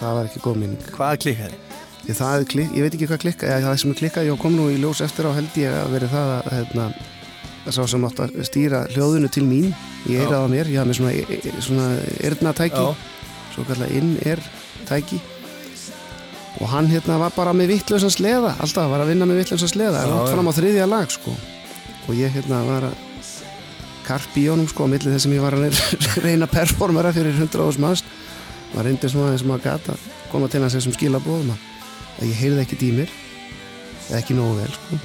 það 0.00 0.18
var 0.22 0.32
ekki 0.32 0.44
góð 0.48 0.60
minning. 0.64 0.90
Hvað 0.96 1.22
klikkaði? 1.26 1.65
Ég, 2.06 2.14
það 2.14 2.36
er 2.40 2.44
klik, 2.46 2.70
ég 2.76 2.84
veit 2.86 2.94
ekki 2.94 3.06
hvað 3.10 3.22
klikka, 3.24 3.46
eða 3.50 3.66
það 3.72 3.78
sem 3.82 3.90
er 3.92 3.98
klikkað, 4.00 4.26
ég 4.28 4.38
kom 4.42 4.54
nú 4.54 4.68
í 4.70 4.76
ljós 4.78 5.00
eftir 5.02 5.26
á 5.26 5.34
held 5.34 5.56
ég 5.58 5.72
að 5.74 5.94
veri 5.96 6.10
það 6.12 6.28
að 6.36 6.50
hérna, 6.54 6.84
að 7.66 7.74
sá 7.74 7.80
sem 7.90 8.04
átt 8.06 8.20
að 8.22 8.36
stýra 8.46 8.82
hljóðinu 8.94 9.30
til 9.34 9.42
mín, 9.48 9.72
ég 10.06 10.22
eiraði 10.22 10.38
á 10.46 10.52
mér, 10.52 10.70
ég 10.70 10.78
hafði 10.78 10.92
með 10.92 10.98
svona, 11.00 11.14
e- 11.18 11.40
e- 11.50 11.64
svona 11.66 11.86
erðnatæki, 12.28 12.84
svo 13.56 13.64
kallar 13.66 13.90
inn-er 13.98 14.42
tæki 14.86 15.18
og 16.60 16.70
hann 16.72 16.86
hérna 16.88 17.18
var 17.20 17.34
bara 17.36 17.52
með 17.52 17.74
vittlausan 17.74 18.12
sleða, 18.14 18.54
alltaf 18.62 18.86
var 18.88 19.02
að 19.02 19.10
vinna 19.10 19.26
með 19.28 19.42
vittlausan 19.42 19.68
sleða, 19.74 20.04
Já, 20.06 20.08
langt 20.12 20.30
já. 20.30 20.34
fram 20.36 20.48
á 20.48 20.52
þriðja 20.56 20.86
lag 20.88 21.10
sko. 21.12 21.34
Og 22.06 22.14
ég 22.16 22.32
hérna 22.32 22.62
var 22.64 22.86
að 22.88 22.94
karpi 24.06 24.46
í 24.46 24.48
honum 24.48 24.68
sko 24.70 24.86
á 24.86 24.88
milli 24.88 25.10
þess 25.12 25.26
sem 25.26 25.34
ég 25.36 25.42
var 25.44 25.52
að 25.58 25.66
reyna- 26.24 26.48
performera 26.48 27.10
fyrir 27.12 27.34
100 27.36 27.76
manns. 27.82 28.04
Var 28.72 28.86
reyndir 28.88 29.10
svona 29.12 29.34
eins 29.34 29.42
og 29.44 29.50
maður 29.50 29.66
gata 29.66 29.96
koma 30.30 30.48
til 30.48 30.62
hans 30.64 30.78
þessum 30.78 30.94
skilabóðum 30.96 31.52
að 31.52 31.64
að 32.16 32.30
ég 32.30 32.40
heyrði 32.40 32.64
ekki 32.64 32.78
í 32.86 32.90
mér 32.96 33.12
ekki 34.16 34.36
nógu 34.38 34.60
vel 34.60 34.72
sko. 34.72 35.00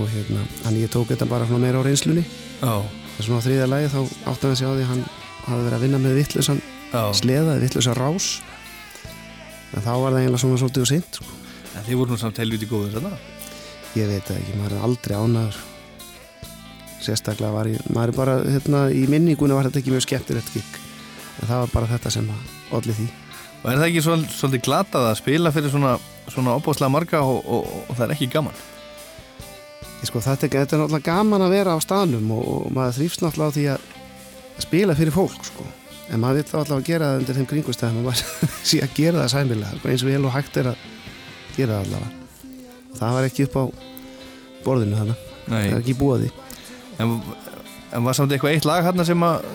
Og 0.00 0.08
hérna, 0.10 0.42
hann 0.64 0.78
ég 0.80 0.90
tók 0.90 1.12
þetta 1.12 1.28
bara 1.30 1.46
meira 1.58 1.78
á 1.80 1.86
reynslunni. 1.86 2.24
Já, 2.60 2.82
þess 3.16 3.28
svona 3.28 3.40
á 3.40 3.44
þriðja 3.46 3.68
lagi 3.70 3.92
þá 3.92 4.00
átti 4.32 4.48
hann 4.48 4.58
sig 4.58 4.66
á 4.66 4.72
því 4.74 4.88
hann 4.90 5.04
hafði 5.44 5.66
verið 5.68 5.76
að 5.76 5.84
vinna 5.84 6.00
með 6.02 6.16
vittlausan 6.18 6.60
já. 6.90 7.02
sleða, 7.14 7.58
vittlausan 7.62 7.98
rás. 8.00 8.30
En 9.74 9.84
þá 9.84 9.92
var 9.92 10.10
það 10.14 10.18
eiginlega 10.22 10.42
svona 10.42 10.62
svolítið 10.62 10.86
og 10.86 10.90
sint 10.90 11.20
sko. 11.20 11.30
En 11.74 11.86
þið 11.86 12.00
voru 12.00 12.14
nú 12.14 12.18
samt 12.18 12.42
helviti 12.42 12.70
góður 12.70 12.98
þarna? 12.98 13.14
Ég 13.94 14.10
veit 14.10 14.34
ekki, 14.34 14.58
maður 14.58 14.76
er 14.76 14.84
aldrei 14.88 15.14
ánæður 15.18 15.62
sérstaklega 17.04 17.52
var 17.52 17.68
ég 17.68 17.84
maður 17.92 18.12
er 18.12 18.16
bara, 18.16 18.34
hérna, 18.46 18.86
í 18.94 19.04
minningunni 19.10 19.56
var 19.56 19.68
þetta 19.68 19.82
ekki 19.82 19.92
mjög 19.92 20.06
skemmtilegt 20.06 20.54
gig. 20.54 20.80
En 21.40 21.50
það 21.50 21.62
var 21.64 21.72
bara 21.74 21.90
þetta 21.92 22.12
sem 22.14 22.30
að 22.30 22.74
olli 22.78 22.96
því. 22.96 23.06
Og 23.60 23.70
er 23.70 23.80
það 23.80 23.86
ekki 23.88 24.04
svol, 24.04 24.18
svolítið 24.32 24.64
glatað 24.66 25.08
að 25.10 25.18
spila 25.20 25.52
fyrir 25.54 25.72
svona, 25.72 25.94
svona 26.32 26.54
opáslega 26.56 26.92
marga 26.92 27.24
og, 27.26 27.42
og, 27.44 27.74
og 27.88 27.98
það 27.98 28.06
er 28.06 28.16
ekki 28.16 28.30
gaman? 28.32 28.62
sko, 30.04 30.20
þetta, 30.20 30.46
er, 30.46 30.52
þetta 30.64 30.76
er 30.76 30.82
náttúrulega 30.82 31.06
gaman 31.08 31.44
að 31.44 31.54
vera 31.54 31.76
á 31.76 31.78
staðnum 31.82 32.32
og, 32.34 32.44
og 32.54 32.74
maður 32.74 32.98
þrýfst 32.98 33.24
náttúrulega 33.24 33.50
á 33.50 33.56
því 33.56 33.64
að 33.74 34.64
spila 34.64 34.96
fyrir 34.98 35.14
fólk 35.14 35.48
sko. 35.48 35.66
en 36.12 36.20
maður 36.20 36.40
vill 36.40 36.50
þá 36.50 36.56
alltaf 36.60 36.76
að 36.76 36.88
gera 36.88 37.08
það 37.08 37.20
undir 37.20 37.38
þeim 37.38 37.48
kringustæðum 37.52 38.00
og 38.00 38.06
maður 38.10 38.50
sé 38.70 38.80
að 38.84 38.94
gera 38.98 39.22
það 39.22 39.32
sæmilega 39.34 39.78
sko, 39.78 39.90
eins 39.92 40.04
og 40.04 40.12
vel 40.12 40.28
og 40.28 40.34
hægt 40.34 40.60
er 40.60 40.70
að 40.72 40.86
gera 41.56 41.78
það 41.78 41.86
allavega. 41.86 42.12
Það 42.94 43.16
var 43.16 43.28
ekki 43.30 43.48
upp 43.48 43.56
á 43.58 43.64
borðinu 44.64 45.00
þannig 45.00 45.26
það 45.48 45.58
er 45.64 45.78
ekki 45.80 45.98
búið 45.98 46.24
því. 46.24 46.30
En, 47.02 47.16
en 47.96 48.06
var 48.06 48.16
samt 48.16 48.34
eitthvað 48.34 48.54
eitt 48.54 48.68
lag 48.68 48.84
hérna 48.86 49.06
sem 49.06 49.26
að, 49.26 49.48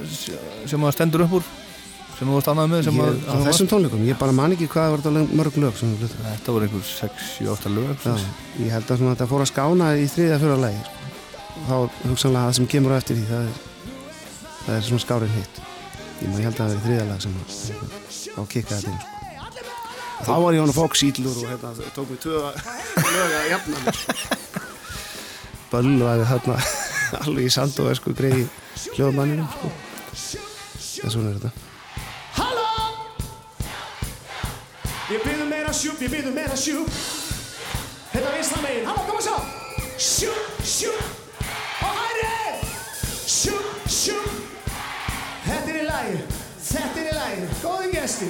sem 0.70 0.86
að 0.86 0.96
stendur 0.98 1.26
upp 1.26 1.40
úr 1.40 1.50
sem 2.20 2.28
þú 2.28 2.34
varst 2.36 2.50
annað 2.52 2.68
með 2.74 2.82
sem 2.90 2.98
að, 3.00 3.10
ég, 3.16 3.28
á 3.32 3.34
þessum 3.48 3.68
tónleikum, 3.72 4.02
ég 4.10 4.18
bara 4.20 4.34
man 4.36 4.52
ekki 4.56 4.68
hvað 4.74 4.90
var 4.92 5.00
þetta 5.04 5.12
lög- 5.16 5.34
mörg 5.40 5.58
lög 5.64 5.78
sem 5.80 5.92
við 5.94 6.02
flutum 6.04 6.26
Þetta 6.30 6.56
voru 6.56 6.68
einhver 6.68 6.84
6-7-8 6.90 7.72
lög 7.78 8.04
Já, 8.04 8.16
ég 8.60 8.74
held 8.76 8.92
að 8.92 9.04
þetta 9.08 9.28
fór 9.32 9.44
að 9.46 9.52
skána 9.54 9.88
í 9.96 10.08
þriðja 10.12 10.40
fyrir 10.42 10.60
lagi 10.66 10.82
sko. 10.84 10.98
þá 11.70 11.76
hugsanlega 12.10 12.50
það 12.50 12.58
sem 12.60 12.68
kemur 12.74 12.92
á 12.92 13.00
eftir 13.00 13.16
því 13.20 13.26
það 13.30 13.48
er, 13.48 13.56
það 14.66 14.74
er 14.76 14.84
svona 14.90 15.04
skárin 15.06 15.34
hitt 15.38 15.62
ég, 15.64 16.28
man, 16.28 16.42
ég 16.42 16.46
held 16.50 16.60
að 16.60 16.60
það 16.60 16.76
er 16.76 16.84
þriðja 16.88 17.08
lag 17.14 17.24
sem 17.24 17.40
að- 17.40 17.56
þá 18.36 18.42
kikkaði 18.52 18.82
þetta 18.82 18.92
inn 18.92 19.00
sko. 19.00 19.16
Þá 20.20 20.34
var 20.44 20.52
ég 20.52 20.60
hann 20.60 20.74
að 20.74 20.80
fók 20.82 20.96
sítlur 21.00 21.32
og 21.40 21.48
hérna, 21.48 21.70
tók 21.96 22.10
mig 22.12 22.20
tvö 22.20 22.36
lög 22.36 23.38
að 23.40 23.50
jafna 23.54 23.94
sko. 23.96 24.18
bölvaði 25.72 26.26
þarna 26.34 26.58
alveg 27.24 27.48
í 27.48 27.54
sand 27.54 27.80
og 27.80 27.88
esku 27.94 28.12
greiði 28.18 28.44
hljóðmanninum 28.98 29.48
sko. 29.56 29.72
en 31.06 31.14
svona 31.14 31.32
er 31.32 31.40
þetta 31.40 31.69
meira 35.70 35.78
sjúp, 35.78 36.00
við 36.02 36.10
byrðum 36.16 36.34
meira 36.34 36.56
sjúp 36.58 36.88
Þetta 38.10 38.30
vinstra 38.34 38.62
megin, 38.64 38.88
halló, 38.90 39.04
koma 39.06 39.22
svo 39.22 39.36
Sjúp, 40.02 40.64
sjúp 40.66 40.98
Og 41.86 42.00
hæri 42.00 42.30
Sjúp, 43.30 43.68
sjúp 43.86 44.32
Þetta 45.46 45.70
er 45.70 45.78
í 45.78 45.86
lagi, 45.86 46.16
þetta 46.72 47.04
er 47.04 47.12
í 47.12 47.14
lagi 47.20 47.50
Góði 47.62 47.92
gesti, 47.94 48.30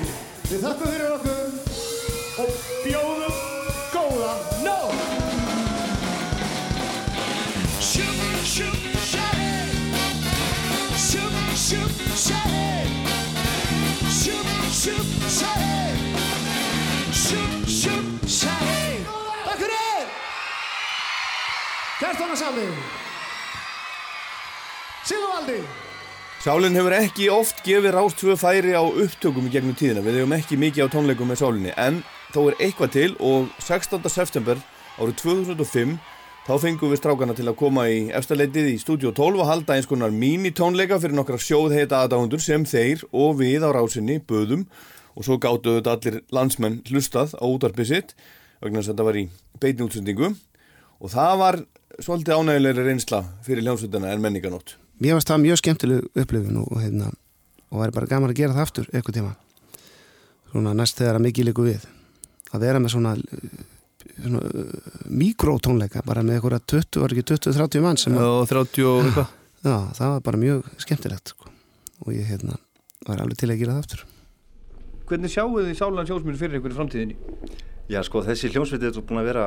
við 0.49 0.65
þakkum 0.65 0.91
fyrir 0.91 1.15
okkur. 1.15 1.45
Og 2.43 2.49
bjóðum 2.83 3.37
góða 3.93 4.33
nóg 4.65 4.91
Sjúp, 7.79 8.19
sjúp, 8.43 8.79
sjæri 9.13 9.53
Sjúp, 11.07 11.39
sjúp, 11.55 12.03
sjæri 12.27 12.83
Sjúp, 14.19 14.51
sjúp, 14.81 15.15
sjæri 15.39 15.88
Hvert 21.99 22.15
hana 22.15 22.35
sami 22.39 22.61
Sigurvaldi. 25.03 25.57
Sálin 26.39 26.77
hefur 26.77 26.93
ekki 26.95 27.25
oft 27.33 27.57
gefið 27.65 27.91
rást 27.91 28.21
tvö 28.21 28.37
færi 28.39 28.71
á 28.71 28.79
upptökum 28.79 29.49
í 29.49 29.51
gegnum 29.51 29.75
tíðina. 29.75 29.99
Við 30.05 30.21
hefum 30.21 30.35
ekki 30.37 30.59
mikið 30.61 30.87
á 30.87 30.93
tónleikum 30.93 31.27
með 31.27 31.41
Sálinni. 31.41 31.73
En 31.75 31.97
þó 32.31 32.45
er 32.45 32.55
eitthvað 32.63 32.93
til 32.93 33.09
og 33.19 33.49
16. 33.65 34.07
september 34.13 34.61
árið 34.95 35.17
2005 35.25 35.97
þá 36.47 36.53
fengum 36.63 36.93
við 36.93 37.01
strákana 37.01 37.35
til 37.35 37.49
að 37.51 37.57
koma 37.59 37.83
í 37.91 37.97
efstaleitið 38.15 38.69
í 38.71 38.77
Studio 38.79 39.11
12 39.17 39.43
og 39.43 39.49
halda 39.49 39.75
eins 39.75 39.89
konar 39.89 40.15
mini-tónleika 40.15 41.01
fyrir 41.03 41.19
nokkra 41.19 41.41
sjóðheita 41.43 41.99
aðdáhundur 42.05 42.39
sem 42.39 42.63
þeir 42.63 43.03
og 43.11 43.41
við 43.41 43.65
á 43.67 43.75
rásinni 43.75 44.21
böðum 44.23 44.63
og 45.19 45.27
svo 45.27 45.35
gáttu 45.35 45.75
þetta 45.81 45.97
allir 45.97 46.21
landsmenn 46.31 46.79
hlustað 46.87 47.35
á 47.35 47.43
útarpið 47.43 47.91
sitt 47.91 48.15
vegna 48.63 48.79
þess 48.79 48.87
að 48.87 48.95
þetta 48.95 49.09
var 49.09 49.19
í 49.19 49.25
beinni 49.59 49.89
útsendingu. 49.89 50.31
Og 50.99 51.11
það 51.11 51.35
var 51.43 51.59
svolítið 52.03 52.37
ánægilegri 52.39 52.85
reynsla 52.85 53.23
fyrir 53.45 53.65
hljómsveitina 53.65 54.13
en 54.13 54.23
menninganótt 54.23 54.77
mér 54.99 55.17
varst 55.17 55.31
það 55.31 55.43
mjög 55.45 55.61
skemmtileg 55.61 56.19
upplifun 56.19 56.59
og, 56.63 56.75
hérna, 56.81 57.09
og 57.71 57.81
væri 57.83 57.95
bara 57.95 58.09
gaman 58.11 58.33
að 58.33 58.41
gera 58.41 58.55
það 58.55 58.65
aftur 58.65 58.91
eitthvað 58.91 59.19
tíma. 59.19 59.33
Svona 60.51 60.75
næst 60.75 60.99
þegar 60.99 61.19
að 61.19 61.25
mikið 61.27 61.49
líku 61.49 61.65
við. 61.67 61.87
Að 62.49 62.63
vera 62.65 62.81
með 62.81 62.95
svona, 62.95 63.13
svona 64.17 64.43
uh, 64.43 64.93
mikrótónleika 65.21 66.03
bara 66.07 66.23
með 66.25 66.39
eitthvað 66.39 66.65
20, 66.73 67.01
var 67.03 67.15
ekki 67.15 67.27
20-30 67.35 67.85
mann 67.85 68.01
sem 68.01 68.17
að, 68.17 68.31
og 68.41 68.49
30 68.49 68.89
og 68.89 69.03
eitthvað. 69.05 69.35
Já, 69.69 69.75
það 69.99 70.13
var 70.15 70.23
bara 70.23 70.39
mjög 70.39 70.71
skemmtilegt 70.79 71.33
sko. 71.33 71.49
og 72.05 72.13
ég 72.15 72.29
hérna 72.31 72.55
var 73.07 73.19
alveg 73.19 73.39
til 73.39 73.51
að 73.51 73.59
gera 73.59 73.75
það 73.75 73.83
aftur. 73.83 74.05
Hvernig 75.09 75.33
sjáu 75.33 75.49
þið 75.57 75.75
Sálan 75.75 76.07
sjósmýr 76.07 76.37
fyrir 76.39 76.59
ykkur 76.59 76.73
í 76.73 76.77
framtíðinni? 76.77 77.17
Já, 77.89 77.99
sko, 78.05 78.21
þessi 78.23 78.51
hljómsveit 78.53 78.83
er 78.85 78.99
búin 79.01 79.19
að 79.19 79.29
vera, 79.31 79.45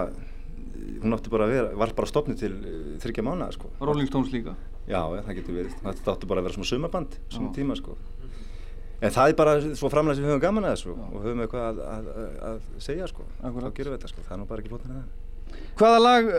hún 1.02 1.16
átti 1.16 1.32
bara 1.32 1.46
að 1.48 1.54
vera, 1.56 1.72
var 1.82 1.94
bara 1.96 2.10
stopnið 2.10 2.40
til 2.42 2.52
uh, 2.58 2.76
þryggja 3.02 3.24
mánuða, 3.26 3.50
sko. 3.56 3.70
Rolling 3.82 4.10
Stones 4.10 4.32
líka 4.34 4.56
Já, 4.82 4.98
já, 4.98 5.20
það 5.22 5.36
getur 5.38 5.56
verið. 5.60 5.74
Þetta 5.84 6.12
átti 6.16 6.28
bara 6.30 6.42
að 6.42 6.46
vera 6.48 6.56
svona 6.56 6.70
sumaband, 6.72 7.18
svona 7.30 7.52
tíma, 7.54 7.76
sko. 7.78 7.96
En 9.02 9.10
það 9.14 9.32
er 9.32 9.36
bara 9.38 9.52
svo 9.78 9.90
framlega 9.90 10.18
sem 10.18 10.26
við 10.26 10.32
höfum 10.32 10.42
gaman 10.42 10.66
að 10.66 10.74
þessu 10.76 10.94
og 10.94 11.20
höfum 11.22 11.42
eitthvað 11.44 11.68
að, 11.68 11.82
að, 11.86 12.08
að, 12.22 12.32
að 12.48 12.82
segja, 12.82 13.08
sko. 13.10 13.26
Akkurat. 13.40 13.68
Þá 13.68 13.78
gerum 13.78 13.94
við 13.94 14.00
þetta, 14.00 14.10
sko. 14.10 14.24
Það 14.26 14.34
er 14.34 14.40
nú 14.42 14.48
bara 14.50 14.62
ekki 14.62 14.72
flóttan 14.72 14.94
að 14.94 14.98
það. 15.00 15.30
Hvaða 15.78 16.02
lag 16.02 16.28
uh, 16.28 16.36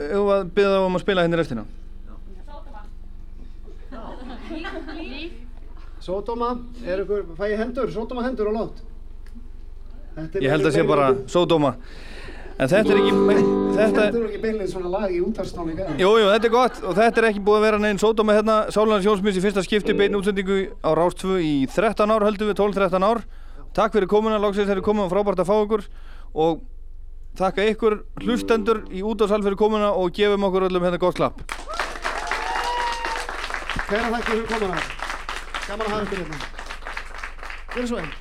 hefur 0.00 0.26
við 0.26 0.34
að 0.34 0.52
byrja 0.58 0.82
um 0.86 0.98
að 0.98 1.04
spila 1.04 1.24
hérna 1.26 1.40
restina? 1.40 1.66
Sódóma, 6.00 6.54
er 6.88 7.02
ykkur, 7.04 7.26
fæ 7.36 7.44
ég 7.52 7.60
hendur, 7.60 7.90
sódóma 7.92 8.24
hendur 8.24 8.48
og 8.50 8.56
lót 8.56 8.78
Ég 10.40 10.48
held 10.50 10.66
að 10.66 10.74
sé 10.74 10.84
bara 10.88 11.10
Sódóma 11.30 11.74
En 12.60 12.68
þetta 12.68 12.92
er 12.92 12.98
ekki, 13.00 13.12
þetta, 13.72 14.02
er 14.04 14.24
ekki 14.26 14.38
beinlega 14.42 14.68
svona 14.68 14.90
lag 14.92 15.08
í 15.08 15.20
útarstónleika 15.24 15.94
jú, 15.96 16.10
jú, 16.20 16.26
þetta 16.28 16.44
er 16.44 16.52
gott 16.52 16.80
og 16.84 16.92
þetta 16.98 17.22
er 17.22 17.26
ekki 17.30 17.40
búið 17.46 17.56
að 17.56 17.64
vera 17.64 17.78
neinn 17.80 18.00
sódóma 18.02 18.34
hérna. 18.36 18.56
Sálarnas 18.74 19.06
Jónsmins 19.06 19.38
í 19.40 19.44
fyrsta 19.44 19.64
skipti 19.64 19.94
beinn 19.96 20.18
útsendingu 20.18 20.58
á 20.84 20.90
Rástvö 20.98 21.38
í 21.40 21.64
13 21.72 22.12
ár 22.12 22.26
höldum 22.28 22.50
við, 22.50 22.58
12-13 22.60 23.06
ár. 23.08 23.22
Takk 23.72 23.96
fyrir 23.96 24.10
komuna, 24.12 24.36
loksins 24.42 24.68
þeir 24.68 24.76
eru 24.76 24.84
komið 24.90 25.06
og 25.06 25.12
frábært 25.14 25.40
að 25.40 25.48
fá 25.48 25.56
ykkur. 25.56 25.82
Og 26.44 26.60
þakka 27.40 27.64
ykkur 27.72 27.94
hlustendur 28.26 28.78
í 28.92 29.00
útásal 29.08 29.40
fyrir 29.40 29.56
komuna 29.60 29.96
og 29.96 30.12
gefum 30.12 30.44
okkur 30.50 30.68
öllum 30.68 30.84
hérna 30.84 31.00
gott 31.00 31.16
klapp 31.16 31.40
Hver 33.88 34.04
að 34.04 34.12
þakka 34.18 34.30
fyrir 34.34 34.46
komuna. 34.52 34.76
Gaman 35.64 35.86
að 35.86 35.92
hafa 35.94 36.04
ykkur 36.04 36.18
hérna. 36.26 36.36
Gjör 37.72 37.86
svo 37.88 37.96
einn 38.04 38.12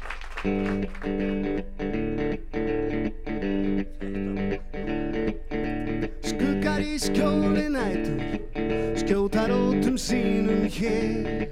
Skuggar 6.79 6.85
í 6.85 6.99
skjóli 6.99 7.67
nætur 7.73 8.95
Skjóta 8.95 9.47
rótum 9.49 9.97
sínum 9.99 10.63
hér. 10.71 11.49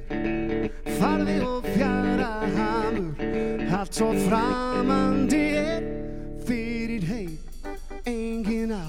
Farði 0.99 1.35
og 1.43 1.67
fjara 1.75 2.47
hamur 2.55 3.75
Allt 3.75 3.93
svo 3.93 4.13
framandi 4.27 5.43
er. 5.59 5.83
Fyrir 6.47 7.03
heit 7.03 8.07
Engin 8.07 8.71
á 8.71 8.87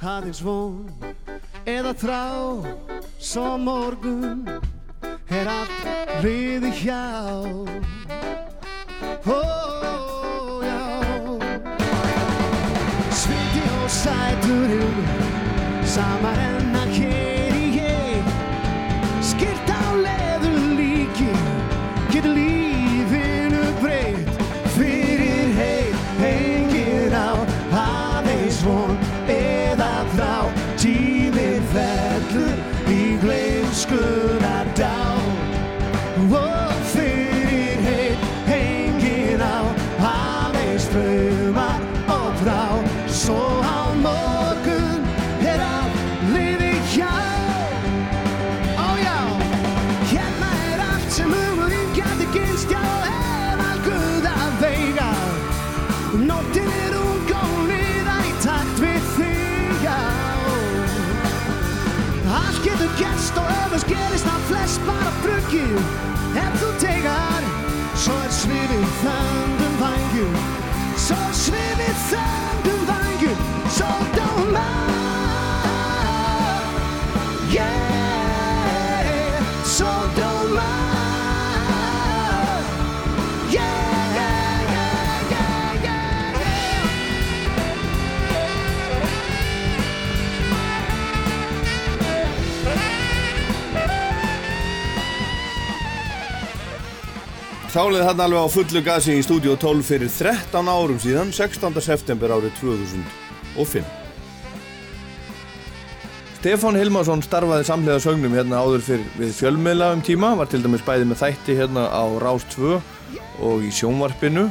Aðeins 0.00 0.42
von 0.44 0.92
Eða 1.64 1.94
þrá. 1.96 2.24
Svo 3.18 3.56
morgun 3.56 4.44
Er 5.30 5.48
allt 5.48 6.24
riði 6.24 6.74
hjá 6.82 7.69
bruggið 65.70 66.38
Ef 66.40 66.56
þú 66.60 66.70
tegar, 66.80 67.46
svo 67.98 68.16
er 68.24 68.34
svifið 68.34 68.88
þöndum 69.02 69.78
vangjum 69.82 70.34
Svo 70.38 70.59
Sálið 97.70 98.00
þarna 98.02 98.24
alveg 98.26 98.42
á 98.42 98.48
fullu 98.50 98.80
gasi 98.82 99.12
í 99.14 99.22
stúdíu 99.22 99.52
12 99.54 99.84
fyrir 99.86 100.08
13 100.10 100.66
árum 100.66 100.96
síðan, 100.98 101.28
16. 101.30 101.76
september 101.78 102.32
árið 102.34 102.56
2005. 102.58 103.84
Stefán 106.40 106.78
Hilmarsson 106.80 107.22
starfaði 107.22 107.68
samlega 107.68 108.02
sögnum 108.02 108.34
hérna 108.34 108.64
áður 108.64 108.82
fyrir 108.88 109.06
við 109.20 109.36
fjölmiðla 109.38 109.92
um 109.94 110.02
tíma, 110.02 110.32
var 110.34 110.50
til 110.50 110.64
dæmis 110.64 110.82
bæði 110.82 111.06
með 111.12 111.22
þætti 111.22 111.58
hérna 111.60 111.86
á 111.94 112.02
Rás 112.18 112.48
2 112.56 112.74
og 113.46 113.62
í 113.62 113.70
sjónvarpinu 113.78 114.48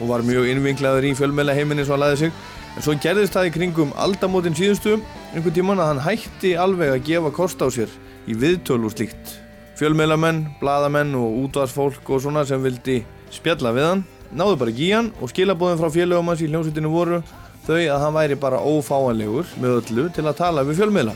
og 0.00 0.08
var 0.14 0.24
mjög 0.24 0.48
innvinklaður 0.54 1.10
í 1.10 1.14
fjölmiðla 1.20 1.60
heiminni 1.60 1.84
svo 1.84 1.98
að 1.98 2.04
laði 2.06 2.20
sig. 2.24 2.42
En 2.78 2.88
svo 2.88 2.96
gerðist 2.96 3.36
það 3.36 3.52
í 3.52 3.56
kringum 3.60 3.96
aldamótin 4.00 4.56
síðustu 4.56 4.96
einhvern 5.34 5.60
tíman 5.60 5.84
að 5.84 5.92
hann 5.92 6.06
hætti 6.08 6.56
alveg 6.56 6.96
að 6.96 7.08
gefa 7.12 7.38
kost 7.42 7.60
á 7.60 7.68
sér 7.68 7.92
í 8.24 8.40
viðtöl 8.40 8.86
og 8.88 8.96
slíkt. 8.96 9.43
Fjölmiðlamenn, 9.78 10.44
bladamenn 10.60 11.14
og 11.18 11.38
útvarsfólk 11.48 12.10
og 12.14 12.20
svona 12.22 12.44
sem 12.46 12.62
vildi 12.62 13.00
spjalla 13.34 13.72
við 13.74 13.88
hann. 13.88 14.04
Náðu 14.34 14.58
bara 14.60 14.72
ekki 14.74 14.86
í 14.86 14.92
hann 14.94 15.10
og 15.18 15.30
skilabóðin 15.32 15.80
frá 15.80 15.90
félögum 15.94 16.30
hans 16.30 16.42
í 16.44 16.50
hljómsveitinu 16.50 16.90
voru 16.92 17.20
þau 17.66 17.78
að 17.80 18.02
hann 18.04 18.14
væri 18.14 18.38
bara 18.38 18.60
ófáanlegur 18.62 19.50
með 19.62 19.78
öllu 19.80 20.06
til 20.14 20.26
að 20.28 20.38
tala 20.38 20.64
við 20.66 20.82
fjölmiðla. 20.82 21.14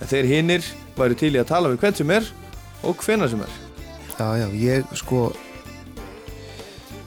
En 0.00 0.10
þeir 0.10 0.30
hinnir 0.30 0.70
væri 0.96 1.18
til 1.18 1.32
í 1.34 1.40
að 1.42 1.50
tala 1.50 1.72
við 1.72 1.82
hvern 1.82 1.98
sem 1.98 2.14
er 2.14 2.30
og 2.86 3.02
hvena 3.02 3.28
sem 3.32 3.42
er. 3.42 3.58
Já, 4.16 4.28
já, 4.40 4.46
ég 4.54 4.96
sko 4.96 5.26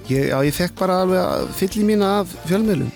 ég, 0.09 0.29
Já, 0.29 0.37
ég 0.45 0.53
fekk 0.53 0.77
bara 0.81 1.01
alveg 1.05 1.23
að 1.23 1.49
fyll 1.57 1.73
í 1.79 1.87
mína 1.87 2.13
af 2.21 2.35
fjölmiðlum 2.49 2.91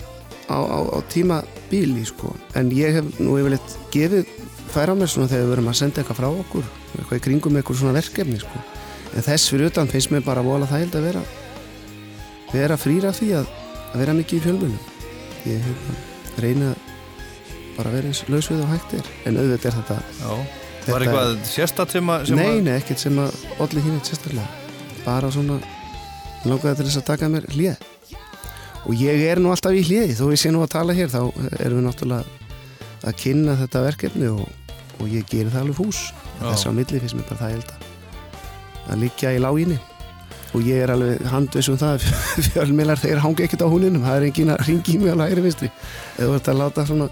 á, 0.51 0.57
á, 0.59 0.79
á 0.91 0.99
tíma 1.13 1.41
bíli, 1.71 2.03
sko. 2.05 2.35
En 2.57 2.71
ég 2.73 2.99
hef 2.99 3.19
nú 3.21 3.39
yfirleitt 3.39 3.77
gefið 3.93 4.27
færa 4.73 4.93
á 4.93 4.99
mér 4.99 5.09
svona 5.09 5.29
þegar 5.31 5.45
við 5.47 5.53
verum 5.55 5.69
að 5.71 5.79
senda 5.79 6.01
eitthvað 6.01 6.19
frá 6.19 6.29
okkur 6.33 6.71
eitthvað 7.01 7.19
í 7.19 7.23
kringum 7.27 7.57
eitthvað 7.59 7.79
svona 7.81 7.95
verkefni, 7.97 8.39
sko. 8.41 8.63
En 9.13 9.25
þess 9.25 9.51
fyrir 9.51 9.69
utan 9.71 9.89
finnst 9.91 10.11
mér 10.13 10.23
bara 10.25 10.43
vola 10.45 10.67
þægild 10.69 10.97
að 10.99 11.07
vera 11.09 11.23
vera 12.53 12.77
frýra 12.77 13.11
því 13.13 13.29
að, 13.39 13.47
að 13.93 14.01
vera 14.03 14.15
mikið 14.17 14.39
í 14.39 14.43
fjölmiðlum. 14.47 14.89
Ég 15.49 15.63
hérna, 15.67 15.95
reyna 16.43 16.73
bara 17.77 17.89
að 17.89 17.95
vera 17.97 18.11
eins 18.11 18.23
laus 18.29 18.49
við 18.51 18.61
og 18.65 18.69
hægt 18.73 18.97
er. 18.99 19.09
En 19.25 19.39
auðvitað 19.41 19.69
er 19.71 19.77
þetta 19.79 19.97
Já, 20.19 20.33
Þetta- 20.83 20.93
var 20.93 21.05
eitthvað 21.07 21.33
sérstatt 21.49 21.95
sem 21.95 22.11
að 22.13 22.27
sem 22.27 22.37
Nei, 22.41 22.61
nei, 22.61 22.73
ekkert 22.77 22.99
sem 22.99 23.19
að 23.23 23.37
olli 23.63 23.81
hinn 23.85 23.97
eitt 23.97 24.11
sérstaklega. 24.11 24.47
Bara 25.05 25.31
svona 25.31 25.59
langaði 26.45 26.75
til 26.79 26.87
þess 26.89 27.01
að 27.01 27.09
taka 27.09 27.29
mér 27.31 27.47
hlið 27.53 27.89
og 28.83 28.95
ég 28.99 29.21
er 29.31 29.39
nú 29.39 29.51
alltaf 29.53 29.71
í 29.71 29.83
hliði 29.85 30.15
þó 30.17 30.25
ég 30.33 30.41
sé 30.41 30.51
nú 30.51 30.63
að 30.63 30.73
tala 30.75 30.95
hér 30.97 31.07
þá 31.11 31.21
erum 31.63 31.79
við 31.79 31.85
náttúrulega 31.87 32.25
að 33.07 33.15
kynna 33.21 33.55
þetta 33.61 33.83
verkefni 33.85 34.27
og, 34.31 34.43
og 34.99 35.09
ég 35.09 35.25
gerir 35.29 35.51
það 35.53 35.65
alveg 35.65 35.79
fús. 35.79 36.03
Þess 36.41 36.69
á 36.69 36.71
milli 36.75 37.01
finnst 37.01 37.17
mér 37.17 37.27
bara 37.31 37.41
það 37.41 37.57
held 37.57 37.73
að 37.73 37.89
að 38.83 39.03
liggja 39.05 39.31
í 39.31 39.41
láginni. 39.41 39.79
Og 40.53 40.65
ég 40.67 40.83
er 40.85 40.91
alveg 40.93 41.21
handvis 41.31 41.69
um 41.71 41.77
það 41.81 41.93
að 41.95 42.07
fjölmiðlar 42.51 43.01
þeir 43.01 43.21
hanga 43.23 43.45
ekkert 43.45 43.63
á 43.65 43.71
húninum. 43.71 44.03
Það 44.05 44.17
er 44.17 44.25
engin 44.29 44.53
að 44.53 44.65
ringi 44.67 44.97
í 44.97 44.99
mig 45.01 45.15
á 45.15 45.17
læri 45.23 45.45
vinstri. 45.45 45.69
Eða 46.17 46.27
þú 46.27 46.35
ert 46.37 46.51
að 46.51 46.59
láta 46.59 46.85
svona 46.89 47.09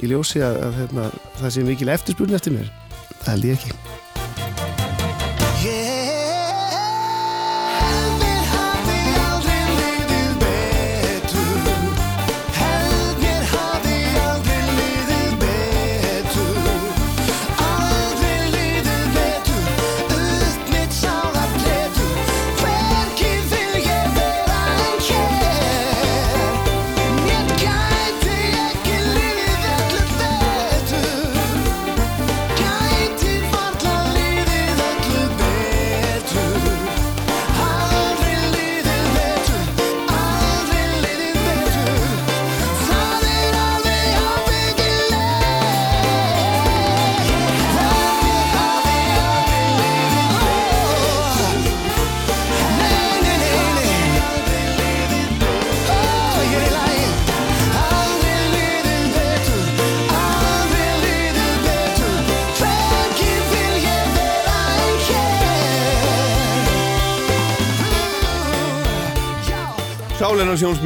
í 0.00 0.10
ljósi 0.10 0.42
að, 0.44 0.60
að, 0.64 0.80
að, 1.04 1.16
það 1.40 1.54
sé 1.54 1.64
mikil 1.66 1.92
eftirspurn 1.92 2.36
eftir 2.38 2.56
mér 2.56 2.70
það 3.20 3.32
held 3.34 3.48
ég 3.50 3.58
ekki 3.58 3.89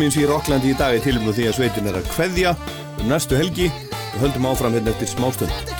Sjónsmýns 0.04 0.20
í 0.20 0.26
Rocklandi 0.28 0.68
í 0.68 0.76
dag 0.76 0.92
er 0.92 1.00
tilumlu 1.00 1.32
því 1.32 1.46
að 1.48 1.54
sveitin 1.56 1.86
er 1.88 1.96
að 1.96 2.10
kveðja 2.12 2.50
um 3.00 3.06
næstu 3.08 3.38
helgi 3.40 3.70
og 3.70 4.18
höldum 4.20 4.50
áfram 4.50 4.76
hérna 4.76 4.92
eftir 4.92 5.08
smástund. 5.14 5.73